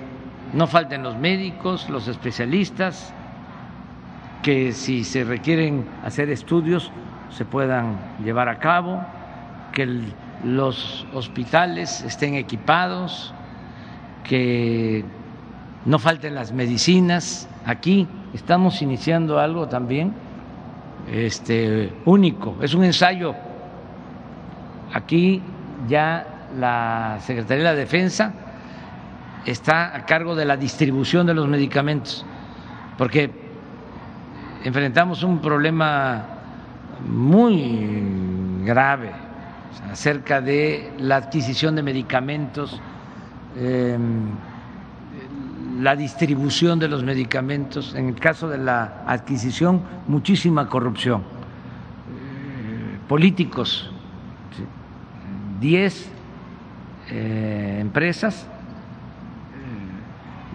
no 0.53 0.68
falten 0.68 1.03
los 1.03 1.18
médicos, 1.18 1.89
los 1.89 2.07
especialistas, 2.07 3.14
que 4.43 4.72
si 4.72 5.03
se 5.03 5.24
requieren 5.24 5.86
hacer 6.03 6.30
estudios 6.30 6.91
se 7.30 7.45
puedan 7.45 7.97
llevar 8.24 8.49
a 8.49 8.60
cabo, 8.60 9.01
que 9.72 9.84
los 10.44 11.06
hospitales 11.14 12.02
estén 12.02 12.36
equipados, 12.36 13.34
que 14.24 15.04
no 15.86 16.00
falten 16.00 16.36
las 16.36 16.52
medicinas. 16.52 17.48
Aquí 17.66 18.08
estamos 18.34 18.82
iniciando 18.82 19.40
algo 19.40 19.68
también 19.68 20.14
este, 21.12 21.92
único, 22.06 22.58
es 22.62 22.74
un 22.74 22.84
ensayo. 22.84 23.36
Aquí 24.94 25.42
ya 25.88 26.50
la 26.58 27.18
Secretaría 27.22 27.64
de 27.64 27.70
la 27.72 27.76
Defensa 27.76 28.34
está 29.46 29.96
a 29.96 30.06
cargo 30.06 30.36
de 30.36 30.46
la 30.46 30.58
distribución 30.58 31.28
de 31.28 31.34
los 31.34 31.48
medicamentos, 31.48 32.26
porque 32.98 33.32
enfrentamos 34.64 35.24
un 35.24 35.40
problema 35.40 36.26
muy 37.08 38.04
grave 38.66 39.29
acerca 39.92 40.42
de 40.42 40.92
la 41.00 41.18
adquisición 41.18 41.76
de 41.76 41.84
medicamentos, 41.84 42.80
em, 43.58 44.32
la 45.80 45.96
distribución 45.96 46.80
de 46.80 46.88
los 46.88 47.04
medicamentos, 47.04 47.96
en 47.96 48.10
el 48.10 48.16
caso 48.16 48.50
de 48.50 48.58
la 48.58 49.04
adquisición, 49.08 49.82
muchísima 50.08 50.68
corrupción. 50.68 51.40
políticos, 53.08 53.90
10 55.60 56.12
eh, 57.10 57.80
empresas 57.82 58.48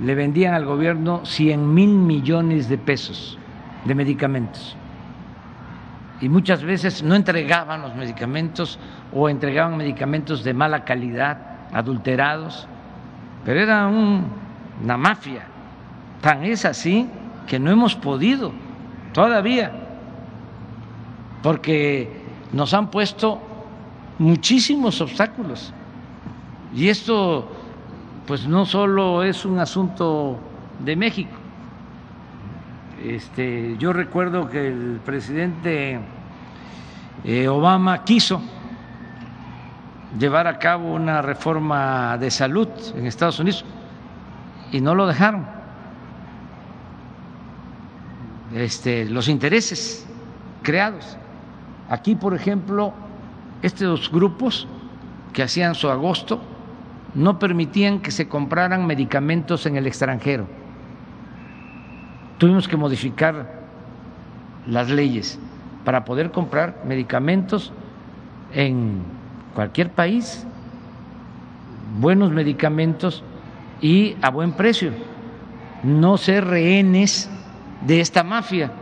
le 0.03 0.15
vendían 0.15 0.55
al 0.55 0.65
gobierno 0.65 1.25
100 1.25 1.75
mil 1.75 1.91
millones 1.91 2.69
de 2.69 2.79
pesos 2.79 3.39
de 3.85 3.95
medicamentos. 3.95 4.77
Y 6.21 6.29
muchas 6.29 6.63
veces 6.63 7.03
no 7.03 7.15
entregaban 7.15 7.83
los 7.83 7.95
medicamentos 7.95 8.79
o 9.13 9.29
entregaban 9.29 9.77
medicamentos 9.77 10.45
de 10.45 10.55
mala 10.55 10.85
calidad, 10.85 11.39
adulterados, 11.73 12.67
pero 13.45 13.61
era 13.61 13.87
una 13.87 14.97
mafia. 14.97 15.47
Tan 16.21 16.45
es 16.45 16.65
así 16.65 17.09
que 17.47 17.59
no 17.59 17.71
hemos 17.71 17.95
podido 17.95 18.53
todavía, 19.13 19.73
porque 21.43 22.25
nos 22.53 22.73
han 22.73 22.91
puesto 22.91 23.41
muchísimos 24.19 25.01
obstáculos. 25.01 25.73
Y 26.75 26.89
esto 26.89 27.49
pues 28.27 28.47
no 28.47 28.65
solo 28.65 29.23
es 29.23 29.45
un 29.45 29.59
asunto 29.59 30.39
de 30.79 30.97
México. 30.97 31.44
Este, 33.05 33.77
yo 33.79 33.93
recuerdo 33.93 34.49
que 34.49 34.67
el 34.67 34.99
presidente 35.05 36.01
eh, 37.23 37.49
Obama 37.49 38.03
quiso 38.03 38.41
llevar 40.19 40.47
a 40.47 40.59
cabo 40.59 40.95
una 40.95 41.21
reforma 41.21 42.17
de 42.17 42.31
salud 42.31 42.69
en 42.97 43.07
Estados 43.07 43.39
Unidos 43.41 43.63
y 44.73 44.81
no 44.81 44.95
lo 44.95 45.07
dejaron. 45.07 45.45
Este, 48.55 49.05
los 49.05 49.29
intereses 49.29 50.07
creados. 50.63 51.19
Aquí, 51.91 52.15
por 52.15 52.33
ejemplo, 52.33 52.95
estos 53.61 54.11
grupos 54.11 54.67
que 55.35 55.43
hacían 55.43 55.75
su 55.75 55.91
agosto 55.91 56.41
no 57.15 57.39
permitían 57.39 58.01
que 58.01 58.11
se 58.11 58.29
compraran 58.29 58.87
medicamentos 58.87 59.67
en 59.67 59.77
el 59.77 59.87
extranjero. 59.87 60.64
Tuvimos 62.39 62.67
que 62.69 62.77
modificar 62.77 63.63
las 64.67 64.91
leyes 64.91 65.39
para 65.85 66.05
poder 66.05 66.31
comprar 66.31 66.83
medicamentos 66.87 67.73
en 68.53 69.03
cualquier 69.55 69.91
país, 69.91 70.47
buenos 71.99 72.33
medicamentos 72.33 73.23
y 73.81 74.17
a 74.23 74.31
buen 74.31 74.53
precio, 74.53 74.93
no 75.83 76.17
ser 76.17 76.47
rehenes 76.47 77.31
de 77.87 78.01
esta 78.01 78.25
mafia, 78.25 78.73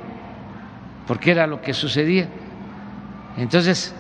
porque 1.07 1.33
era 1.33 1.47
lo 1.47 1.61
que 1.61 1.75
sucedía. 1.75 2.29
Entonces, 3.37 3.95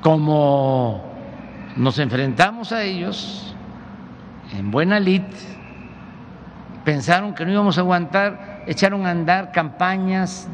como 0.00 1.04
nos 1.76 1.98
enfrentamos 1.98 2.72
a 2.72 2.82
ellos 2.82 3.54
en 4.56 4.70
buena 4.70 4.98
lid, 4.98 5.22
pensaron 6.88 7.34
que 7.34 7.44
no 7.44 7.52
íbamos 7.52 7.76
a 7.76 7.82
aguantar, 7.82 8.64
echaron 8.66 9.04
a 9.04 9.10
andar 9.10 9.52
campañas 9.52 10.48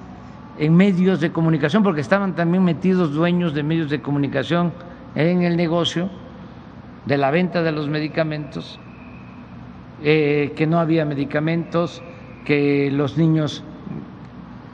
en 0.58 0.74
medios 0.74 1.20
de 1.20 1.30
comunicación, 1.30 1.84
porque 1.84 2.00
estaban 2.00 2.34
también 2.34 2.64
metidos 2.64 3.14
dueños 3.14 3.54
de 3.54 3.62
medios 3.62 3.88
de 3.88 4.02
comunicación 4.02 4.72
en 5.14 5.42
el 5.42 5.56
negocio 5.56 6.10
de 7.06 7.18
la 7.18 7.30
venta 7.30 7.62
de 7.62 7.70
los 7.70 7.88
medicamentos, 7.88 8.80
eh, 10.02 10.52
que 10.56 10.66
no 10.66 10.80
había 10.80 11.04
medicamentos, 11.04 12.02
que 12.44 12.90
los 12.90 13.16
niños 13.16 13.62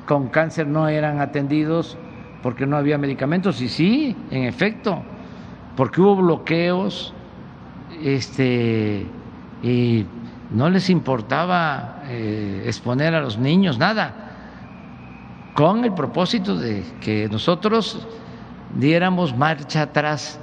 con 0.07 0.29
cáncer 0.29 0.67
no 0.67 0.89
eran 0.89 1.21
atendidos 1.21 1.99
porque 2.43 2.65
no 2.67 2.79
había 2.79 2.97
medicamentos, 2.97 3.61
y 3.61 3.69
sí, 3.69 4.17
en 4.31 4.45
efecto, 4.45 5.03
porque 5.77 6.01
hubo 6.01 6.17
bloqueos 6.17 7.13
este, 8.03 9.05
y 9.63 10.07
no 10.51 10.69
les 10.69 10.91
importaba 10.91 12.03
eh, 12.09 12.65
exponer 12.67 13.15
a 13.15 13.21
los 13.21 13.39
niños, 13.39 13.79
nada, 13.79 14.15
con 15.55 15.85
el 15.85 15.93
propósito 15.93 16.57
de 16.57 16.85
que 17.01 17.29
nosotros 17.31 18.07
diéramos 18.75 19.37
marcha 19.37 19.83
atrás 19.83 20.39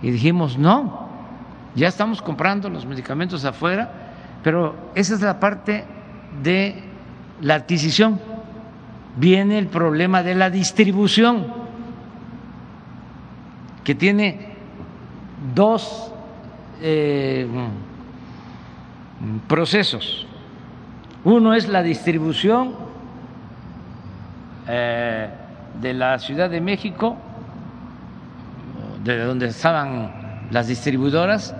y 0.00 0.10
dijimos, 0.10 0.58
no, 0.58 1.08
ya 1.74 1.88
estamos 1.88 2.20
comprando 2.20 2.68
los 2.68 2.84
medicamentos 2.84 3.44
afuera, 3.44 3.92
pero 4.42 4.74
esa 4.94 5.14
es 5.14 5.20
la 5.20 5.38
parte 5.38 5.84
de 6.42 6.82
la 7.40 7.54
adquisición. 7.54 8.20
Viene 9.16 9.58
el 9.58 9.68
problema 9.68 10.22
de 10.22 10.34
la 10.34 10.50
distribución, 10.50 11.46
que 13.84 13.94
tiene 13.94 14.52
dos 15.54 16.12
eh, 16.80 17.46
procesos. 19.48 20.26
Uno 21.24 21.54
es 21.54 21.68
la 21.68 21.82
distribución 21.82 22.74
eh, 24.68 25.28
de 25.80 25.94
la 25.94 26.18
Ciudad 26.18 26.50
de 26.50 26.60
México, 26.60 27.16
de 29.04 29.24
donde 29.24 29.46
estaban 29.46 30.46
las 30.50 30.66
distribuidoras, 30.66 31.54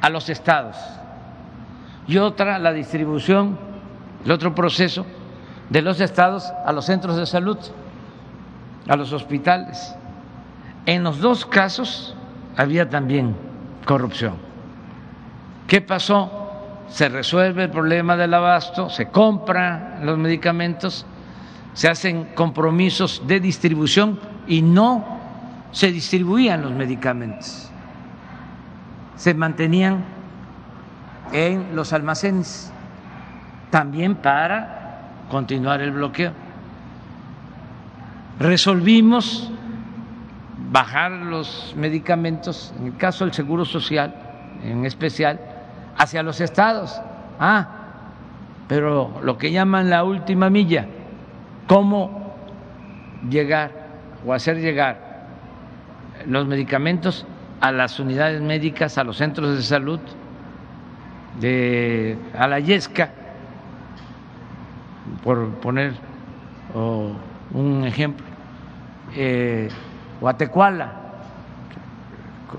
a 0.00 0.10
los 0.10 0.28
estados. 0.28 0.76
Y 2.06 2.18
otra, 2.18 2.58
la 2.58 2.72
distribución, 2.72 3.58
el 4.24 4.30
otro 4.30 4.54
proceso, 4.54 5.06
de 5.70 5.82
los 5.82 6.00
estados 6.00 6.52
a 6.64 6.72
los 6.72 6.84
centros 6.84 7.16
de 7.16 7.26
salud, 7.26 7.58
a 8.88 8.96
los 8.96 9.12
hospitales. 9.12 9.94
En 10.86 11.02
los 11.02 11.20
dos 11.20 11.44
casos 11.44 12.14
había 12.56 12.88
también 12.88 13.34
corrupción. 13.84 14.34
¿Qué 15.66 15.80
pasó? 15.80 16.35
Se 16.88 17.08
resuelve 17.08 17.64
el 17.64 17.70
problema 17.70 18.16
del 18.16 18.32
abasto, 18.34 18.88
se 18.88 19.08
compran 19.08 20.00
los 20.02 20.18
medicamentos, 20.18 21.04
se 21.72 21.88
hacen 21.88 22.28
compromisos 22.34 23.22
de 23.26 23.40
distribución 23.40 24.18
y 24.46 24.62
no 24.62 25.18
se 25.72 25.92
distribuían 25.92 26.62
los 26.62 26.72
medicamentos, 26.72 27.70
se 29.16 29.34
mantenían 29.34 30.04
en 31.32 31.74
los 31.74 31.92
almacenes, 31.92 32.72
también 33.70 34.14
para 34.14 35.26
continuar 35.30 35.82
el 35.82 35.90
bloqueo. 35.90 36.32
Resolvimos 38.38 39.50
bajar 40.70 41.10
los 41.10 41.74
medicamentos, 41.76 42.72
en 42.78 42.86
el 42.86 42.96
caso 42.96 43.24
del 43.24 43.34
Seguro 43.34 43.64
Social 43.64 44.14
en 44.62 44.84
especial, 44.84 45.55
hacia 45.98 46.22
los 46.22 46.40
estados. 46.40 47.00
Ah, 47.38 47.68
pero 48.68 49.20
lo 49.22 49.38
que 49.38 49.52
llaman 49.52 49.90
la 49.90 50.04
última 50.04 50.50
milla, 50.50 50.86
cómo 51.66 52.34
llegar 53.28 53.70
o 54.26 54.32
hacer 54.32 54.58
llegar 54.58 55.26
los 56.26 56.46
medicamentos 56.46 57.26
a 57.60 57.72
las 57.72 58.00
unidades 58.00 58.40
médicas, 58.40 58.98
a 58.98 59.04
los 59.04 59.16
centros 59.18 59.56
de 59.56 59.62
salud, 59.62 60.00
de, 61.40 62.18
a 62.36 62.46
la 62.48 62.60
Yesca, 62.60 63.10
por 65.22 65.48
poner 65.56 65.94
un 66.74 67.84
ejemplo, 67.86 68.26
eh, 69.14 69.68
o 70.20 70.28
a 70.28 70.36
Tecuala, 70.36 70.92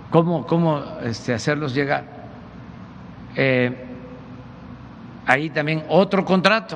cómo, 0.10 0.46
cómo 0.48 0.84
este, 1.04 1.34
hacerlos 1.34 1.74
llegar 1.74 2.17
eh, 3.40 3.72
ahí 5.28 5.52
también 5.52 5.84
otro 5.90 6.26
contrato. 6.26 6.76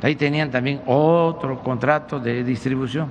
Ahí 0.00 0.14
tenían 0.14 0.50
también 0.50 0.80
otro 0.86 1.60
contrato 1.60 2.20
de 2.20 2.44
distribución. 2.44 3.08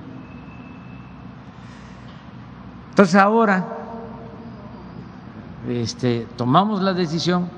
Entonces 2.88 3.14
ahora 3.16 3.66
este, 5.68 6.26
tomamos 6.36 6.80
la 6.80 6.94
decisión 6.94 7.50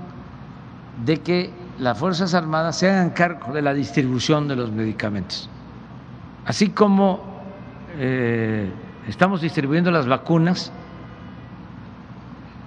de 1.05 1.19
que 1.19 1.53
las 1.79 1.97
Fuerzas 1.97 2.35
Armadas 2.35 2.77
se 2.77 2.91
hagan 2.91 3.11
cargo 3.11 3.53
de 3.53 3.63
la 3.63 3.73
distribución 3.73 4.49
de 4.49 4.57
los 4.57 4.73
medicamentos. 4.73 5.49
Así 6.45 6.71
como 6.71 7.21
eh, 7.99 8.69
estamos 9.07 9.43
distribuyendo 9.43 9.93
las 9.93 10.09
vacunas, 10.09 10.73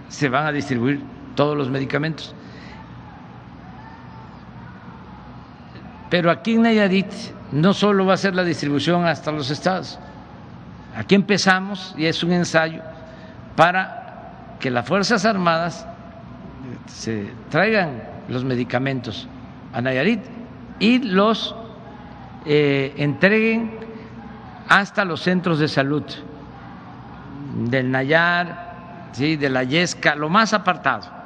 se 0.07 0.29
van 0.29 0.45
a 0.45 0.53
distribuir 0.53 1.01
todos 1.35 1.57
los 1.57 1.69
medicamentos. 1.69 2.35
Pero 6.11 6.29
aquí 6.29 6.55
en 6.55 6.63
Nayarit 6.63 7.07
no 7.53 7.73
solo 7.73 8.05
va 8.05 8.15
a 8.15 8.17
ser 8.17 8.35
la 8.35 8.43
distribución 8.43 9.05
hasta 9.05 9.31
los 9.31 9.49
estados. 9.49 9.97
Aquí 10.93 11.15
empezamos 11.15 11.95
y 11.97 12.05
es 12.05 12.21
un 12.21 12.33
ensayo 12.33 12.81
para 13.55 14.57
que 14.59 14.69
las 14.69 14.85
Fuerzas 14.85 15.23
Armadas 15.23 15.87
se 16.85 17.31
traigan 17.49 18.03
los 18.27 18.43
medicamentos 18.43 19.27
a 19.71 19.81
Nayarit 19.81 20.19
y 20.79 20.99
los 20.99 21.55
eh, 22.45 22.93
entreguen 22.97 23.71
hasta 24.67 25.05
los 25.05 25.21
centros 25.21 25.59
de 25.59 25.69
salud 25.69 26.03
del 27.69 27.89
Nayar, 27.89 29.09
¿sí? 29.13 29.37
de 29.37 29.49
la 29.49 29.63
Yesca, 29.63 30.15
lo 30.15 30.27
más 30.27 30.53
apartado 30.53 31.20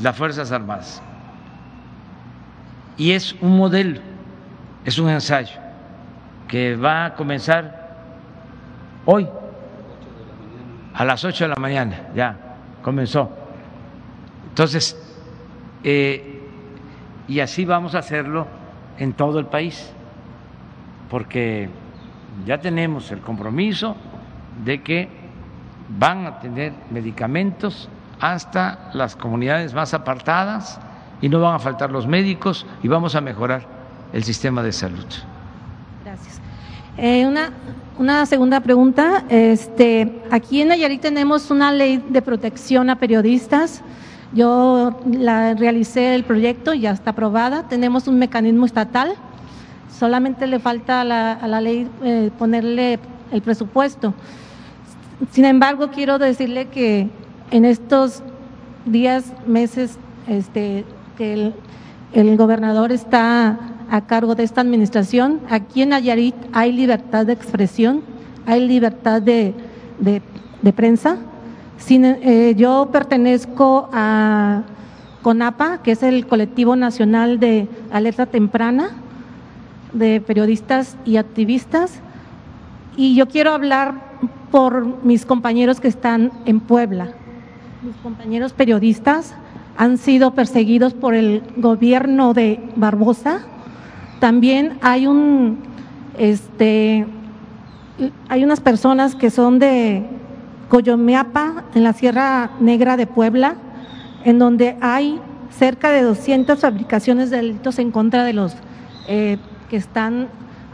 las 0.00 0.16
Fuerzas 0.16 0.52
Armadas. 0.52 1.02
Y 2.96 3.12
es 3.12 3.34
un 3.40 3.56
modelo, 3.56 4.00
es 4.84 4.98
un 4.98 5.08
ensayo 5.08 5.58
que 6.48 6.76
va 6.76 7.06
a 7.06 7.14
comenzar 7.14 7.96
hoy 9.06 9.28
a 10.94 11.04
las 11.04 11.24
8 11.24 11.44
de 11.44 11.48
la 11.48 11.56
mañana, 11.56 12.08
ya 12.14 12.36
comenzó. 12.82 13.30
Entonces, 14.48 14.96
eh, 15.82 16.40
y 17.26 17.40
así 17.40 17.64
vamos 17.64 17.94
a 17.94 18.00
hacerlo 18.00 18.46
en 18.98 19.14
todo 19.14 19.38
el 19.38 19.46
país, 19.46 19.90
porque 21.08 21.70
ya 22.44 22.58
tenemos 22.58 23.10
el 23.10 23.20
compromiso 23.20 23.96
de 24.64 24.82
que 24.82 25.08
van 25.98 26.26
a 26.26 26.38
tener 26.40 26.72
medicamentos 26.90 27.88
hasta 28.22 28.90
las 28.94 29.16
comunidades 29.16 29.74
más 29.74 29.92
apartadas 29.94 30.78
y 31.20 31.28
no 31.28 31.40
van 31.40 31.56
a 31.56 31.58
faltar 31.58 31.90
los 31.90 32.06
médicos 32.06 32.64
y 32.80 32.86
vamos 32.86 33.16
a 33.16 33.20
mejorar 33.20 33.64
el 34.12 34.22
sistema 34.22 34.62
de 34.62 34.70
salud. 34.70 35.04
Gracias. 36.04 36.40
Eh, 36.96 37.26
una, 37.26 37.50
una 37.98 38.24
segunda 38.26 38.60
pregunta. 38.60 39.24
Este, 39.28 40.22
aquí 40.30 40.62
en 40.62 40.68
Nayarit 40.68 41.00
tenemos 41.00 41.50
una 41.50 41.72
ley 41.72 42.02
de 42.10 42.22
protección 42.22 42.90
a 42.90 42.96
periodistas. 42.96 43.82
Yo 44.32 45.00
la 45.10 45.54
realicé 45.54 46.14
el 46.14 46.22
proyecto, 46.22 46.74
ya 46.74 46.92
está 46.92 47.10
aprobada. 47.10 47.66
Tenemos 47.66 48.06
un 48.06 48.20
mecanismo 48.20 48.66
estatal. 48.66 49.14
Solamente 49.98 50.46
le 50.46 50.60
falta 50.60 51.00
a 51.00 51.04
la, 51.04 51.32
a 51.32 51.48
la 51.48 51.60
ley 51.60 51.90
eh, 52.04 52.30
ponerle 52.38 53.00
el 53.32 53.42
presupuesto. 53.42 54.14
Sin 55.32 55.44
embargo, 55.44 55.90
quiero 55.90 56.20
decirle 56.20 56.68
que 56.68 57.10
en 57.52 57.66
estos 57.66 58.22
días, 58.86 59.32
meses, 59.46 59.98
este, 60.26 60.84
que 61.18 61.52
el, 62.14 62.36
gobernador 62.36 62.90
está 62.90 63.58
a 63.90 64.06
cargo 64.06 64.34
de 64.34 64.42
esta 64.42 64.62
administración, 64.62 65.38
aquí 65.50 65.82
en 65.82 65.90
Nayarit 65.90 66.34
hay 66.52 66.72
libertad 66.72 67.26
de 67.26 67.34
expresión, 67.34 68.02
hay 68.46 68.66
libertad 68.66 69.20
de, 69.20 69.54
prensa. 70.74 71.18
Eh, 71.88 72.54
yo 72.56 72.88
pertenezco 72.90 73.90
a 73.92 74.62
CONAPA, 75.20 75.82
que 75.82 75.92
es 75.92 76.02
el 76.02 76.26
colectivo 76.26 76.74
nacional 76.74 77.38
de 77.38 77.68
alerta 77.92 78.24
temprana 78.26 78.92
de 79.92 80.22
periodistas 80.22 80.96
y 81.04 81.18
activistas, 81.18 82.00
y 82.96 83.14
yo 83.14 83.28
quiero 83.28 83.52
hablar 83.52 83.94
por 84.50 85.04
mis 85.04 85.26
compañeros 85.26 85.80
que 85.80 85.88
están 85.88 86.30
en 86.46 86.60
Puebla 86.60 87.14
mis 87.82 87.96
compañeros 87.96 88.52
periodistas 88.52 89.34
han 89.76 89.98
sido 89.98 90.34
perseguidos 90.34 90.94
por 90.94 91.14
el 91.14 91.42
gobierno 91.56 92.32
de 92.32 92.60
Barbosa. 92.76 93.40
También 94.20 94.78
hay 94.82 95.06
un 95.06 95.58
este 96.16 97.06
hay 98.28 98.44
unas 98.44 98.60
personas 98.60 99.14
que 99.16 99.30
son 99.30 99.58
de 99.58 100.04
Coyomeapa, 100.68 101.64
en 101.74 101.82
la 101.82 101.92
Sierra 101.92 102.52
Negra 102.60 102.96
de 102.96 103.06
Puebla, 103.06 103.56
en 104.24 104.38
donde 104.38 104.76
hay 104.80 105.20
cerca 105.50 105.90
de 105.90 106.02
200 106.02 106.60
fabricaciones 106.60 107.30
de 107.30 107.38
delitos 107.38 107.78
en 107.78 107.90
contra 107.90 108.24
de 108.24 108.32
los 108.32 108.54
eh, 109.08 109.38
que 109.68 109.76
están 109.76 110.28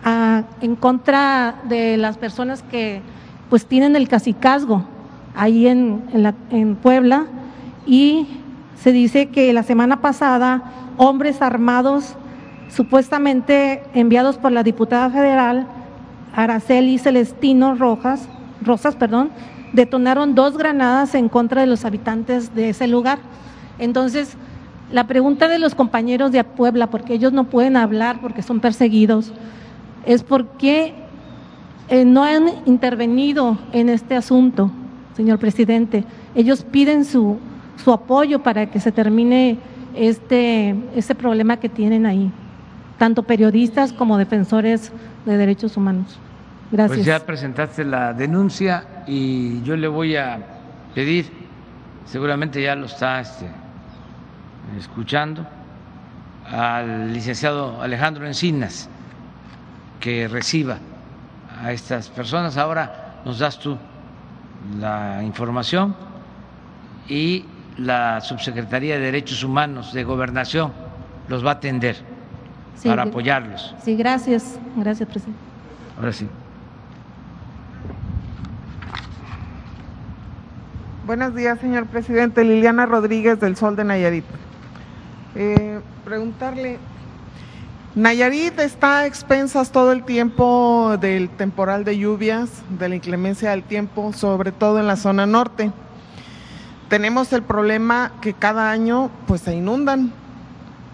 ah, 0.04 0.42
en 0.60 0.76
contra 0.76 1.56
de 1.68 1.96
las 1.96 2.18
personas 2.18 2.62
que 2.62 3.00
pues 3.48 3.64
tienen 3.64 3.96
el 3.96 4.08
casicazgo 4.08 4.84
ahí 5.34 5.66
en, 5.66 6.02
en, 6.50 6.76
Puebla 6.76 7.26
y 7.86 8.26
se 8.76 8.92
dice 8.92 9.26
que 9.26 9.52
la 9.52 9.62
semana 9.62 10.00
pasada 10.00 10.62
hombres 10.96 11.42
armados, 11.42 12.16
supuestamente 12.68 13.82
enviados 13.94 14.36
por 14.36 14.52
la 14.52 14.62
diputada 14.62 15.10
federal 15.10 15.66
Araceli 16.34 16.98
Celestino 16.98 17.74
Rojas, 17.74 18.28
Rosas, 18.62 18.96
perdón, 18.96 19.30
detonaron 19.72 20.34
dos 20.34 20.56
granadas 20.56 21.14
en 21.14 21.28
contra 21.28 21.60
de 21.60 21.66
los 21.66 21.84
habitantes 21.84 22.54
de 22.54 22.70
ese 22.70 22.86
lugar. 22.86 23.18
Entonces, 23.78 24.36
la 24.92 25.06
pregunta 25.06 25.48
de 25.48 25.58
los 25.58 25.74
compañeros 25.74 26.32
de 26.32 26.42
Puebla, 26.44 26.88
porque 26.88 27.14
ellos 27.14 27.32
no 27.32 27.44
pueden 27.44 27.76
hablar 27.76 28.20
porque 28.20 28.42
son 28.42 28.60
perseguidos, 28.60 29.32
es 30.06 30.22
por 30.22 30.46
qué 30.56 30.94
eh, 31.88 32.04
no 32.04 32.24
han 32.24 32.48
intervenido 32.66 33.58
en 33.72 33.88
este 33.88 34.16
asunto, 34.16 34.70
señor 35.18 35.40
presidente. 35.40 36.04
Ellos 36.36 36.62
piden 36.62 37.04
su, 37.04 37.38
su 37.82 37.92
apoyo 37.92 38.38
para 38.40 38.70
que 38.70 38.78
se 38.78 38.92
termine 38.92 39.58
este, 39.96 40.76
este 40.94 41.16
problema 41.16 41.56
que 41.56 41.68
tienen 41.68 42.06
ahí, 42.06 42.30
tanto 42.98 43.24
periodistas 43.24 43.92
como 43.92 44.16
defensores 44.16 44.92
de 45.26 45.36
derechos 45.36 45.76
humanos. 45.76 46.20
Gracias. 46.70 46.98
Pues 46.98 47.06
ya 47.06 47.18
presentaste 47.26 47.84
la 47.84 48.14
denuncia 48.14 49.02
y 49.08 49.60
yo 49.62 49.76
le 49.76 49.88
voy 49.88 50.14
a 50.14 50.38
pedir, 50.94 51.26
seguramente 52.06 52.62
ya 52.62 52.76
lo 52.76 52.86
está 52.86 53.20
este, 53.20 53.46
escuchando, 54.78 55.44
al 56.48 57.12
licenciado 57.12 57.82
Alejandro 57.82 58.24
Encinas 58.24 58.88
que 59.98 60.28
reciba 60.28 60.78
a 61.60 61.72
estas 61.72 62.08
personas. 62.08 62.56
Ahora 62.56 63.20
nos 63.24 63.40
das 63.40 63.58
tú 63.58 63.76
la 64.78 65.22
información 65.22 65.94
y 67.08 67.44
la 67.76 68.20
Subsecretaría 68.20 68.96
de 68.96 69.00
Derechos 69.00 69.42
Humanos 69.44 69.92
de 69.92 70.04
Gobernación 70.04 70.72
los 71.28 71.44
va 71.44 71.50
a 71.50 71.54
atender 71.54 71.96
para 72.84 73.02
apoyarlos. 73.02 73.74
Sí, 73.82 73.96
gracias. 73.96 74.58
Gracias, 74.76 75.08
presidente. 75.08 75.40
Ahora 75.96 76.12
sí. 76.12 76.28
Buenos 81.06 81.34
días, 81.34 81.58
señor 81.58 81.86
presidente. 81.86 82.44
Liliana 82.44 82.84
Rodríguez 82.84 83.40
del 83.40 83.56
Sol 83.56 83.76
de 83.76 83.84
Nayarit. 83.84 84.24
Eh, 85.34 85.80
preguntarle, 86.04 86.78
Nayarit 87.94 88.58
está 88.60 88.98
a 88.98 89.06
expensas 89.06 89.72
todo 89.72 89.92
el 89.92 90.04
tiempo 90.04 90.96
del 91.00 91.30
temporal 91.30 91.84
de 91.84 91.98
lluvias, 91.98 92.50
de 92.78 92.88
la 92.90 92.94
inclemencia 92.94 93.50
del 93.50 93.62
tiempo, 93.62 94.12
sobre 94.12 94.52
todo 94.52 94.78
en 94.78 94.86
la 94.86 94.96
zona 94.96 95.26
norte. 95.26 95.72
Tenemos 96.90 97.32
el 97.32 97.42
problema 97.42 98.12
que 98.20 98.34
cada 98.34 98.70
año 98.70 99.10
pues 99.26 99.40
se 99.40 99.54
inundan 99.54 100.12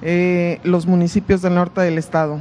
eh, 0.02 0.60
los 0.62 0.86
municipios 0.86 1.42
del 1.42 1.56
norte 1.56 1.80
del 1.80 1.98
estado. 1.98 2.40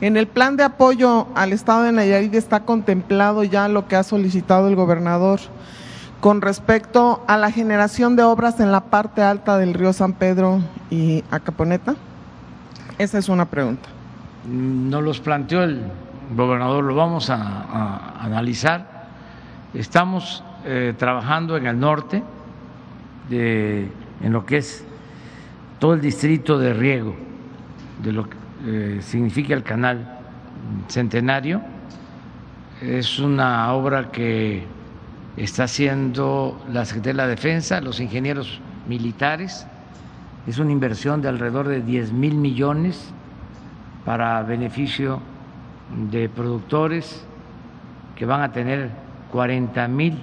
En 0.00 0.16
el 0.16 0.26
plan 0.26 0.56
de 0.56 0.64
apoyo 0.64 1.28
al 1.36 1.52
estado 1.52 1.84
de 1.84 1.92
Nayarit 1.92 2.34
está 2.34 2.60
contemplado 2.64 3.44
ya 3.44 3.68
lo 3.68 3.86
que 3.86 3.96
ha 3.96 4.02
solicitado 4.02 4.66
el 4.66 4.74
gobernador 4.74 5.40
con 6.20 6.40
respecto 6.40 7.22
a 7.28 7.36
la 7.36 7.50
generación 7.50 8.16
de 8.16 8.24
obras 8.24 8.60
en 8.60 8.72
la 8.72 8.80
parte 8.80 9.22
alta 9.22 9.58
del 9.58 9.74
río 9.74 9.92
San 9.92 10.12
Pedro 10.12 10.60
y 10.90 11.22
Acaponeta? 11.30 11.94
Esa 13.00 13.16
es 13.16 13.30
una 13.30 13.46
pregunta. 13.46 13.88
No 14.46 15.00
los 15.00 15.20
planteó 15.20 15.62
el 15.62 15.80
gobernador, 16.36 16.84
lo 16.84 16.94
vamos 16.94 17.30
a, 17.30 18.22
analizar. 18.22 19.08
Estamos 19.72 20.44
eh, 20.66 20.92
trabajando 20.98 21.56
en 21.56 21.66
el 21.66 21.80
norte, 21.80 22.22
de, 23.30 23.88
en 24.22 24.32
lo 24.34 24.44
que 24.44 24.58
es 24.58 24.84
todo 25.78 25.94
el 25.94 26.02
distrito 26.02 26.58
de 26.58 26.74
riego, 26.74 27.16
de 28.02 28.12
lo 28.12 28.28
que 28.28 28.36
eh, 28.66 28.98
significa 29.00 29.54
el 29.54 29.62
canal 29.62 30.18
centenario. 30.88 31.62
Es 32.82 33.18
una 33.18 33.72
obra 33.72 34.10
que 34.10 34.66
está 35.38 35.64
haciendo 35.64 36.62
la 36.70 36.84
Secretaría 36.84 37.12
de 37.14 37.16
la 37.16 37.28
Defensa, 37.28 37.80
los 37.80 37.98
ingenieros 37.98 38.60
militares. 38.86 39.66
Es 40.46 40.58
una 40.58 40.72
inversión 40.72 41.20
de 41.20 41.28
alrededor 41.28 41.68
de 41.68 41.82
10 41.82 42.12
mil 42.12 42.34
millones 42.34 43.12
para 44.04 44.42
beneficio 44.42 45.20
de 46.10 46.28
productores 46.28 47.24
que 48.16 48.24
van 48.24 48.42
a 48.42 48.52
tener 48.52 48.90
40 49.32 49.88
mil 49.88 50.18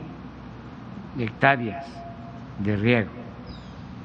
hectáreas 1.19 1.85
de 2.59 2.75
riego, 2.75 3.09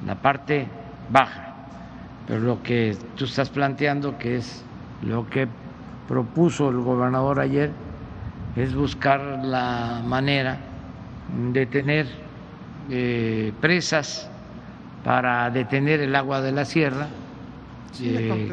la 0.05 0.15
parte 0.15 0.67
baja. 1.09 1.53
Pero 2.27 2.39
lo 2.39 2.63
que 2.63 2.95
tú 3.15 3.25
estás 3.25 3.49
planteando, 3.49 4.17
que 4.17 4.37
es 4.37 4.63
lo 5.01 5.29
que 5.29 5.47
propuso 6.07 6.69
el 6.69 6.77
gobernador 6.77 7.39
ayer, 7.39 7.71
es 8.55 8.75
buscar 8.75 9.39
la 9.43 10.01
manera 10.05 10.57
de 11.51 11.65
tener 11.65 12.07
eh, 12.89 13.51
presas 13.59 14.29
para 15.03 15.49
detener 15.49 15.99
el 15.99 16.15
agua 16.15 16.41
de 16.41 16.51
la 16.51 16.65
sierra 16.65 17.07
eh, 18.01 18.49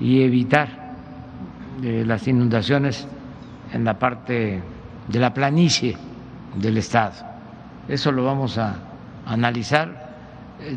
y 0.00 0.22
evitar 0.22 0.68
eh, 1.82 2.04
las 2.06 2.26
inundaciones 2.26 3.06
en 3.72 3.84
la 3.84 3.98
parte 3.98 4.62
de 5.08 5.18
la 5.18 5.34
planicie 5.34 5.96
del 6.56 6.78
Estado. 6.78 7.14
Eso 7.88 8.12
lo 8.12 8.24
vamos 8.24 8.58
a 8.58 8.76
analizar. 9.26 10.14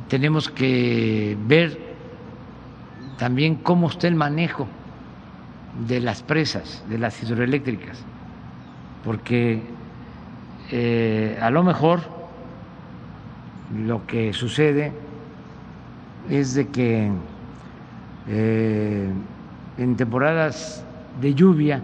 tenemos 0.08 0.50
que 0.50 1.38
ver 1.48 1.88
también 3.18 3.56
cómo 3.56 3.90
está 3.90 4.08
el 4.08 4.16
manejo 4.16 4.68
de 5.88 6.00
las 6.00 6.24
presas, 6.24 6.84
de 6.90 6.98
las 6.98 7.22
hidroeléctricas, 7.22 8.04
porque 9.04 9.62
eh, 10.72 11.38
a 11.42 11.50
lo 11.50 11.64
mejor 11.64 12.02
lo 13.76 14.06
que 14.06 14.34
sucede 14.34 14.92
es 16.30 16.54
de 16.54 16.68
que 16.68 17.12
eh, 18.28 19.10
en 19.78 19.96
temporadas 19.96 20.84
de 21.22 21.34
lluvia 21.34 21.78
eh, 21.78 21.82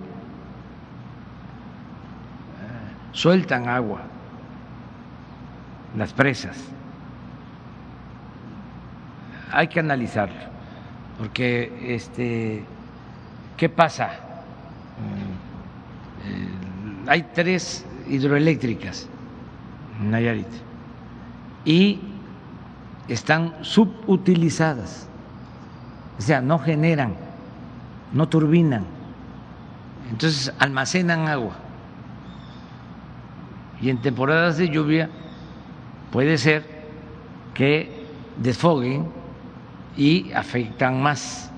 sueltan 3.12 3.68
agua 3.68 4.02
las 5.98 6.14
presas. 6.14 6.58
Hay 9.52 9.68
que 9.68 9.80
analizarlo, 9.80 10.40
porque 11.20 11.96
este, 11.96 12.64
¿qué 13.58 13.70
pasa? 13.70 14.20
hay 17.06 17.24
tres 17.34 17.86
hidroeléctricas 18.08 19.08
en 20.00 20.12
Nayarit 20.12 20.48
y 21.66 22.00
están 23.08 23.56
subutilizadas, 23.62 25.08
o 26.18 26.22
sea, 26.22 26.42
no 26.42 26.60
generan, 26.60 27.16
no 28.12 28.28
turbinan, 28.28 28.86
entonces 30.10 30.54
almacenan 30.60 31.28
agua. 31.28 31.56
Y 33.82 33.90
en 33.90 34.02
temporadas 34.02 34.58
de 34.58 34.70
lluvia 34.70 35.10
puede 36.12 36.38
ser 36.38 36.66
que 37.54 38.06
desfoguen 38.38 39.08
y 39.98 40.32
afectan 40.32 41.02
más 41.02 41.52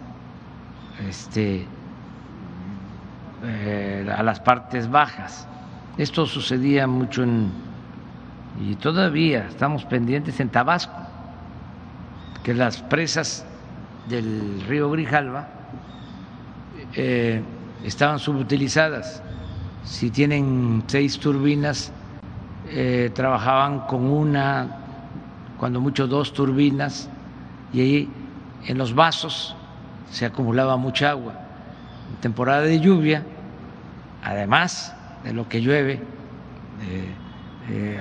este, 1.07 1.65
eh, 3.44 4.10
a 4.15 4.23
las 4.23 4.40
partes 4.40 4.90
bajas. 4.90 5.48
Esto 5.98 6.26
sucedía 6.26 6.88
mucho 6.88 7.23
en, 7.23 7.52
y 8.60 8.76
todavía 8.76 9.48
estamos 9.48 9.86
pendientes 9.86 10.40
en 10.40 10.49
Tabasco, 10.49 10.95
que 12.44 12.53
las 12.53 12.82
presas 12.82 13.45
del 14.07 14.61
río 14.68 14.90
Grijalva 14.91 15.48
eh, 16.94 17.41
estaban 17.84 18.19
subutilizadas. 18.19 19.22
Si 19.84 20.10
tienen 20.10 20.84
seis 20.88 21.19
turbinas, 21.19 21.91
eh, 22.69 23.11
trabajaban 23.14 23.82
con 23.82 24.06
una, 24.06 24.68
cuando 25.60 25.82
mucho 25.82 26.07
dos 26.07 26.34
turbinas, 26.34 27.10
y 27.73 27.82
ahí 27.82 28.10
en 28.68 28.77
los 28.77 28.95
vasos 28.95 29.56
se 30.10 30.26
acumulaba 30.26 30.77
mucha 30.77 31.10
agua. 31.10 31.34
En 32.10 32.22
temporada 32.22 32.61
de 32.61 32.80
lluvia, 32.80 33.23
además, 34.23 34.95
de 35.23 35.34
lo 35.34 35.49
que 35.49 35.61
llueve 35.61 36.02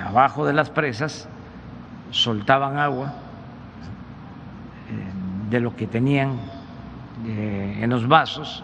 abajo 0.04 0.46
de 0.46 0.52
las 0.52 0.70
presas, 0.70 1.28
soltaban 2.14 2.78
agua 2.78 3.12
eh, 4.88 5.50
de 5.50 5.60
lo 5.60 5.74
que 5.74 5.86
tenían 5.86 6.38
eh, 7.26 7.78
en 7.80 7.90
los 7.90 8.06
vasos 8.06 8.62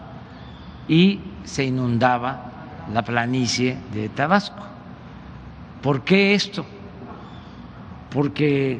y 0.87 1.19
se 1.43 1.65
inundaba 1.65 2.45
la 2.93 3.03
planicie 3.03 3.77
de 3.93 4.09
Tabasco. 4.09 4.63
¿Por 5.81 6.03
qué 6.03 6.33
esto? 6.33 6.65
Porque 8.09 8.79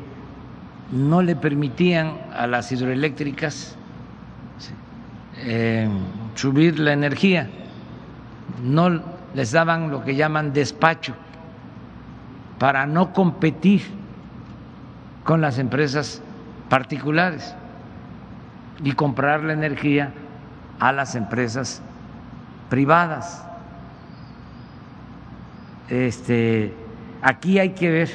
no 0.91 1.21
le 1.21 1.35
permitían 1.35 2.17
a 2.33 2.47
las 2.47 2.71
hidroeléctricas 2.71 3.75
eh, 5.37 5.89
subir 6.35 6.79
la 6.79 6.93
energía, 6.93 7.49
no 8.63 9.01
les 9.33 9.51
daban 9.51 9.89
lo 9.89 10.03
que 10.03 10.15
llaman 10.15 10.53
despacho 10.53 11.13
para 12.61 12.85
no 12.85 13.11
competir 13.11 13.81
con 15.23 15.41
las 15.41 15.57
empresas 15.57 16.21
particulares 16.69 17.55
y 18.83 18.91
comprar 18.91 19.43
la 19.43 19.53
energía 19.53 20.11
a 20.79 20.91
las 20.91 21.15
empresas 21.15 21.81
privadas. 22.69 23.43
Este, 25.89 26.71
aquí 27.23 27.57
hay 27.57 27.71
que 27.71 27.89
ver 27.89 28.09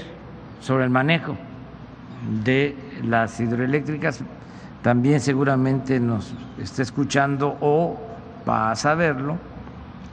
sobre 0.60 0.84
el 0.84 0.90
manejo 0.90 1.36
de 2.44 2.76
las 3.02 3.40
hidroeléctricas. 3.40 4.22
También 4.80 5.18
seguramente 5.18 5.98
nos 5.98 6.32
está 6.62 6.82
escuchando 6.82 7.56
o 7.60 7.98
va 8.48 8.70
a 8.70 8.76
saberlo 8.76 9.38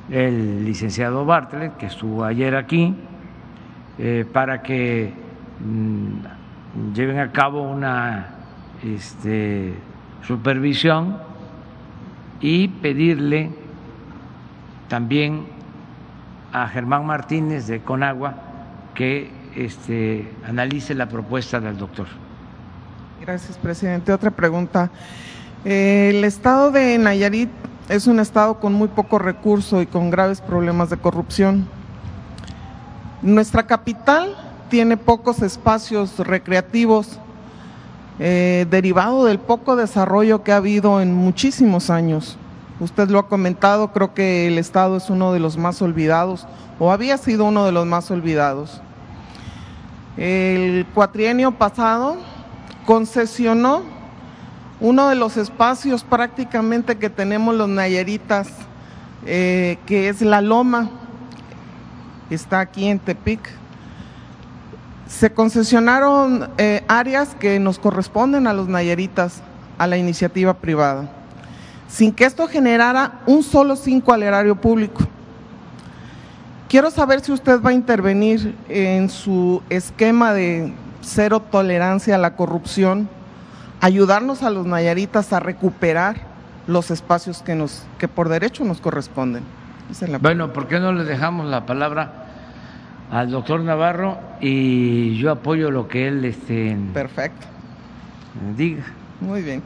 el 0.09 0.65
licenciado 0.65 1.23
Bartlett, 1.23 1.77
que 1.77 1.85
estuvo 1.85 2.25
ayer 2.25 2.55
aquí, 2.55 2.95
eh, 3.97 4.25
para 4.31 4.61
que 4.61 5.13
mm, 5.59 6.93
lleven 6.93 7.19
a 7.19 7.31
cabo 7.31 7.61
una 7.61 8.27
este, 8.83 9.73
supervisión 10.25 11.17
y 12.41 12.67
pedirle 12.67 13.51
también 14.87 15.45
a 16.51 16.67
Germán 16.67 17.05
Martínez 17.05 17.67
de 17.67 17.81
Conagua 17.81 18.35
que 18.93 19.31
este, 19.55 20.31
analice 20.47 20.93
la 20.93 21.07
propuesta 21.07 21.59
del 21.59 21.77
doctor. 21.77 22.07
Gracias, 23.21 23.57
presidente. 23.57 24.11
Otra 24.11 24.31
pregunta. 24.31 24.89
El 25.63 26.23
estado 26.23 26.71
de 26.71 26.97
Nayarit 26.97 27.49
es 27.89 28.07
un 28.07 28.19
estado 28.19 28.59
con 28.59 28.73
muy 28.73 28.89
poco 28.89 29.17
recurso 29.17 29.81
y 29.81 29.85
con 29.85 30.09
graves 30.09 30.41
problemas 30.41 30.89
de 30.89 30.97
corrupción. 30.97 31.67
Nuestra 33.23 33.65
capital 33.65 34.35
tiene 34.69 34.97
pocos 34.97 35.41
espacios 35.41 36.19
recreativos 36.19 37.19
eh, 38.19 38.65
derivado 38.69 39.23
del 39.23 39.39
poco 39.39 39.77
desarrollo 39.77 40.43
que 40.43 40.51
ha 40.51 40.57
habido 40.57 40.99
en 40.99 41.13
muchísimos 41.13 41.89
años. 41.89 42.37
Usted 42.81 43.07
lo 43.07 43.19
ha 43.19 43.29
comentado, 43.29 43.93
creo 43.93 44.13
que 44.13 44.47
el 44.47 44.57
Estado 44.57 44.97
es 44.97 45.09
uno 45.09 45.31
de 45.31 45.39
los 45.39 45.57
más 45.57 45.81
olvidados 45.81 46.45
o 46.79 46.91
había 46.91 47.17
sido 47.17 47.45
uno 47.45 47.63
de 47.63 47.71
los 47.71 47.85
más 47.85 48.11
olvidados. 48.11 48.81
El 50.17 50.85
cuatrienio 50.93 51.53
pasado 51.53 52.17
concesionó 52.85 53.83
uno 54.81 55.07
de 55.07 55.15
los 55.15 55.37
espacios 55.37 56.03
prácticamente 56.03 56.97
que 56.97 57.09
tenemos 57.09 57.55
los 57.55 57.69
Nayaritas, 57.69 58.49
eh, 59.25 59.77
que 59.85 60.09
es 60.09 60.21
la 60.21 60.41
Loma, 60.41 60.89
está 62.29 62.59
aquí 62.59 62.87
en 62.87 62.99
Tepic. 62.99 63.39
Se 65.07 65.31
concesionaron 65.31 66.49
eh, 66.57 66.83
áreas 66.87 67.35
que 67.39 67.59
nos 67.59 67.79
corresponden 67.79 68.47
a 68.47 68.53
los 68.53 68.67
Nayaritas, 68.67 69.41
a 69.77 69.87
la 69.87 69.97
iniciativa 69.97 70.53
privada, 70.55 71.09
sin 71.87 72.11
que 72.11 72.25
esto 72.25 72.47
generara 72.47 73.19
un 73.25 73.43
solo 73.43 73.75
cinco 73.75 74.13
al 74.13 74.23
erario 74.23 74.55
público. 74.55 75.01
Quiero 76.69 76.89
saber 76.89 77.21
si 77.21 77.31
usted 77.31 77.61
va 77.61 77.69
a 77.69 77.73
intervenir 77.73 78.55
en 78.67 79.09
su 79.09 79.61
esquema 79.69 80.33
de 80.33 80.73
cero 81.01 81.39
tolerancia 81.51 82.15
a 82.15 82.17
la 82.17 82.35
corrupción, 82.35 83.07
ayudarnos 83.81 84.41
a 84.41 84.49
los 84.49 84.65
nayaritas 84.65 85.33
a 85.33 85.39
recuperar 85.39 86.15
los 86.65 86.89
espacios 86.89 87.41
que, 87.43 87.53
nos, 87.55 87.83
que 87.99 88.07
por 88.07 88.29
derecho 88.29 88.63
nos 88.63 88.79
corresponden. 88.79 89.43
Bueno, 90.21 90.53
¿por 90.53 90.67
qué 90.67 90.79
no 90.79 90.93
le 90.93 91.03
dejamos 91.03 91.47
la 91.47 91.65
palabra 91.65 92.25
al 93.11 93.29
doctor 93.29 93.61
Navarro 93.61 94.17
y 94.41 95.17
yo 95.17 95.31
apoyo 95.31 95.69
lo 95.71 95.87
que 95.87 96.07
él 96.07 96.25
este, 96.25 96.77
Perfecto. 96.93 97.45
diga? 98.55 98.83
Muy 99.21 99.41
bien. 99.41 99.61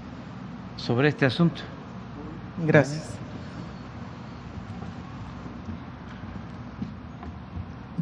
Sobre 0.76 1.10
este 1.10 1.26
asunto. 1.26 1.62
Gracias. 2.66 3.12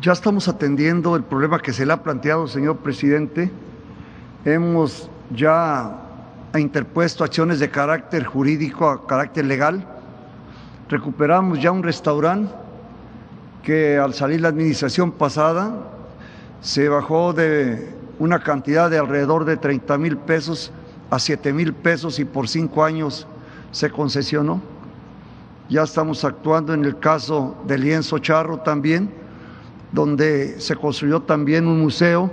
Ya 0.02 0.12
estamos 0.12 0.48
atendiendo 0.48 1.16
el 1.16 1.24
problema 1.24 1.60
que 1.60 1.74
se 1.74 1.86
le 1.86 1.94
ha 1.94 2.04
planteado, 2.04 2.48
señor 2.48 2.78
presidente. 2.78 3.52
Hemos 4.44 5.10
ya 5.32 6.02
interpuesto 6.56 7.24
acciones 7.24 7.60
de 7.60 7.70
carácter 7.70 8.24
jurídico, 8.26 8.90
a 8.90 9.08
carácter 9.08 9.46
legal. 9.46 9.95
Recuperamos 10.88 11.60
ya 11.60 11.72
un 11.72 11.82
restaurante 11.82 12.54
que 13.64 13.98
al 13.98 14.14
salir 14.14 14.42
la 14.42 14.50
administración 14.50 15.12
pasada 15.12 15.74
se 16.62 16.88
bajó 16.90 17.34
de 17.34 17.96
una 18.20 18.44
cantidad 18.44 18.90
de 18.90 19.00
alrededor 19.00 19.46
de 19.46 19.58
30 19.58 19.98
mil 19.98 20.18
pesos 20.18 20.72
a 21.10 21.18
7 21.18 21.54
mil 21.54 21.74
pesos 21.74 22.20
y 22.20 22.26
por 22.26 22.48
cinco 22.48 22.84
años 22.84 23.28
se 23.72 23.90
concesionó. 23.90 24.62
Ya 25.70 25.84
estamos 25.84 26.24
actuando 26.24 26.74
en 26.74 26.86
el 26.86 27.00
caso 27.00 27.56
del 27.66 27.82
lienzo 27.82 28.20
charro 28.20 28.60
también 28.60 29.12
donde 29.92 30.60
se 30.60 30.76
construyó 30.76 31.22
también 31.22 31.68
un 31.68 31.82
museo 31.82 32.30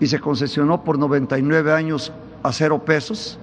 y 0.00 0.06
se 0.06 0.20
concesionó 0.20 0.84
por 0.84 0.98
99 0.98 1.72
años 1.72 2.12
a 2.42 2.52
cero 2.52 2.82
pesos. 2.84 3.38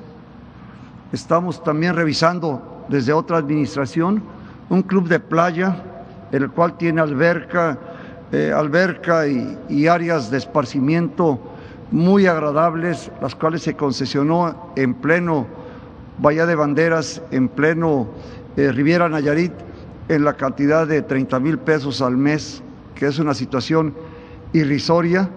Estamos 1.11 1.63
también 1.63 1.95
revisando 1.95 2.70
desde 2.90 3.14
otra 3.14 3.38
administración 3.38 4.22
un 4.70 4.84
club 4.84 5.10
de 5.10 5.20
playa, 5.20 5.84
el 6.32 6.49
cual 6.49 6.78
tiene 6.78 7.02
alberca, 7.02 7.78
eh, 8.32 8.53
alberca 8.56 9.28
y, 9.28 9.88
áreas 9.88 10.32
de 10.32 10.38
esparcimiento 10.38 11.40
muy 11.91 12.26
agradables, 12.26 13.12
las 13.22 13.36
cuales 13.36 13.64
se 13.64 13.76
concesionó 13.76 14.72
en 14.78 14.94
pleno 14.94 15.45
Bahía 16.20 16.45
de 16.45 16.56
Banderas, 16.56 17.22
en 17.32 17.49
pleno 17.49 18.08
eh, 18.56 18.72
Riviera 18.72 19.10
Nayarit, 19.10 19.52
en 20.08 20.24
la 20.24 20.34
cantidad 20.34 20.88
de 20.88 21.02
30 21.02 21.40
mil 21.40 21.58
pesos 21.58 22.02
al 22.02 22.16
mes 22.16 22.64
que 22.95 23.08
es 23.08 23.20
una 23.20 23.34
situación 23.34 23.94
irrisoria, 24.53 25.30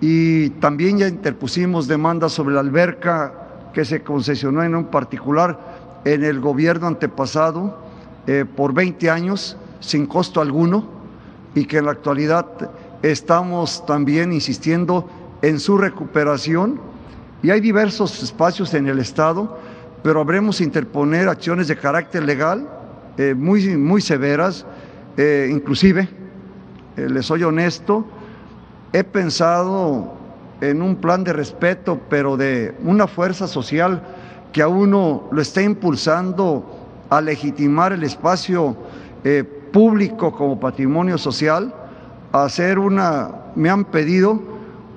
y 0.00 0.50
también 0.50 0.98
ya 0.98 1.08
interpusimos 1.08 1.88
demandas 1.88 2.32
sobre 2.32 2.54
la 2.54 2.60
alberca 2.60 3.32
que 3.74 3.84
se 3.84 4.02
concesionó 4.02 4.62
en 4.62 4.74
un 4.74 4.86
particular 4.86 5.75
en 6.06 6.24
el 6.24 6.40
gobierno 6.40 6.86
antepasado 6.86 7.76
eh, 8.26 8.46
por 8.46 8.72
20 8.72 9.10
años 9.10 9.58
sin 9.80 10.06
costo 10.06 10.40
alguno 10.40 10.88
y 11.54 11.66
que 11.66 11.78
en 11.78 11.84
la 11.84 11.90
actualidad 11.90 12.46
estamos 13.02 13.84
también 13.84 14.32
insistiendo 14.32 15.08
en 15.42 15.60
su 15.60 15.76
recuperación. 15.76 16.80
Y 17.42 17.50
hay 17.50 17.60
diversos 17.60 18.22
espacios 18.22 18.72
en 18.74 18.86
el 18.86 18.98
Estado, 18.98 19.58
pero 20.02 20.20
habremos 20.20 20.60
interponer 20.60 21.28
acciones 21.28 21.68
de 21.68 21.76
carácter 21.76 22.24
legal 22.24 22.68
eh, 23.18 23.34
muy, 23.34 23.76
muy 23.76 24.00
severas, 24.02 24.66
eh, 25.16 25.48
inclusive 25.50 26.08
eh, 26.96 27.08
les 27.08 27.24
soy 27.24 27.42
honesto, 27.44 28.06
he 28.92 29.04
pensado 29.04 30.14
en 30.60 30.82
un 30.82 30.96
plan 30.96 31.24
de 31.24 31.32
respeto, 31.32 32.00
pero 32.10 32.36
de 32.36 32.74
una 32.82 33.06
fuerza 33.06 33.46
social 33.46 34.02
que 34.52 34.62
a 34.62 34.68
uno 34.68 35.24
lo 35.30 35.42
está 35.42 35.62
impulsando 35.62 36.64
a 37.10 37.20
legitimar 37.20 37.92
el 37.92 38.02
espacio 38.04 38.76
eh, 39.24 39.44
público 39.72 40.32
como 40.32 40.58
patrimonio 40.58 41.18
social, 41.18 41.74
a 42.32 42.44
hacer 42.44 42.78
una, 42.78 43.30
me 43.54 43.70
han 43.70 43.84
pedido 43.84 44.40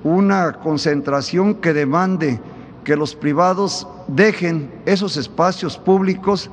una 0.04 0.52
concentración 0.54 1.54
que 1.54 1.72
demande 1.72 2.40
que 2.84 2.96
los 2.96 3.14
privados 3.14 3.86
dejen 4.08 4.70
esos 4.86 5.16
espacios 5.16 5.76
públicos, 5.76 6.50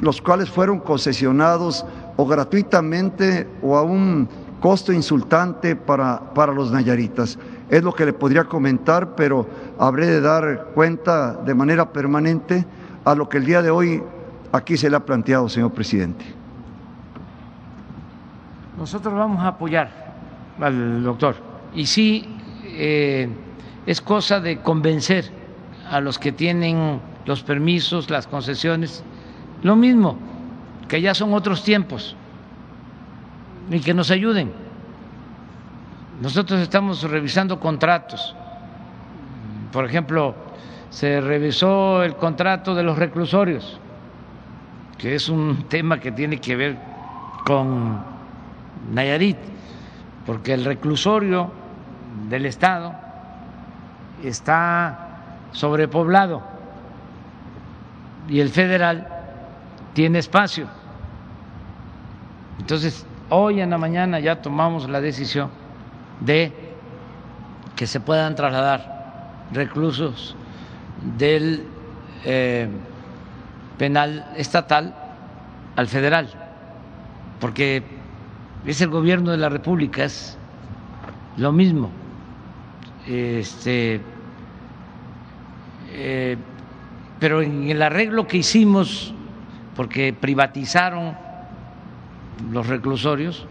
los 0.00 0.20
cuales 0.20 0.48
fueron 0.48 0.80
concesionados 0.80 1.84
o 2.16 2.26
gratuitamente 2.26 3.46
o 3.62 3.76
a 3.76 3.82
un 3.82 4.28
costo 4.60 4.92
insultante 4.92 5.76
para, 5.76 6.32
para 6.34 6.52
los 6.52 6.72
nayaritas. 6.72 7.38
Es 7.72 7.82
lo 7.82 7.94
que 7.94 8.04
le 8.04 8.12
podría 8.12 8.44
comentar, 8.44 9.14
pero 9.14 9.48
habré 9.78 10.06
de 10.06 10.20
dar 10.20 10.72
cuenta 10.74 11.32
de 11.32 11.54
manera 11.54 11.90
permanente 11.90 12.66
a 13.02 13.14
lo 13.14 13.30
que 13.30 13.38
el 13.38 13.46
día 13.46 13.62
de 13.62 13.70
hoy 13.70 14.02
aquí 14.52 14.76
se 14.76 14.90
le 14.90 14.96
ha 14.96 15.00
planteado, 15.00 15.48
señor 15.48 15.72
presidente. 15.72 16.22
Nosotros 18.76 19.14
vamos 19.14 19.42
a 19.42 19.48
apoyar 19.48 19.90
al 20.60 21.02
doctor. 21.02 21.36
Y 21.74 21.86
sí, 21.86 22.36
eh, 22.64 23.30
es 23.86 24.02
cosa 24.02 24.38
de 24.38 24.60
convencer 24.60 25.30
a 25.90 25.98
los 26.02 26.18
que 26.18 26.30
tienen 26.30 27.00
los 27.24 27.42
permisos, 27.42 28.10
las 28.10 28.26
concesiones, 28.26 29.02
lo 29.62 29.76
mismo, 29.76 30.18
que 30.88 31.00
ya 31.00 31.14
son 31.14 31.32
otros 31.32 31.64
tiempos 31.64 32.16
y 33.70 33.80
que 33.80 33.94
nos 33.94 34.10
ayuden. 34.10 34.52
Nosotros 36.22 36.60
estamos 36.60 37.02
revisando 37.02 37.58
contratos 37.58 38.34
por 39.72 39.86
ejemplo, 39.86 40.34
se 40.90 41.20
revisó 41.20 42.02
el 42.02 42.14
contrato 42.16 42.74
de 42.74 42.82
los 42.82 42.98
reclusorios, 42.98 43.78
que 44.98 45.14
es 45.14 45.30
un 45.30 45.64
tema 45.68 45.98
que 45.98 46.12
tiene 46.12 46.38
que 46.38 46.54
ver 46.54 46.76
con 47.46 47.98
Nayarit, 48.92 49.38
porque 50.26 50.52
el 50.52 50.66
reclusorio 50.66 51.50
del 52.28 52.44
Estado 52.44 52.94
está 54.22 54.98
sobrepoblado 55.52 56.42
y 58.28 58.40
el 58.40 58.50
federal 58.50 59.08
tiene 59.94 60.18
espacio. 60.18 60.68
Entonces, 62.60 63.06
hoy 63.30 63.62
en 63.62 63.70
la 63.70 63.78
mañana 63.78 64.20
ya 64.20 64.42
tomamos 64.42 64.88
la 64.88 65.00
decisión 65.00 65.61
de 66.24 66.52
que 67.76 67.86
se 67.86 68.00
puedan 68.00 68.34
trasladar 68.34 69.42
reclusos 69.52 70.36
del 71.18 71.64
eh, 72.24 72.68
penal 73.78 74.26
estatal 74.36 74.94
al 75.76 75.88
federal, 75.88 76.28
porque 77.40 77.82
es 78.66 78.80
el 78.80 78.88
gobierno 78.88 79.30
de 79.30 79.38
la 79.38 79.48
República, 79.48 80.04
es 80.04 80.38
lo 81.36 81.50
mismo. 81.52 81.90
Este, 83.06 84.00
eh, 85.90 86.36
pero 87.18 87.42
en 87.42 87.68
el 87.68 87.82
arreglo 87.82 88.26
que 88.28 88.38
hicimos, 88.38 89.12
porque 89.74 90.12
privatizaron 90.12 91.16
los 92.52 92.66
reclusorios, 92.66 93.46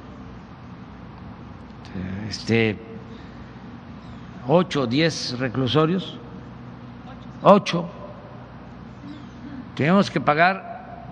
este, 2.31 2.77
ocho 4.47 4.83
o 4.83 4.87
diez 4.87 5.37
reclusorios, 5.37 6.15
ocho, 7.43 7.89
tenemos 9.75 10.09
que 10.09 10.21
pagar 10.21 11.11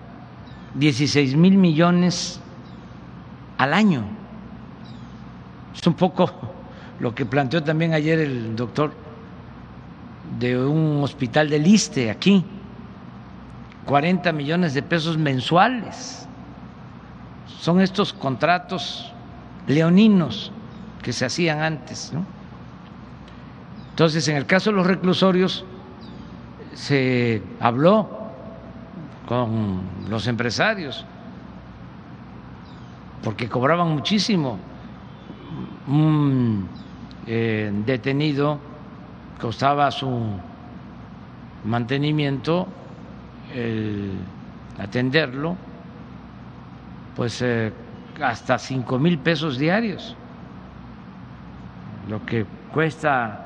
16 0.75 1.35
mil 1.35 1.57
millones 1.57 2.39
al 3.57 3.73
año. 3.73 4.05
Es 5.75 5.85
un 5.85 5.93
poco 5.95 6.31
lo 7.01 7.13
que 7.13 7.25
planteó 7.25 7.61
también 7.63 7.93
ayer 7.93 8.19
el 8.19 8.55
doctor 8.55 8.93
de 10.39 10.57
un 10.57 11.03
hospital 11.03 11.49
de 11.49 11.59
Liste 11.59 12.09
aquí, 12.09 12.45
40 13.85 14.31
millones 14.31 14.73
de 14.73 14.83
pesos 14.83 15.17
mensuales. 15.17 16.25
Son 17.59 17.81
estos 17.81 18.13
contratos 18.13 19.11
leoninos 19.67 20.53
que 21.01 21.13
se 21.13 21.25
hacían 21.25 21.61
antes. 21.61 22.11
¿no? 22.13 22.25
Entonces, 23.91 24.27
en 24.27 24.37
el 24.37 24.45
caso 24.45 24.69
de 24.69 24.77
los 24.77 24.87
reclusorios, 24.87 25.65
se 26.73 27.41
habló 27.59 28.09
con 29.27 29.81
los 30.09 30.27
empresarios, 30.27 31.05
porque 33.23 33.49
cobraban 33.49 33.89
muchísimo. 33.89 34.57
Un 35.87 36.67
eh, 37.27 37.71
detenido 37.85 38.59
costaba 39.39 39.91
su 39.91 40.09
mantenimiento, 41.65 42.67
el 43.53 44.13
atenderlo, 44.79 45.57
pues 47.15 47.41
eh, 47.41 47.73
hasta 48.21 48.57
cinco 48.57 48.97
mil 48.97 49.19
pesos 49.19 49.57
diarios, 49.57 50.15
lo 52.09 52.25
que 52.25 52.45
cuesta 52.73 53.45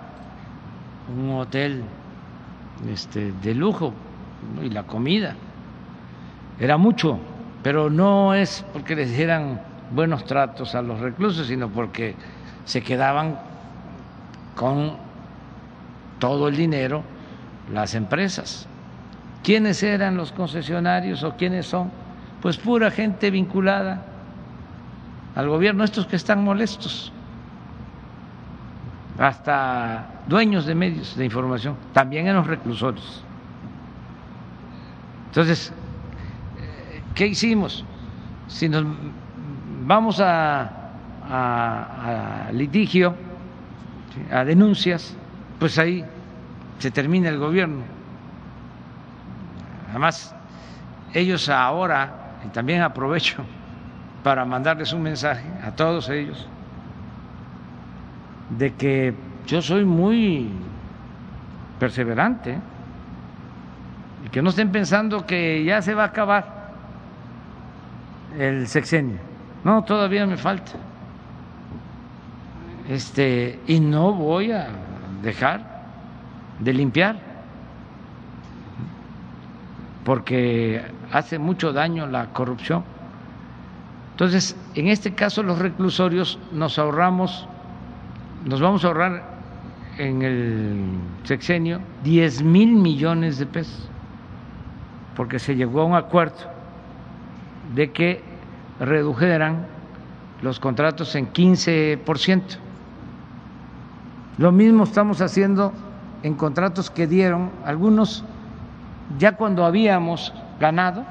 un 1.15 1.31
hotel 1.31 1.84
este, 2.90 3.34
de 3.44 3.53
lujo 3.53 3.94
y 4.64 4.69
la 4.69 4.84
comida. 4.84 5.35
Era 6.60 6.77
mucho, 6.77 7.19
pero 7.61 7.90
no 7.90 8.34
es 8.34 8.65
porque 8.72 8.95
les 8.95 9.15
dieran 9.15 9.60
buenos 9.91 10.23
tratos 10.26 10.76
a 10.76 10.81
los 10.81 10.99
reclusos, 10.99 11.48
sino 11.48 11.68
porque 11.69 12.15
se 12.64 12.81
quedaban 12.81 13.38
con 14.56 14.94
todo 16.19 16.48
el 16.48 16.56
dinero 16.56 17.03
las 17.72 17.95
empresas. 17.95 18.68
¿Quiénes 19.44 19.84
eran 19.84 20.15
los 20.15 20.31
concesionarios 20.31 21.22
o 21.23 21.34
quiénes 21.35 21.65
son? 21.65 21.91
Pues 22.41 22.57
pura 22.57 22.91
gente 22.91 23.30
vinculada 23.30 24.06
al 25.35 25.49
gobierno, 25.49 25.84
estos 25.84 26.06
que 26.06 26.15
están 26.15 26.44
molestos, 26.44 27.11
hasta 29.18 30.06
dueños 30.27 30.65
de 30.65 30.76
medios 30.76 31.15
de 31.15 31.26
información, 31.26 31.76
también 31.94 32.27
en 32.27 32.35
los 32.35 32.48
reclusorios. 32.48 33.23
Entonces, 35.27 35.73
¿qué 37.15 37.27
hicimos? 37.27 37.85
Si 38.48 38.69
nos 38.69 38.85
vamos 39.85 40.19
a, 40.19 40.69
a 41.30 42.52
litigio, 42.52 43.15
a 44.31 44.44
denuncias, 44.44 45.15
pues 45.60 45.77
ahí 45.80 46.06
se 46.80 46.91
termina 46.91 47.30
el 47.30 47.40
gobierno. 47.40 47.81
Además, 49.90 50.35
ellos 51.14 51.49
ahora, 51.49 52.40
y 52.45 52.49
también 52.49 52.81
aprovecho 52.81 53.44
para 54.23 54.45
mandarles 54.45 54.91
un 54.94 55.03
mensaje 55.03 55.45
a 55.64 55.72
todos 55.72 56.10
ellos, 56.10 56.48
de 58.49 58.74
que 58.74 59.14
yo 59.48 59.61
soy 59.61 59.86
muy 59.86 60.49
perseverante 61.80 62.57
y 64.26 64.30
que 64.30 64.41
no 64.41 64.49
estén 64.49 64.72
pensando 64.72 65.26
que 65.26 65.64
ya 65.64 65.82
se 65.82 65.94
va 65.94 66.03
a 66.03 66.07
acabar 66.07 66.72
el 68.38 68.68
sexenio. 68.68 69.18
No, 69.64 69.84
todavía 69.84 70.26
me 70.26 70.38
falta. 70.38 70.72
Este, 72.90 73.60
y 73.68 73.80
no 73.80 74.14
voy 74.14 74.52
a 74.52 74.68
dejar 75.22 75.61
de 76.60 76.74
limpiar, 76.74 77.18
porque 80.03 80.82
hace 81.11 81.40
mucho 81.40 81.72
daño 81.72 82.07
la 82.07 82.28
corrupción. 82.28 82.84
Entonces, 84.11 84.56
en 84.76 84.88
este 84.90 85.14
caso 85.14 85.44
los 85.44 85.60
reclusorios 85.60 86.38
nos 86.52 86.78
ahorramos, 86.78 87.48
nos 88.45 88.60
vamos 88.60 88.84
a 88.84 88.88
ahorrar 88.88 89.24
en 89.98 90.22
el 90.22 90.86
sexenio 91.24 91.80
10 92.03 92.44
mil 92.44 92.74
millones 92.74 93.38
de 93.38 93.45
pesos, 93.45 93.88
porque 95.15 95.40
se 95.40 95.56
llegó 95.56 95.82
a 95.82 95.86
un 95.86 95.95
acuerdo 95.95 96.52
de 97.76 97.91
que 97.91 98.22
redujeran 98.80 99.65
los 100.41 100.60
contratos 100.60 101.15
en 101.15 101.28
15 101.28 101.99
por 102.06 102.20
ciento. 102.20 102.56
Lo 104.38 104.52
mismo 104.52 104.84
estamos 104.84 105.22
haciendo 105.22 105.72
en 106.24 106.34
contratos 106.34 106.90
que 106.90 107.07
dieron 107.07 107.52
algunos 107.65 108.26
ya 109.18 109.34
cuando 109.34 109.65
habíamos 109.65 110.34
ganado, 110.60 111.06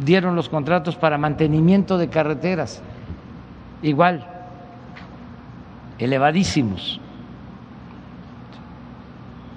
dieron 0.00 0.34
los 0.34 0.48
contratos 0.48 0.96
para 0.96 1.18
mantenimiento 1.18 1.98
de 1.98 2.08
carreteras, 2.08 2.82
igual, 3.82 4.37
elevadísimos, 5.98 7.00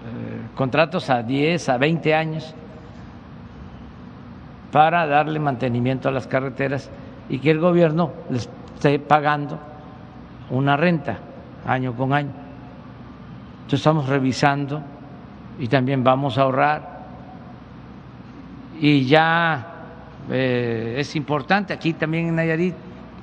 eh, 0.05 0.55
contratos 0.55 1.09
a 1.09 1.23
10, 1.23 1.69
a 1.69 1.77
20 1.77 2.15
años 2.15 2.55
para 4.71 5.05
darle 5.05 5.39
mantenimiento 5.39 6.09
a 6.09 6.11
las 6.11 6.27
carreteras 6.27 6.89
y 7.29 7.39
que 7.39 7.51
el 7.51 7.59
gobierno 7.59 8.11
les 8.29 8.49
esté 8.75 8.99
pagando 8.99 9.59
una 10.49 10.75
renta 10.75 11.19
año 11.65 11.93
con 11.95 12.13
año. 12.13 12.31
Entonces 13.57 13.79
estamos 13.79 14.09
revisando 14.09 14.81
y 15.59 15.67
también 15.67 16.03
vamos 16.03 16.37
a 16.37 16.41
ahorrar. 16.41 17.01
Y 18.79 19.05
ya 19.05 19.67
eh, 20.29 20.95
es 20.97 21.15
importante 21.15 21.73
aquí 21.73 21.93
también 21.93 22.29
en 22.29 22.35
Nayarit 22.35 22.75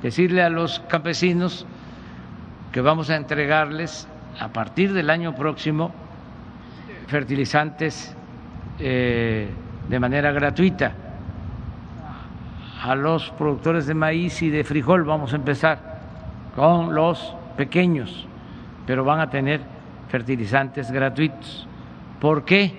decirle 0.03 0.43
a 0.43 0.49
los 0.49 0.81
campesinos 0.81 1.66
que 2.73 2.81
vamos 2.81 3.11
a 3.11 3.16
entregarles 3.16 4.09
a 4.39 4.49
partir 4.49 4.93
del 4.93 5.11
año 5.11 5.35
próximo 5.35 5.93
fertilizantes 7.07 8.15
eh, 8.78 9.49
de 9.89 10.01
manera 10.01 10.32
gratuita. 10.32 10.93
A 12.82 12.95
los 12.95 13.31
productores 13.31 13.86
de 13.86 13.95
maíz 13.95 14.40
y 14.43 14.51
de 14.51 14.62
frijol 14.65 15.05
vamos 15.05 15.32
a 15.32 15.36
empezar 15.36 15.99
con 16.55 16.95
los 16.95 17.35
pequeños 17.57 18.28
pero 18.89 19.05
van 19.05 19.20
a 19.20 19.28
tener 19.28 19.61
fertilizantes 20.09 20.90
gratuitos. 20.90 21.69
¿Por 22.23 22.47
qué? 22.47 22.73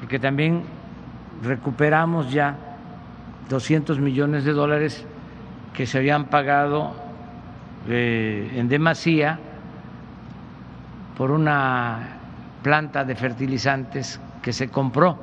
Porque 0.00 0.18
también 0.18 0.64
recuperamos 1.40 2.32
ya 2.32 2.56
200 3.48 4.00
millones 4.00 4.44
de 4.44 4.52
dólares 4.52 5.06
que 5.72 5.86
se 5.86 5.98
habían 5.98 6.24
pagado 6.24 6.96
en 7.88 8.68
demasía 8.68 9.38
por 11.16 11.30
una 11.30 12.16
planta 12.62 13.04
de 13.04 13.14
fertilizantes 13.14 14.20
que 14.42 14.52
se 14.52 14.68
compró 14.68 15.18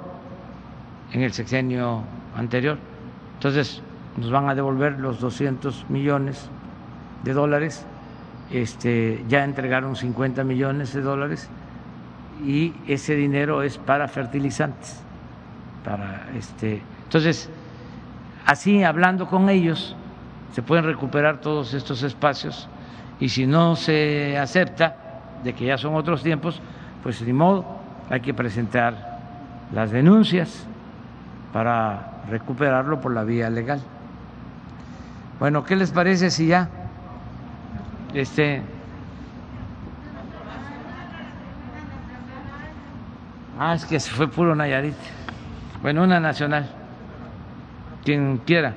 en 1.12 1.22
el 1.22 1.34
sexenio 1.34 2.04
anterior. 2.36 2.78
Entonces, 3.36 3.82
nos 4.18 4.32
van 4.32 4.50
a 4.50 4.56
devolver 4.56 5.00
los 5.00 5.20
200 5.20 5.90
millones 5.90 6.50
de 7.24 7.34
dólares, 7.34 7.86
este, 8.52 9.24
ya 9.28 9.44
entregaron 9.44 9.96
50 9.96 10.44
millones 10.44 10.94
de 10.94 11.02
dólares 11.02 11.50
y 12.46 12.74
ese 12.88 13.16
dinero 13.16 13.64
es 13.64 13.78
para 13.78 14.08
fertilizantes. 14.08 15.02
Para 15.84 16.28
este, 16.38 16.82
entonces, 17.04 17.50
así 18.46 18.84
hablando 18.84 19.28
con 19.28 19.50
ellos, 19.50 19.96
se 20.54 20.62
pueden 20.62 20.86
recuperar 20.86 21.42
todos 21.42 21.74
estos 21.74 22.04
espacios 22.04 22.70
y 23.20 23.30
si 23.30 23.46
no 23.46 23.76
se 23.76 24.38
acepta 24.38 24.96
de 25.44 25.54
que 25.54 25.66
ya 25.66 25.78
son 25.78 25.96
otros 25.96 26.24
tiempos, 26.24 26.62
pues 27.02 27.26
de 27.26 27.34
modo 27.34 27.66
hay 28.10 28.22
que 28.22 28.34
presentar 28.34 29.20
las 29.74 29.92
denuncias 29.92 30.66
para 31.52 32.22
recuperarlo 32.30 33.02
por 33.02 33.14
la 33.14 33.24
vía 33.24 33.50
legal. 33.50 33.82
Bueno, 35.40 35.64
¿qué 35.64 35.76
les 35.76 35.92
parece 35.92 36.30
si 36.30 36.48
ya 36.48 36.70
este 38.14 38.62
Ah, 43.60 43.76
es 43.76 43.86
que 43.86 44.00
se 44.00 44.10
fue 44.12 44.28
puro 44.28 44.56
Nayarit. 44.56 44.96
Bueno, 45.82 46.04
una 46.04 46.20
nacional. 46.20 46.68
Quien 48.04 48.38
quiera. 48.40 48.74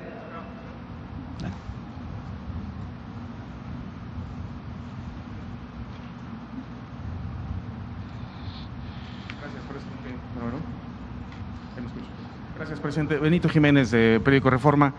Gracias, 12.55 12.75
presidente. 12.87 13.17
Benito 13.17 13.49
Jiménez, 13.49 13.91
de 13.91 14.21
Periódico 14.23 14.49
Reforma. 14.49 14.93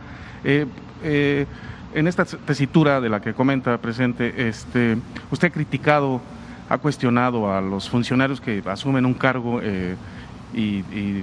Eh, 0.44 0.66
eh, 1.02 1.46
en 1.94 2.06
esta 2.06 2.26
tesitura 2.26 3.00
de 3.00 3.08
la 3.08 3.22
que 3.22 3.32
comenta, 3.32 3.78
presidente, 3.78 4.46
este, 4.46 4.98
usted 5.30 5.48
ha 5.48 5.50
criticado, 5.50 6.20
ha 6.68 6.76
cuestionado 6.76 7.50
a 7.50 7.62
los 7.62 7.88
funcionarios 7.88 8.42
que 8.42 8.62
asumen 8.66 9.06
un 9.06 9.14
cargo 9.14 9.60
eh, 9.62 9.96
y, 10.52 11.22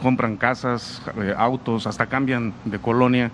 compran 0.00 0.36
casas, 0.36 1.02
autos, 1.36 1.88
hasta 1.88 2.06
cambian 2.06 2.52
de 2.64 2.78
colonia. 2.78 3.32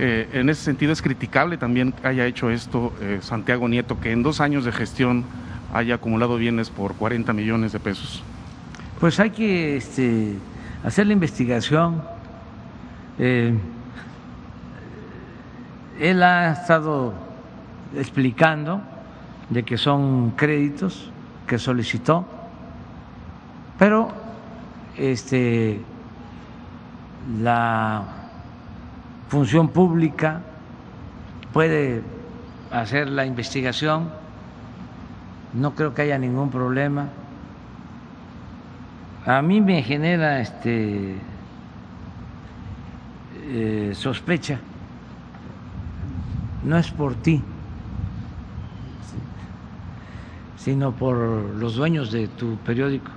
en 0.00 0.48
ese 0.48 0.62
sentido 0.62 0.92
es 0.92 1.02
criticable 1.02 1.58
también 1.58 1.92
que 1.92 2.08
haya 2.08 2.26
hecho 2.26 2.50
esto 2.50 2.92
Santiago 3.20 3.68
Nieto, 3.68 4.00
que 4.00 4.10
en 4.10 4.24
dos 4.24 4.40
años 4.40 4.64
de 4.64 4.72
gestión 4.72 5.24
haya 5.72 5.96
acumulado 5.96 6.36
bienes 6.36 6.70
por 6.70 6.94
40 6.94 7.32
millones 7.32 7.70
de 7.72 7.78
pesos. 7.78 8.22
Pues 8.98 9.20
hay 9.20 9.30
que 9.30 9.76
este, 9.76 10.34
hacer 10.84 11.06
la 11.06 11.12
investigación. 11.12 12.02
Eh, 13.18 13.54
él 15.98 16.22
ha 16.22 16.52
estado 16.52 17.12
explicando 17.94 18.80
de 19.50 19.62
que 19.64 19.76
son 19.76 20.30
créditos 20.36 21.10
que 21.46 21.58
solicitó, 21.58 22.24
pero 23.78 24.08
este, 24.96 25.80
la 27.42 28.04
función 29.28 29.68
pública 29.68 30.40
puede 31.52 32.02
hacer 32.70 33.08
la 33.10 33.26
investigación, 33.26 34.10
no 35.52 35.74
creo 35.74 35.92
que 35.92 36.02
haya 36.02 36.18
ningún 36.18 36.50
problema 36.50 37.08
a 39.26 39.42
mí 39.42 39.60
me 39.60 39.82
genera 39.82 40.40
este 40.40 41.16
eh, 43.52 43.92
sospecha, 43.94 44.60
no 46.64 46.78
es 46.78 46.90
por 46.90 47.14
ti, 47.16 47.42
sino 50.56 50.92
por 50.92 51.16
los 51.16 51.74
dueños 51.74 52.12
de 52.12 52.28
tu 52.28 52.56
periódico. 52.58 53.10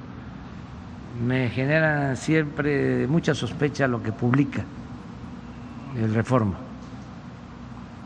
Me 1.25 1.49
genera 1.49 2.15
siempre 2.15 3.07
mucha 3.07 3.35
sospecha 3.35 3.87
lo 3.87 4.01
que 4.01 4.11
publica 4.11 4.65
el 5.95 6.13
Reforma, 6.13 6.55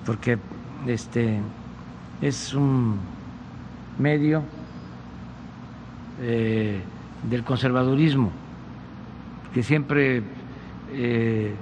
porque 0.06 0.38
este 0.86 1.40
es 2.22 2.54
un 2.54 3.00
medio 3.98 4.44
eh, 6.20 6.82
del 7.24 7.44
conservadurismo, 7.44 8.32
que 9.54 9.64
siempre 9.64 10.24
eh, 10.92 11.56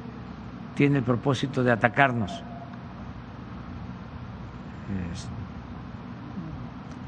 tiene 0.76 0.98
el 0.98 1.04
propósito 1.04 1.64
de 1.64 1.72
atacarnos. 1.72 2.44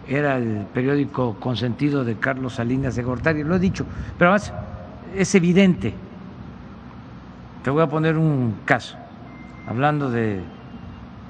Era 0.07 0.37
el 0.37 0.65
periódico 0.73 1.35
consentido 1.39 2.05
de 2.05 2.15
Carlos 2.15 2.55
Salinas 2.55 2.95
de 2.95 3.03
Gortari, 3.03 3.43
lo 3.43 3.55
he 3.55 3.59
dicho, 3.59 3.85
pero 4.17 4.31
además 4.31 4.53
es 5.15 5.35
evidente. 5.35 5.93
Te 7.63 7.69
voy 7.69 7.83
a 7.83 7.87
poner 7.87 8.17
un 8.17 8.55
caso, 8.63 8.97
hablando 9.67 10.09
de 10.09 10.41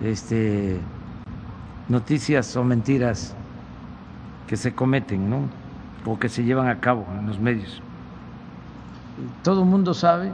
este, 0.03 0.77
noticias 1.89 2.56
o 2.56 2.64
mentiras 2.64 3.35
que 4.48 4.56
se 4.56 4.73
cometen, 4.73 5.30
¿no? 5.30 5.66
O 6.06 6.18
que 6.18 6.30
se 6.30 6.44
llevan 6.44 6.68
a 6.68 6.80
cabo 6.80 7.06
en 7.19 7.28
los 7.28 7.40
medios. 7.40 7.82
Todo 9.44 9.64
el 9.64 9.68
mundo 9.68 9.94
sabe, 9.94 10.32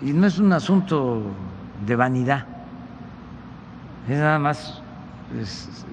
y 0.00 0.12
no 0.12 0.26
es 0.26 0.38
un 0.38 0.52
asunto 0.52 1.22
de 1.86 1.96
vanidad, 1.96 2.46
es 4.08 4.18
nada 4.18 4.38
más 4.38 4.80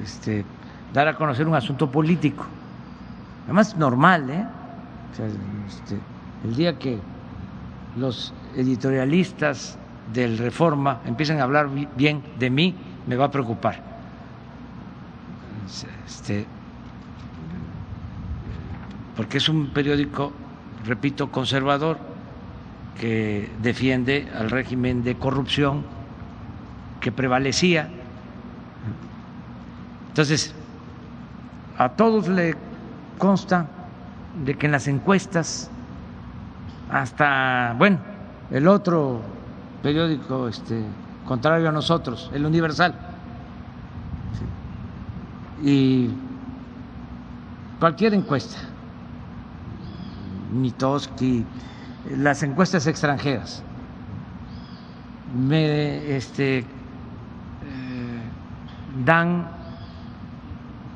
este, 0.04 0.46
dar 0.94 1.08
a 1.08 1.16
conocer 1.16 1.48
un 1.48 1.56
asunto 1.56 1.90
político, 1.90 2.46
además 3.46 3.76
normal, 3.76 4.30
¿eh? 4.30 4.46
este, 5.68 5.98
el 6.44 6.56
día 6.56 6.78
que 6.78 7.00
los 7.98 8.34
editorialistas 8.56 9.78
del 10.14 10.38
Reforma 10.38 11.00
empiecen 11.06 11.40
a 11.40 11.44
hablar 11.44 11.70
bien 11.96 12.24
de 12.40 12.50
mí, 12.50 12.76
me 13.08 13.16
va 13.16 13.26
a 13.26 13.32
preocupar. 13.32 13.82
Este, 16.06 16.46
porque 19.18 19.40
es 19.40 19.50
un 19.50 19.70
periódico, 19.70 20.32
repito, 20.86 21.32
conservador, 21.32 21.98
que 23.00 23.50
defiende 23.62 24.28
al 24.34 24.52
régimen 24.52 25.04
de 25.04 25.16
corrupción 25.16 25.84
que 27.02 27.12
prevalecía. 27.12 27.90
Entonces, 30.10 30.54
a 31.80 31.90
todos 31.90 32.28
le 32.28 32.56
consta 33.18 33.68
de 34.46 34.56
que 34.56 34.68
en 34.68 34.72
las 34.72 34.88
encuestas, 34.88 35.70
hasta, 36.92 37.76
bueno, 37.78 37.98
el 38.52 38.68
otro 38.68 39.22
periódico 39.82 40.48
este, 40.48 40.84
contrario 41.26 41.70
a 41.70 41.72
nosotros, 41.72 42.30
el 42.34 42.46
Universal, 42.46 42.96
y 45.64 46.10
cualquier 47.80 48.14
encuesta, 48.14 48.60
Mitoski, 50.52 51.46
las 52.18 52.44
encuestas 52.44 52.88
extranjeras 52.88 53.64
me 55.36 56.16
este, 56.16 56.60
eh, 56.60 56.66
dan 59.04 59.48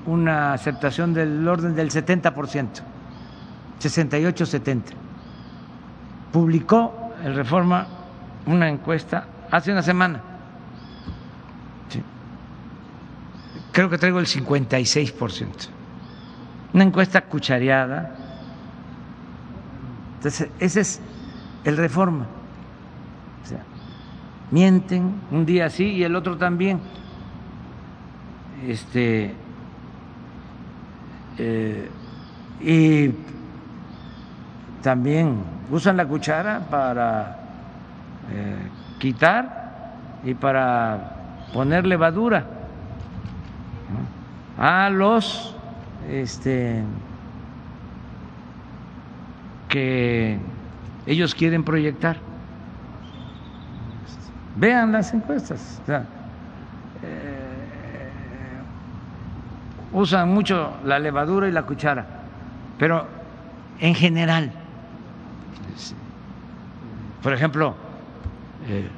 una 0.05 0.53
aceptación 0.53 1.13
del 1.13 1.47
orden 1.47 1.75
del 1.75 1.89
70%, 1.91 2.81
68-70. 3.79 4.81
Publicó 6.31 7.13
el 7.23 7.35
Reforma 7.35 7.87
una 8.45 8.69
encuesta 8.69 9.27
hace 9.51 9.71
una 9.71 9.83
semana. 9.83 10.21
Creo 13.71 13.89
que 13.89 13.97
traigo 13.97 14.19
el 14.19 14.27
56%. 14.27 15.47
Una 16.73 16.83
encuesta 16.83 17.21
cuchareada 17.21 18.15
entonces, 20.21 20.49
ese 20.59 20.81
es 20.81 21.01
el 21.63 21.77
reforma. 21.77 22.27
O 23.43 23.47
sea, 23.47 23.63
mienten 24.51 25.15
un 25.31 25.47
día 25.47 25.67
sí 25.71 25.85
y 25.85 26.03
el 26.03 26.15
otro 26.15 26.37
también. 26.37 26.79
Este, 28.67 29.33
eh, 31.39 31.89
y 32.61 33.09
también 34.83 35.39
usan 35.71 35.97
la 35.97 36.05
cuchara 36.05 36.67
para 36.69 37.39
eh, 38.31 38.69
quitar 38.99 39.95
y 40.23 40.35
para 40.35 41.47
poner 41.51 41.87
levadura 41.87 42.45
a 44.55 44.87
los 44.91 45.55
este, 46.07 46.83
que 49.71 50.37
ellos 51.07 51.33
quieren 51.33 51.63
proyectar. 51.63 52.17
Vean 54.57 54.91
las 54.91 55.13
encuestas. 55.13 55.81
eh, 55.87 56.11
usan 59.93 60.29
mucho 60.29 60.73
la 60.83 60.99
levadura 60.99 61.47
y 61.47 61.51
la 61.51 61.63
cuchara, 61.63 62.05
pero 62.77 63.07
en 63.79 63.95
general, 63.95 64.51
por 67.23 67.33
ejemplo, 67.33 67.73
eh, 68.67 68.89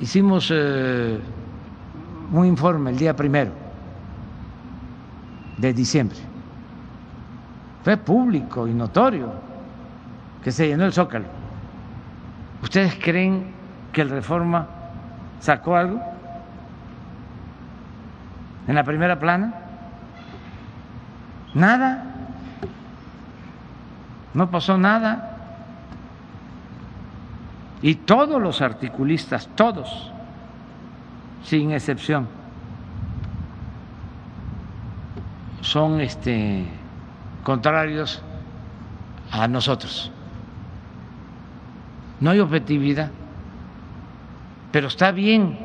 hicimos 0.00 0.50
eh, 0.50 1.20
un 2.32 2.46
informe 2.46 2.90
el 2.90 2.96
día 2.96 3.14
primero 3.14 3.52
de 5.58 5.74
diciembre. 5.74 6.29
Fue 7.82 7.96
público 7.96 8.68
y 8.68 8.74
notorio 8.74 9.32
que 10.42 10.52
se 10.52 10.68
llenó 10.68 10.84
el 10.84 10.92
zócalo. 10.92 11.26
¿Ustedes 12.62 12.98
creen 13.02 13.52
que 13.92 14.02
el 14.02 14.10
Reforma 14.10 14.66
sacó 15.40 15.76
algo? 15.76 16.00
¿En 18.66 18.74
la 18.74 18.84
primera 18.84 19.18
plana? 19.18 19.54
Nada. 21.54 22.04
No 24.34 24.50
pasó 24.50 24.76
nada. 24.78 25.38
Y 27.82 27.94
todos 27.94 28.40
los 28.40 28.60
articulistas, 28.60 29.48
todos, 29.54 30.12
sin 31.42 31.72
excepción, 31.72 32.28
son 35.62 36.00
este 36.00 36.66
contrarios 37.42 38.22
a 39.30 39.48
nosotros. 39.48 40.10
No 42.20 42.30
hay 42.30 42.40
objetividad, 42.40 43.10
pero 44.72 44.88
está 44.88 45.10
bien, 45.10 45.58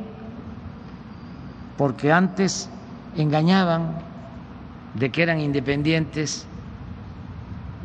porque 1.77 2.11
antes 2.11 2.69
engañaban 3.17 3.97
de 4.93 5.09
que 5.09 5.23
eran 5.23 5.39
independientes, 5.39 6.47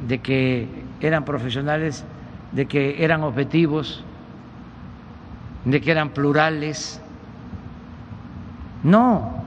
de 0.06 0.20
que 0.20 0.68
eran 1.00 1.24
profesionales, 1.24 2.04
de 2.52 2.66
que 2.66 3.02
eran 3.04 3.22
objetivos, 3.22 4.04
de 5.64 5.80
que 5.80 5.90
eran 5.90 6.10
plurales. 6.10 7.00
No, 8.82 9.44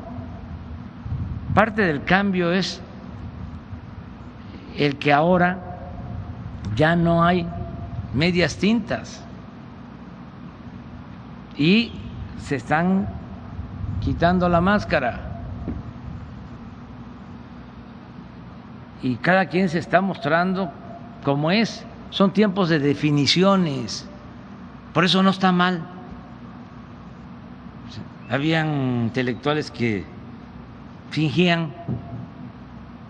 parte 1.53 1.83
del 1.83 2.03
cambio 2.03 2.51
es 2.51 2.81
el 4.77 4.97
que 4.97 5.13
ahora 5.13 5.59
ya 6.75 6.95
no 6.95 7.23
hay 7.23 7.47
medias 8.13 8.57
tintas 8.57 9.23
y 11.57 11.91
se 12.39 12.55
están 12.55 13.07
quitando 14.01 14.49
la 14.49 14.61
máscara. 14.61 15.29
Y 19.01 19.15
cada 19.15 19.47
quien 19.47 19.69
se 19.69 19.79
está 19.79 20.01
mostrando 20.01 20.71
como 21.23 21.51
es. 21.51 21.85
Son 22.09 22.31
tiempos 22.31 22.69
de 22.69 22.79
definiciones. 22.79 24.07
Por 24.93 25.03
eso 25.03 25.21
no 25.23 25.29
está 25.29 25.51
mal. 25.51 25.81
Habían 28.29 29.03
intelectuales 29.03 29.69
que 29.69 30.05
fingían 31.11 31.73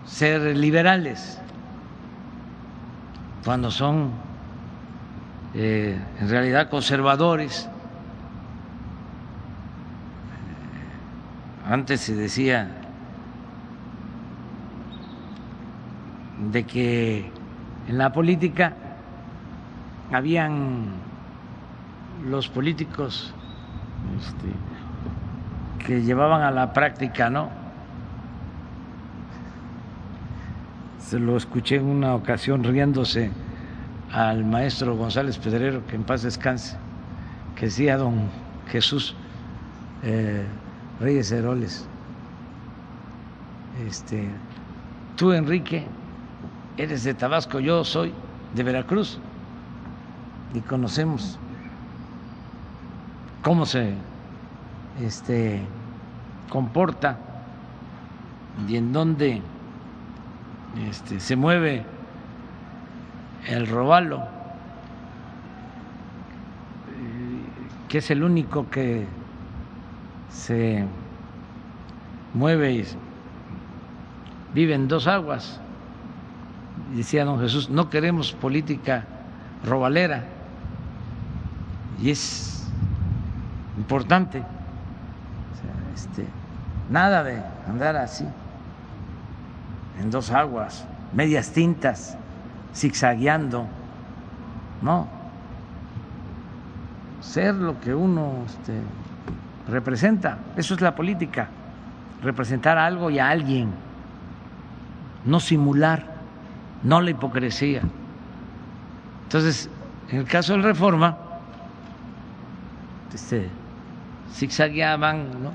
ser 0.04 0.56
liberales 0.56 1.40
cuando 3.44 3.70
son 3.70 4.10
eh, 5.54 5.98
en 6.20 6.28
realidad 6.28 6.70
conservadores. 6.70 7.68
Antes 11.66 12.00
se 12.00 12.14
decía 12.14 12.68
de 16.50 16.64
que 16.64 17.30
en 17.88 17.98
la 17.98 18.12
política 18.12 18.74
habían 20.12 20.86
los 22.26 22.48
políticos 22.48 23.34
este, 24.18 25.86
que 25.86 26.02
llevaban 26.02 26.42
a 26.42 26.50
la 26.50 26.72
práctica, 26.72 27.30
¿no? 27.30 27.63
Se 31.04 31.18
lo 31.18 31.36
escuché 31.36 31.76
en 31.76 31.84
una 31.84 32.14
ocasión 32.14 32.64
riéndose 32.64 33.30
al 34.10 34.42
maestro 34.42 34.96
González 34.96 35.36
Pedrero, 35.36 35.86
que 35.86 35.96
en 35.96 36.04
paz 36.04 36.22
descanse, 36.22 36.78
que 37.56 37.66
decía 37.66 37.98
don 37.98 38.30
Jesús 38.68 39.14
eh, 40.02 40.46
Reyes 41.00 41.30
Heroles, 41.30 41.86
este, 43.86 44.30
tú 45.16 45.32
Enrique 45.32 45.86
eres 46.78 47.04
de 47.04 47.12
Tabasco, 47.12 47.60
yo 47.60 47.84
soy 47.84 48.14
de 48.54 48.62
Veracruz 48.62 49.18
y 50.54 50.60
conocemos 50.60 51.38
cómo 53.42 53.66
se 53.66 53.92
este, 55.02 55.60
comporta 56.48 57.18
y 58.66 58.76
en 58.76 58.90
dónde 58.94 59.42
este, 60.88 61.20
se 61.20 61.36
mueve 61.36 61.84
el 63.46 63.66
robalo, 63.66 64.26
que 67.88 67.98
es 67.98 68.10
el 68.10 68.24
único 68.24 68.68
que 68.70 69.06
se 70.30 70.84
mueve 72.32 72.72
y 72.72 72.84
vive 74.52 74.74
en 74.74 74.88
dos 74.88 75.06
aguas. 75.06 75.60
Decía 76.94 77.24
don 77.24 77.40
Jesús, 77.40 77.70
no 77.70 77.88
queremos 77.88 78.32
política 78.32 79.04
robalera 79.64 80.24
y 82.02 82.10
es 82.10 82.68
importante. 83.76 84.42
este, 85.94 86.26
nada 86.90 87.22
de 87.22 87.40
andar 87.68 87.96
así, 87.96 88.26
en 90.00 90.10
dos 90.10 90.30
aguas, 90.30 90.84
medias 91.12 91.50
tintas, 91.52 92.16
zigzagueando, 92.74 93.66
no. 94.82 95.06
Ser 97.20 97.54
lo 97.54 97.80
que 97.80 97.94
uno 97.94 98.44
este, 98.46 98.74
representa, 99.68 100.38
eso 100.56 100.74
es 100.74 100.80
la 100.80 100.94
política, 100.94 101.48
representar 102.22 102.76
algo 102.76 103.10
y 103.10 103.18
a 103.18 103.30
alguien, 103.30 103.70
no 105.24 105.40
simular, 105.40 106.04
no 106.82 107.00
la 107.00 107.10
hipocresía. 107.10 107.82
Entonces, 109.24 109.70
en 110.10 110.18
el 110.18 110.26
caso 110.26 110.52
del 110.52 110.62
Reforma, 110.62 111.16
este, 113.14 113.48
zigzagueaban, 114.34 115.42
¿no? 115.42 115.52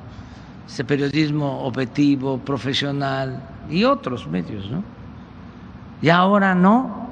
ese 0.65 0.83
periodismo 0.85 1.63
objetivo, 1.65 2.37
profesional 2.39 3.41
y 3.69 3.83
otros 3.83 4.27
medios, 4.27 4.69
¿no? 4.69 4.83
Y 6.01 6.09
ahora 6.09 6.55
no, 6.55 7.07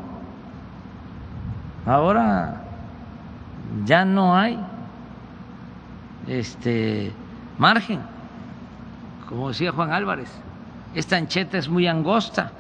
ahora 1.85 2.63
ya 3.85 4.05
no 4.05 4.35
hay 4.35 4.59
este 6.27 7.11
margen, 7.57 7.99
como 9.27 9.49
decía 9.49 9.71
Juan 9.71 9.91
Álvarez, 9.91 10.29
esta 10.95 11.17
ancheta 11.17 11.57
es 11.57 11.67
muy 11.69 11.87
angosta, 11.87 12.51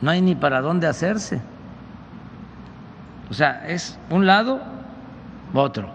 no 0.00 0.10
hay 0.10 0.22
ni 0.22 0.34
para 0.34 0.60
dónde 0.60 0.86
hacerse. 0.86 1.40
O 3.30 3.34
sea, 3.34 3.66
es 3.66 3.98
un 4.10 4.26
lado 4.26 4.60
otro. 5.52 5.88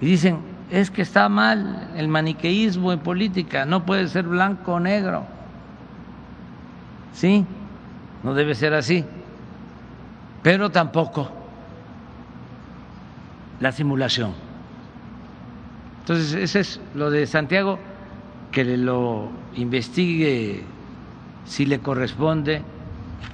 Y 0.00 0.06
dicen, 0.06 0.38
es 0.70 0.90
que 0.90 1.02
está 1.02 1.28
mal 1.28 1.90
el 1.96 2.08
maniqueísmo 2.08 2.92
en 2.92 3.00
política, 3.00 3.64
no 3.64 3.84
puede 3.84 4.08
ser 4.08 4.24
blanco 4.24 4.74
o 4.74 4.80
negro. 4.80 5.33
Sí, 7.14 7.46
no 8.22 8.34
debe 8.34 8.54
ser 8.54 8.74
así. 8.74 9.04
Pero 10.42 10.70
tampoco 10.70 11.30
la 13.60 13.72
simulación. 13.72 14.32
Entonces, 16.00 16.34
ese 16.34 16.60
es 16.60 16.80
lo 16.94 17.10
de 17.10 17.26
Santiago, 17.26 17.78
que 18.52 18.64
lo 18.76 19.30
investigue 19.54 20.62
si 21.46 21.64
le 21.64 21.78
corresponde. 21.78 22.62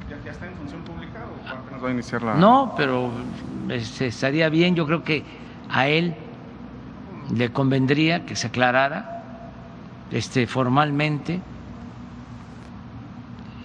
¿Ya, 0.09 0.31
está 0.31 0.47
en 0.47 0.55
función 0.55 0.83
pública 0.83 1.25
o 1.27 1.49
apenas 1.49 1.83
va 1.83 1.89
a 1.89 1.93
iniciar 1.93 2.23
la.? 2.23 2.35
No, 2.35 2.75
pero 2.77 3.11
este, 3.71 4.07
estaría 4.07 4.49
bien, 4.51 4.77
yo 4.77 4.87
creo 4.87 5.03
que 5.03 5.25
a 5.69 5.89
él 5.89 6.15
le 7.35 7.51
convendría 7.51 8.25
que 8.25 8.37
se 8.37 8.49
aclarara 8.49 9.23
este, 10.11 10.47
formalmente 10.47 11.41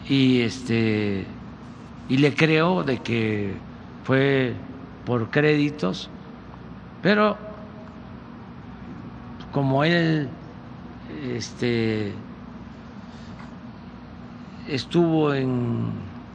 y 0.07 0.41
este 0.41 1.25
y 2.07 2.17
le 2.17 2.33
creo 2.35 2.83
de 2.83 2.99
que 2.99 3.55
fue 4.03 4.53
por 5.05 5.29
créditos, 5.29 6.09
pero 7.01 7.37
como 9.51 9.83
él 9.83 10.29
este 11.23 12.13
estuvo 14.67 15.33
en 15.33 15.91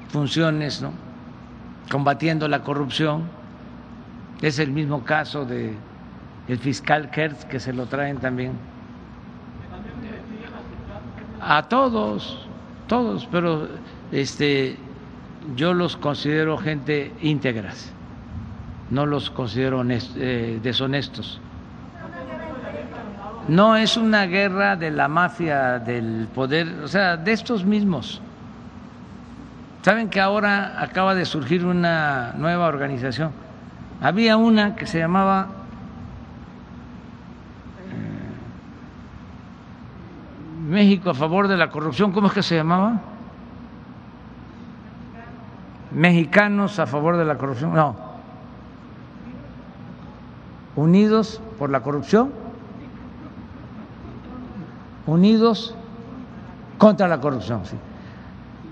funciones, 0.09 0.82
¿no? 0.82 0.92
combatiendo 1.90 2.47
la 2.47 2.62
corrupción, 2.62 3.24
es 4.40 4.59
el 4.59 4.70
mismo 4.70 5.05
caso 5.05 5.44
de 5.44 5.74
el 6.48 6.59
fiscal 6.59 7.10
Kertz 7.10 7.44
que 7.44 7.60
se 7.60 7.72
lo 7.72 7.86
traen 7.86 8.18
también 8.18 8.52
a 11.40 11.62
todos, 11.68 12.47
todos, 12.90 13.28
pero 13.30 13.68
este 14.10 14.76
yo 15.54 15.72
los 15.74 15.96
considero 15.96 16.58
gente 16.58 17.12
íntegras, 17.22 17.92
no 18.90 19.06
los 19.06 19.30
considero 19.30 19.84
eh, 19.88 20.58
deshonestos. 20.60 21.40
No 23.46 23.76
es 23.76 23.96
una 23.96 24.26
guerra 24.26 24.74
de 24.74 24.90
la 24.90 25.06
mafia, 25.06 25.78
del 25.78 26.26
poder, 26.34 26.80
o 26.82 26.88
sea, 26.88 27.16
de 27.16 27.30
estos 27.30 27.64
mismos. 27.64 28.20
Saben 29.82 30.10
que 30.10 30.20
ahora 30.20 30.82
acaba 30.82 31.14
de 31.14 31.24
surgir 31.24 31.64
una 31.64 32.34
nueva 32.36 32.66
organización. 32.66 33.30
Había 34.00 34.36
una 34.36 34.74
que 34.74 34.86
se 34.86 34.98
llamaba 34.98 35.46
México 40.70 41.10
a 41.10 41.14
favor 41.14 41.48
de 41.48 41.56
la 41.56 41.70
corrupción, 41.70 42.12
¿cómo 42.12 42.28
es 42.28 42.32
que 42.32 42.42
se 42.42 42.56
llamaba? 42.56 43.01
Mexicanos 45.90 46.78
a 46.78 46.86
favor 46.86 47.16
de 47.16 47.24
la 47.24 47.36
corrupción, 47.36 47.74
no. 47.74 47.97
Unidos 50.76 51.42
por 51.59 51.70
la 51.70 51.82
corrupción, 51.82 52.30
unidos 55.06 55.74
contra 56.78 57.09
la 57.09 57.20
corrupción, 57.20 57.66
sí 57.66 57.76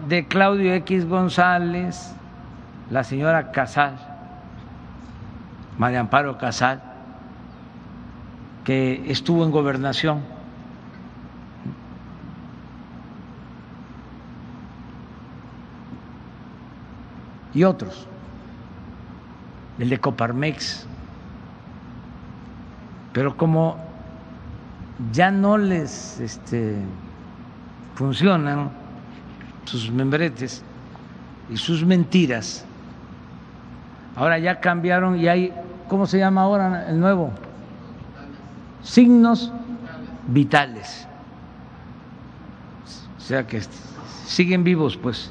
de 0.08 0.26
Claudio 0.26 0.72
X 0.74 1.06
González, 1.06 2.14
la 2.90 3.04
señora 3.04 3.52
Casal, 3.52 3.98
María 5.76 6.00
Amparo 6.00 6.38
Casal, 6.38 6.80
que 8.64 9.04
estuvo 9.10 9.44
en 9.44 9.50
gobernación. 9.50 10.37
Y 17.54 17.64
otros, 17.64 18.06
el 19.78 19.88
de 19.88 19.98
Coparmex. 19.98 20.86
Pero 23.12 23.36
como 23.36 23.78
ya 25.12 25.30
no 25.30 25.56
les 25.58 26.20
este, 26.20 26.76
funcionan 27.94 28.70
sus 29.64 29.90
membretes 29.90 30.62
y 31.50 31.56
sus 31.56 31.84
mentiras. 31.84 32.64
Ahora 34.16 34.38
ya 34.38 34.60
cambiaron 34.60 35.18
y 35.18 35.28
hay, 35.28 35.52
¿cómo 35.88 36.06
se 36.06 36.18
llama 36.18 36.42
ahora 36.42 36.88
el 36.88 36.98
nuevo? 36.98 37.30
Signos 38.82 39.52
vitales. 40.26 41.06
O 43.16 43.20
sea 43.20 43.46
que 43.46 43.60
siguen 44.26 44.64
vivos, 44.64 44.96
pues. 44.96 45.30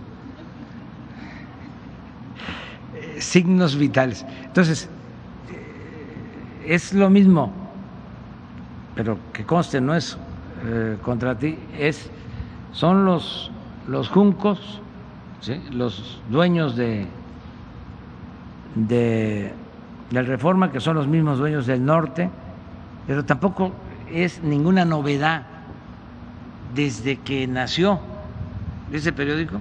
Signos 3.20 3.76
vitales. 3.78 4.26
Entonces, 4.46 4.90
eh, 5.52 6.74
es 6.74 6.94
lo 6.94 7.10
mismo, 7.10 7.52
pero 8.96 9.18
que 9.34 9.46
conste, 9.46 9.82
no 9.82 9.96
es 9.96 10.18
eh, 10.66 10.98
contra 11.02 11.38
ti, 11.38 11.58
es, 11.78 12.10
son 12.72 13.06
los 13.06 13.52
los 13.88 14.10
juncos, 14.10 14.82
los 15.72 16.22
dueños 16.30 16.76
de, 16.76 17.08
de, 18.76 19.54
del 20.12 20.28
Reforma, 20.28 20.72
que 20.72 20.82
son 20.82 20.96
los 20.96 21.08
mismos 21.08 21.40
dueños 21.40 21.66
del 21.66 21.84
norte, 21.84 22.30
pero 23.08 23.24
tampoco 23.24 23.72
es 24.12 24.44
ninguna 24.44 24.84
novedad 24.84 25.44
desde 26.76 27.18
que 27.18 27.48
nació 27.48 28.00
ese 28.92 29.14
periódico, 29.14 29.58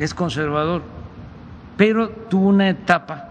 es 0.00 0.12
conservador, 0.12 0.82
pero 1.76 2.08
tuvo 2.08 2.48
una 2.48 2.70
etapa 2.70 3.28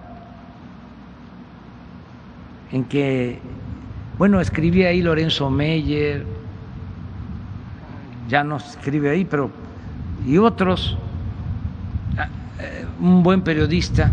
en 2.72 2.84
que, 2.86 3.40
bueno, 4.18 4.40
escribía 4.40 4.90
ahí 4.90 5.02
Lorenzo 5.02 5.50
Meyer, 5.50 6.26
ya 8.28 8.44
no 8.44 8.58
escribe 8.58 9.10
ahí, 9.10 9.26
pero 9.26 9.50
y 10.26 10.38
otros, 10.38 10.98
eh, 12.60 12.86
un 13.00 13.24
buen 13.24 13.42
periodista, 13.42 14.12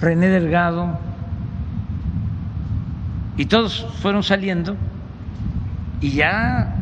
René 0.00 0.28
Delgado, 0.28 0.98
y 3.36 3.46
todos 3.46 3.86
fueron 4.00 4.22
saliendo 4.22 4.76
y 6.00 6.10
ya 6.10 6.74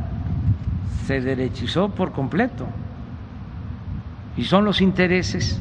se 1.07 1.21
derechizó 1.21 1.91
por 1.91 2.13
completo. 2.13 2.67
Y 4.37 4.45
son 4.45 4.65
los 4.65 4.81
intereses, 4.81 5.61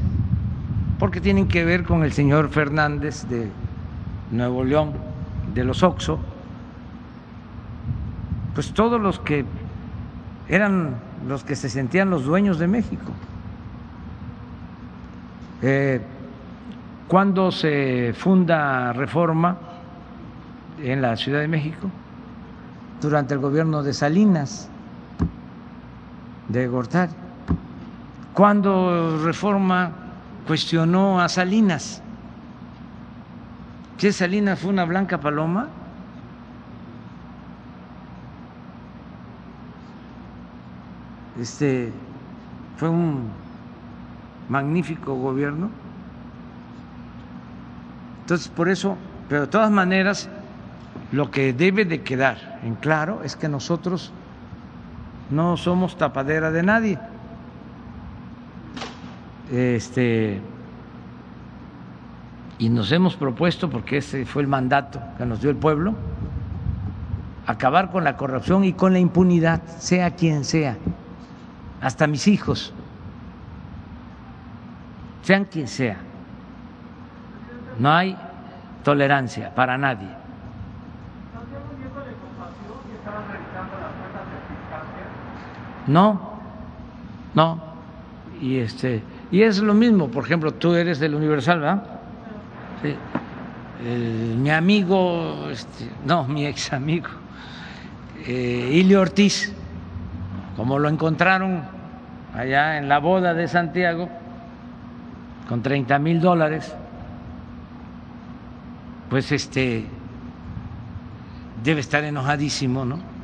porque 1.00 1.22
tienen 1.22 1.48
que 1.48 1.64
ver 1.64 1.84
con 1.84 2.04
el 2.04 2.12
señor 2.12 2.50
Fernández 2.50 3.28
de 3.28 3.50
Nuevo 4.32 4.64
León, 4.64 4.94
de 5.54 5.64
los 5.64 5.84
Oxo, 5.84 6.20
pues 8.54 8.74
todos 8.74 9.00
los 9.00 9.20
que 9.20 9.46
eran 10.48 10.96
los 11.28 11.44
que 11.44 11.56
se 11.56 11.70
sentían 11.70 12.10
los 12.10 12.26
dueños 12.26 12.60
de 12.60 12.68
México. 12.68 13.12
Eh, 15.62 16.02
cuando 17.08 17.52
se 17.52 18.14
funda 18.18 18.94
Reforma 18.94 19.58
en 20.82 21.02
la 21.02 21.16
Ciudad 21.16 21.40
de 21.40 21.48
México, 21.48 21.90
durante 23.02 23.34
el 23.34 23.40
gobierno 23.40 23.84
de 23.84 23.94
Salinas, 23.94 24.70
de 26.50 26.68
Gortari, 26.68 27.14
cuando 28.36 29.18
Reforma 29.24 29.92
cuestionó 30.46 31.20
a 31.20 31.28
Salinas, 31.30 32.04
que 33.98 34.12
Salinas 34.12 34.60
fue 34.60 34.70
una 34.70 34.86
blanca 34.86 35.20
paloma, 35.20 35.70
Este 41.40 41.92
fue 42.78 42.90
un 42.90 43.30
magnífico 44.48 45.16
gobierno. 45.16 45.70
Entonces, 48.22 48.48
por 48.48 48.70
eso, 48.70 48.98
pero 49.28 49.42
de 49.42 49.48
todas 49.48 49.70
maneras, 49.70 50.30
lo 51.12 51.32
que 51.32 51.54
debe 51.54 51.86
de 51.86 52.04
quedar 52.04 52.60
en 52.64 52.76
claro 52.76 53.22
es 53.24 53.36
que 53.36 53.50
nosotros 53.50 54.14
no 55.30 55.58
somos 55.58 55.98
tapadera 55.98 56.52
de 56.52 56.64
nadie. 56.64 57.00
Este 59.52 60.42
y 62.58 62.70
nos 62.70 62.92
hemos 62.92 63.16
propuesto, 63.16 63.70
porque 63.70 63.98
ese 63.98 64.26
fue 64.26 64.42
el 64.42 64.48
mandato 64.48 65.02
que 65.18 65.26
nos 65.26 65.42
dio 65.42 65.50
el 65.50 65.58
pueblo, 65.58 65.94
acabar 67.46 67.92
con 67.92 68.04
la 68.04 68.16
corrupción 68.16 68.64
y 68.64 68.74
con 68.74 68.94
la 68.94 69.00
impunidad, 69.00 69.62
sea 69.78 70.12
quien 70.12 70.46
sea 70.46 70.78
hasta 71.82 72.08
mis 72.08 72.28
hijos, 72.28 72.74
sean 75.22 75.46
quien 75.46 75.68
sea. 75.68 75.98
No 77.78 77.92
hay 77.92 78.18
tolerancia 78.84 79.54
para 79.54 79.78
nadie. 79.78 80.08
No, 85.88 86.40
no. 87.34 87.60
Y 88.42 88.58
este 88.60 89.04
y 89.32 89.42
es 89.42 89.60
lo 89.60 89.74
mismo, 89.74 90.10
por 90.10 90.26
ejemplo, 90.26 90.54
tú 90.54 90.74
eres 90.76 91.00
del 91.00 91.16
Universal, 91.16 91.60
¿verdad? 91.60 91.84
Sí. 92.82 92.96
mi 94.38 94.50
amigo, 94.52 95.50
este, 95.52 95.90
no, 96.06 96.26
mi 96.26 96.46
ex 96.46 96.74
amigo, 96.74 97.08
eh, 98.26 98.70
Ilio 98.74 99.02
Ortiz, 99.02 99.54
como 100.56 100.80
lo 100.80 100.90
encontraron 100.90 101.64
allá 102.34 102.78
en 102.78 102.88
la 102.88 103.00
boda 103.00 103.34
de 103.34 103.48
Santiago 103.48 104.10
con 105.50 105.62
30 105.62 106.00
mil 106.00 106.22
dólares, 106.22 106.76
pues 109.10 109.32
este 109.32 109.86
debe 111.64 111.80
estar 111.80 112.04
enojadísimo, 112.04 112.86
¿no? 112.86 113.16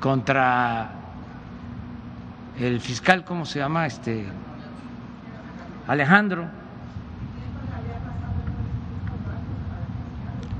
contra 0.00 0.90
el 2.58 2.80
fiscal, 2.80 3.24
¿cómo 3.24 3.44
se 3.44 3.58
llama? 3.58 3.86
Este 3.86 4.26
Alejandro. 5.86 6.46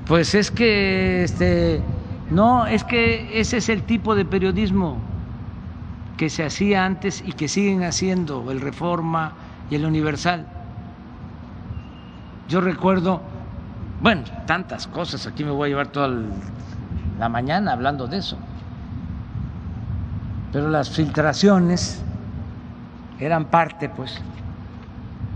Pues 0.07 0.35
es 0.35 0.51
que 0.51 1.25
este 1.25 1.83
no, 2.31 2.67
es 2.67 2.85
que 2.85 3.41
ese 3.41 3.59
es 3.59 3.69
el 3.69 3.83
tipo 3.83 4.15
de 4.15 4.25
periodismo 4.25 4.99
que 6.17 6.29
se 6.29 6.45
hacía 6.45 6.85
antes 6.85 7.23
y 7.25 7.33
que 7.33 7.49
siguen 7.49 7.85
haciendo 7.85 8.51
el 8.51 8.61
Reforma 8.61 9.33
y 9.71 9.77
el 9.77 9.85
Universal. 9.85 10.47
Yo 12.49 12.61
recuerdo, 12.61 13.21
bueno, 14.01 14.23
tantas 14.47 14.87
cosas, 14.87 15.27
aquí 15.27 15.45
me 15.45 15.51
voy 15.51 15.67
a 15.67 15.69
llevar 15.71 15.89
toda 15.89 16.11
la 17.19 17.29
mañana 17.29 17.73
hablando 17.73 18.07
de 18.07 18.19
eso, 18.19 18.39
pero 20.57 20.71
las 20.71 20.89
filtraciones 20.89 22.03
eran 23.21 23.45
parte, 23.45 23.91
pues, 23.91 24.19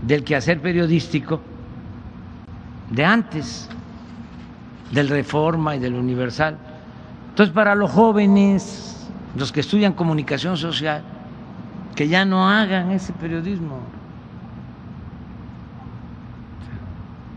del 0.01 0.23
quehacer 0.23 0.59
periodístico 0.59 1.39
de 2.89 3.05
antes, 3.05 3.69
del 4.89 5.09
Reforma 5.09 5.75
y 5.75 5.79
del 5.79 5.93
Universal. 5.93 6.57
Entonces, 7.29 7.53
para 7.53 7.75
los 7.75 7.91
jóvenes, 7.91 9.07
los 9.35 9.51
que 9.51 9.59
estudian 9.59 9.93
comunicación 9.93 10.57
social, 10.57 11.03
que 11.95 12.07
ya 12.07 12.25
no 12.25 12.49
hagan 12.49 12.89
ese 12.89 13.13
periodismo, 13.13 13.77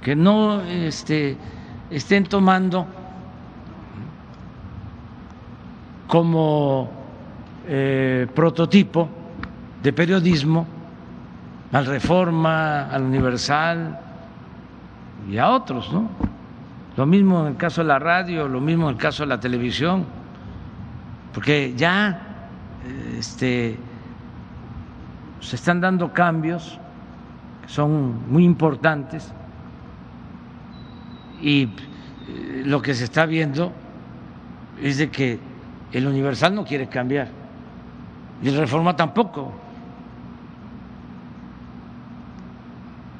que 0.01 0.17
no 0.17 0.63
este, 0.63 1.37
estén 1.91 2.25
tomando 2.25 2.87
como 6.09 7.04
eh, 7.67 8.27
prototipo 8.35 9.09
de 9.83 9.93
periodismo 9.93 10.67
al 11.73 11.87
Reforma, 11.87 12.91
al 12.91 13.03
Universal 13.03 13.99
y 15.29 15.39
a 15.39 15.51
otros, 15.51 15.93
¿no? 15.93 16.09
Lo 16.97 17.07
mismo 17.07 17.41
en 17.41 17.49
el 17.49 17.57
caso 17.57 17.81
de 17.81 17.89
la 17.89 17.99
radio, 17.99 18.47
lo 18.47 18.61
mismo 18.61 18.89
en 18.89 18.97
el 18.97 19.01
caso 19.01 19.25
de 19.25 19.29
la 19.29 19.41
televisión, 19.41 20.05
porque 21.33 21.75
ya 21.77 22.21
este, 23.19 23.77
se 25.41 25.57
están 25.57 25.81
dando 25.81 26.13
cambios 26.13 26.79
que 27.63 27.69
son 27.69 28.31
muy 28.31 28.45
importantes 28.45 29.33
y 31.41 31.65
eh, 31.65 32.63
lo 32.65 32.81
que 32.81 32.95
se 32.95 33.05
está 33.05 33.27
viendo 33.27 33.73
es 34.81 34.99
de 34.99 35.11
que 35.11 35.39
el 35.93 36.07
Universal 36.07 36.55
no 36.55 36.65
quiere 36.65 36.89
cambiar 36.89 37.44
y 38.45 38.51
Reforma 38.51 38.95
tampoco. 38.95 39.51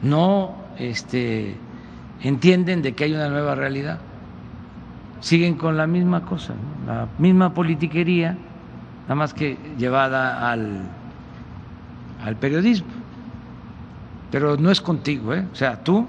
No 0.03 0.55
este, 0.79 1.57
entienden 2.23 2.83
de 2.83 2.95
que 2.95 3.05
hay 3.05 3.15
una 3.15 3.31
nueva 3.31 3.55
realidad. 3.55 3.99
Siguen 5.21 5.55
con 5.55 5.79
la 5.79 5.87
misma 5.87 6.27
cosa, 6.27 6.53
la 6.87 7.09
misma 7.17 7.55
politiquería, 7.55 8.37
nada 9.05 9.15
más 9.15 9.33
que 9.33 9.57
llevada 9.79 10.51
al, 10.51 10.83
al 12.23 12.37
periodismo. 12.37 12.93
Pero 14.31 14.59
no 14.59 14.71
es 14.71 14.83
contigo, 14.83 15.33
¿eh? 15.33 15.47
O 15.51 15.55
sea, 15.55 15.83
tú 15.83 16.07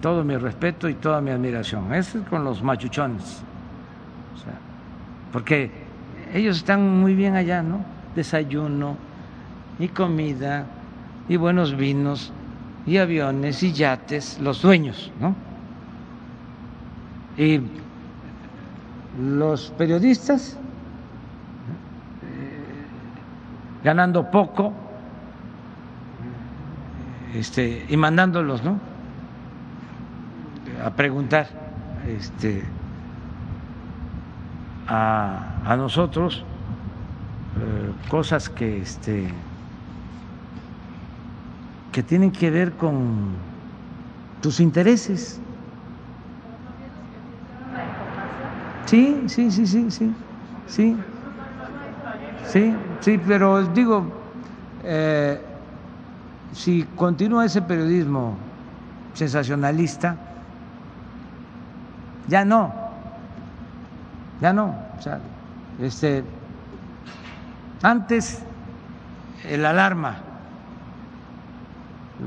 todo 0.00 0.22
mi 0.22 0.36
respeto 0.36 0.88
y 0.88 0.94
toda 0.94 1.20
mi 1.20 1.30
admiración. 1.30 1.92
Es 1.92 2.16
con 2.30 2.44
los 2.44 2.62
machuchones. 2.62 3.42
porque 5.32 5.83
ellos 6.34 6.58
están 6.58 7.00
muy 7.00 7.14
bien 7.14 7.36
allá, 7.36 7.62
¿no? 7.62 7.84
Desayuno 8.14 8.96
y 9.78 9.88
comida 9.88 10.66
y 11.28 11.36
buenos 11.36 11.76
vinos 11.76 12.32
y 12.86 12.98
aviones 12.98 13.62
y 13.62 13.72
yates, 13.72 14.38
los 14.40 14.60
dueños, 14.60 15.10
¿no? 15.20 15.34
Y 17.36 17.60
los 19.18 19.70
periodistas 19.78 20.58
eh, 22.22 22.64
ganando 23.82 24.30
poco 24.30 24.72
este, 27.32 27.86
y 27.88 27.96
mandándolos, 27.96 28.62
¿no? 28.62 28.78
a 30.84 30.90
preguntar 30.90 31.46
este, 32.06 32.62
a, 34.88 35.62
a 35.64 35.76
nosotros 35.76 36.44
eh, 37.60 37.92
cosas 38.08 38.48
que, 38.48 38.80
este, 38.80 39.28
que 41.92 42.02
tienen 42.02 42.32
que 42.32 42.50
ver 42.50 42.72
con 42.72 43.36
tus 44.42 44.60
intereses. 44.60 45.40
Sí, 48.86 49.24
sí, 49.28 49.50
sí, 49.50 49.66
sí, 49.66 49.90
sí, 49.90 50.14
sí, 50.66 50.96
sí, 52.50 52.74
sí, 53.00 53.20
pero 53.26 53.62
digo, 53.62 54.04
eh, 54.84 55.40
si 56.54 56.82
continúa 56.96 57.46
ese 57.46 57.62
periodismo 57.62 58.36
sensacionalista, 59.14 60.16
ya 62.28 62.44
no, 62.44 62.83
ya 64.40 64.52
no. 64.52 64.74
O 64.98 65.02
sea, 65.02 65.20
este, 65.80 66.24
antes 67.82 68.42
el 69.44 69.64
alarma, 69.64 70.16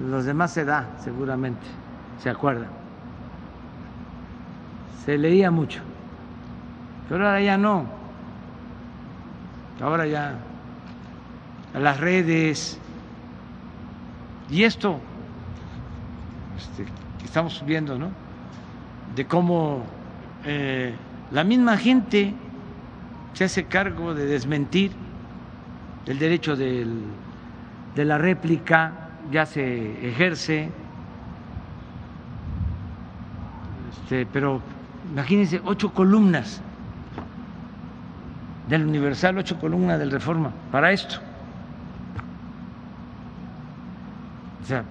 los 0.09 0.25
demás 0.25 0.51
se 0.51 0.65
da 0.65 0.88
seguramente, 1.03 1.65
se 2.21 2.29
acuerdan. 2.29 2.69
Se 5.05 5.17
leía 5.17 5.51
mucho, 5.51 5.81
pero 7.07 7.25
ahora 7.25 7.41
ya 7.41 7.57
no. 7.57 7.85
Ahora 9.81 10.05
ya 10.07 10.34
las 11.73 11.99
redes 11.99 12.79
y 14.49 14.63
esto 14.63 14.99
este, 16.57 16.85
que 17.19 17.25
estamos 17.25 17.63
viendo, 17.65 17.97
¿no? 17.97 18.09
de 19.17 19.25
cómo 19.25 19.84
eh, 20.45 20.93
la 21.31 21.43
misma 21.43 21.77
gente 21.77 22.33
se 23.33 23.43
hace 23.43 23.65
cargo 23.65 24.13
de 24.13 24.25
desmentir 24.25 24.91
el 26.05 26.19
derecho 26.19 26.55
de 26.55 26.85
la 27.95 28.17
réplica, 28.17 29.09
ya 29.31 29.45
se 29.45 30.07
ejerce, 30.07 30.71
este, 34.07 34.25
pero 34.25 34.61
imagínense, 35.11 35.61
ocho 35.65 35.93
columnas 35.93 36.61
del 38.69 38.85
Universal, 38.85 39.37
ocho 39.37 39.59
columnas 39.59 39.99
del 39.99 40.11
Reforma, 40.11 40.51
para 40.71 40.91
esto. 40.93 41.17
O 44.63 44.65
sea, 44.65 44.79
eh, 44.79 44.83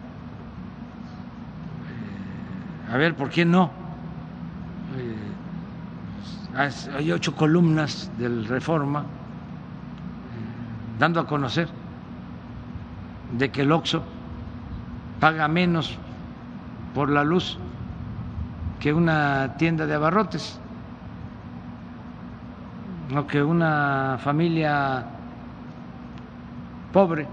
a 2.92 2.96
ver, 2.98 3.14
¿por 3.14 3.30
qué 3.30 3.44
no? 3.44 3.85
Hay 6.56 7.12
ocho 7.12 7.34
columnas 7.34 8.10
del 8.18 8.46
Reforma 8.46 9.04
dando 10.98 11.20
a 11.20 11.26
conocer 11.26 11.68
de 13.36 13.50
que 13.50 13.62
el 13.62 13.72
OXO 13.72 14.02
paga 15.20 15.48
menos 15.48 15.98
por 16.94 17.10
la 17.10 17.24
luz 17.24 17.58
que 18.80 18.92
una 18.92 19.54
tienda 19.58 19.86
de 19.86 19.94
abarrotes 19.94 20.58
o 23.14 23.26
que 23.26 23.42
una 23.42 24.18
familia 24.22 25.04
pobre. 26.92 27.26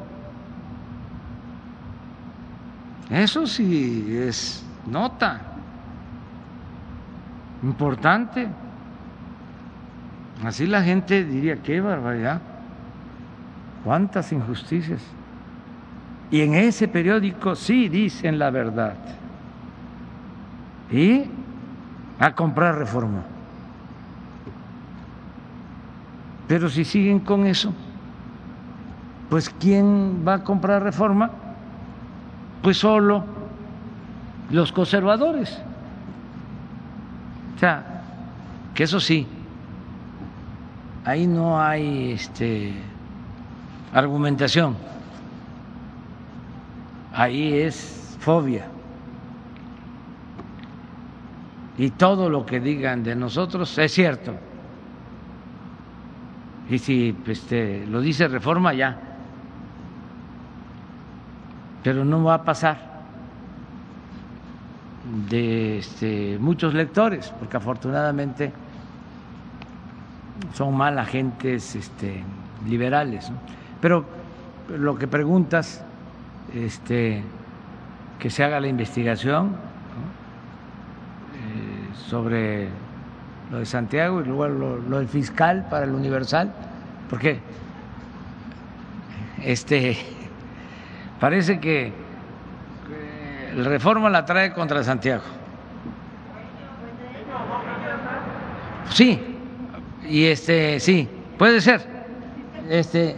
Eso 3.10 3.48
sí 3.48 4.06
es 4.18 4.66
nota 4.86 5.42
importante. 7.64 8.48
Así 10.44 10.66
la 10.66 10.84
gente 10.84 11.24
diría, 11.24 11.62
qué 11.62 11.80
barbaridad, 11.82 12.42
cuántas 13.84 14.32
injusticias. 14.32 15.02
Y 16.32 16.42
en 16.42 16.56
ese 16.56 16.88
periódico 16.88 17.56
sí 17.56 17.90
dicen 17.90 18.40
la 18.40 18.50
verdad. 18.50 18.96
Y 20.92 21.26
a 22.20 22.34
comprar 22.34 22.78
reforma. 22.78 23.24
Pero 26.48 26.70
si 26.70 26.84
siguen 26.86 27.20
con 27.20 27.46
eso, 27.46 27.74
pues 29.30 29.50
¿quién 29.50 30.24
va 30.28 30.36
a 30.36 30.44
comprar 30.44 30.84
reforma? 30.84 31.30
Pues 32.62 32.78
solo 32.78 33.26
los 34.52 34.72
conservadores. 34.72 35.62
O 37.56 37.60
sea, 37.60 38.02
que 38.74 38.84
eso 38.84 39.00
sí, 39.00 39.28
ahí 41.06 41.28
no 41.28 41.62
hay 41.62 42.14
este, 42.14 42.74
argumentación, 43.94 44.76
ahí 47.14 47.54
es 47.54 48.18
fobia. 48.20 48.68
Y 51.78 51.90
todo 51.90 52.30
lo 52.30 52.46
que 52.46 52.60
digan 52.60 53.04
de 53.04 53.16
nosotros 53.16 53.78
es 53.78 53.92
cierto. 53.92 54.34
Y 56.70 56.78
si 56.78 57.16
este, 57.28 57.86
lo 57.88 58.00
dice 58.00 58.28
reforma, 58.28 58.74
ya. 58.74 58.98
Pero 61.84 62.06
no 62.06 62.24
va 62.24 62.36
a 62.36 62.44
pasar 62.44 62.94
de 65.30 65.80
este, 65.80 66.38
muchos 66.40 66.74
lectores, 66.74 67.34
porque 67.40 67.58
afortunadamente 67.58 68.54
son 70.54 70.76
mal 70.76 71.00
agentes 71.00 71.76
este, 71.76 72.24
liberales. 72.68 73.32
Pero 73.82 74.06
lo 74.70 74.98
que 74.98 75.08
preguntas, 75.08 75.84
este, 76.54 77.24
que 78.20 78.30
se 78.30 78.44
haga 78.44 78.60
la 78.60 78.68
investigación 78.68 79.56
eh, 81.34 81.96
sobre 82.08 82.68
lo 83.52 83.60
de 83.60 83.66
Santiago 83.66 84.22
y 84.22 84.26
luego 84.26 84.48
lo, 84.48 85.00
del 85.00 85.08
fiscal 85.08 85.68
para 85.70 85.86
el 85.86 85.92
Universal, 85.92 86.52
porque 87.10 87.40
este 89.44 89.98
parece 91.20 91.60
que 91.60 91.92
el 93.56 93.66
reforma 93.66 94.10
la 94.10 94.26
trae 94.26 94.54
contra 94.54 94.84
Santiago. 94.84 95.24
Sí, 98.90 99.33
y 100.10 100.26
este 100.26 100.80
sí, 100.80 101.08
puede 101.38 101.62
ser. 101.62 101.82
Este 102.70 103.16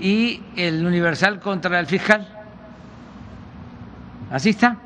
y 0.00 0.42
el 0.56 0.84
Universal 0.84 1.40
contra 1.40 1.78
el 1.78 1.86
fiscal. 1.86 2.26
Así 4.30 4.50
está. 4.50 4.76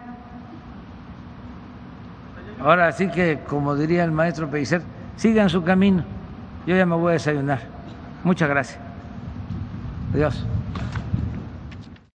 Ahora 2.61 2.91
sí 2.93 3.09
que, 3.09 3.41
como 3.47 3.77
diría 3.77 4.05
el 4.05 4.11
maestro 4.11 4.51
Pellicer, 4.51 4.83
sigan 5.17 5.49
su 5.49 5.63
camino. 5.63 6.05
Yo 6.67 6.77
ya 6.77 6.85
me 6.85 6.97
voy 6.97 7.11
a 7.11 7.13
desayunar. 7.13 7.61
Muchas 8.25 8.49
gracias. 8.49 8.79
Adiós. 10.13 10.45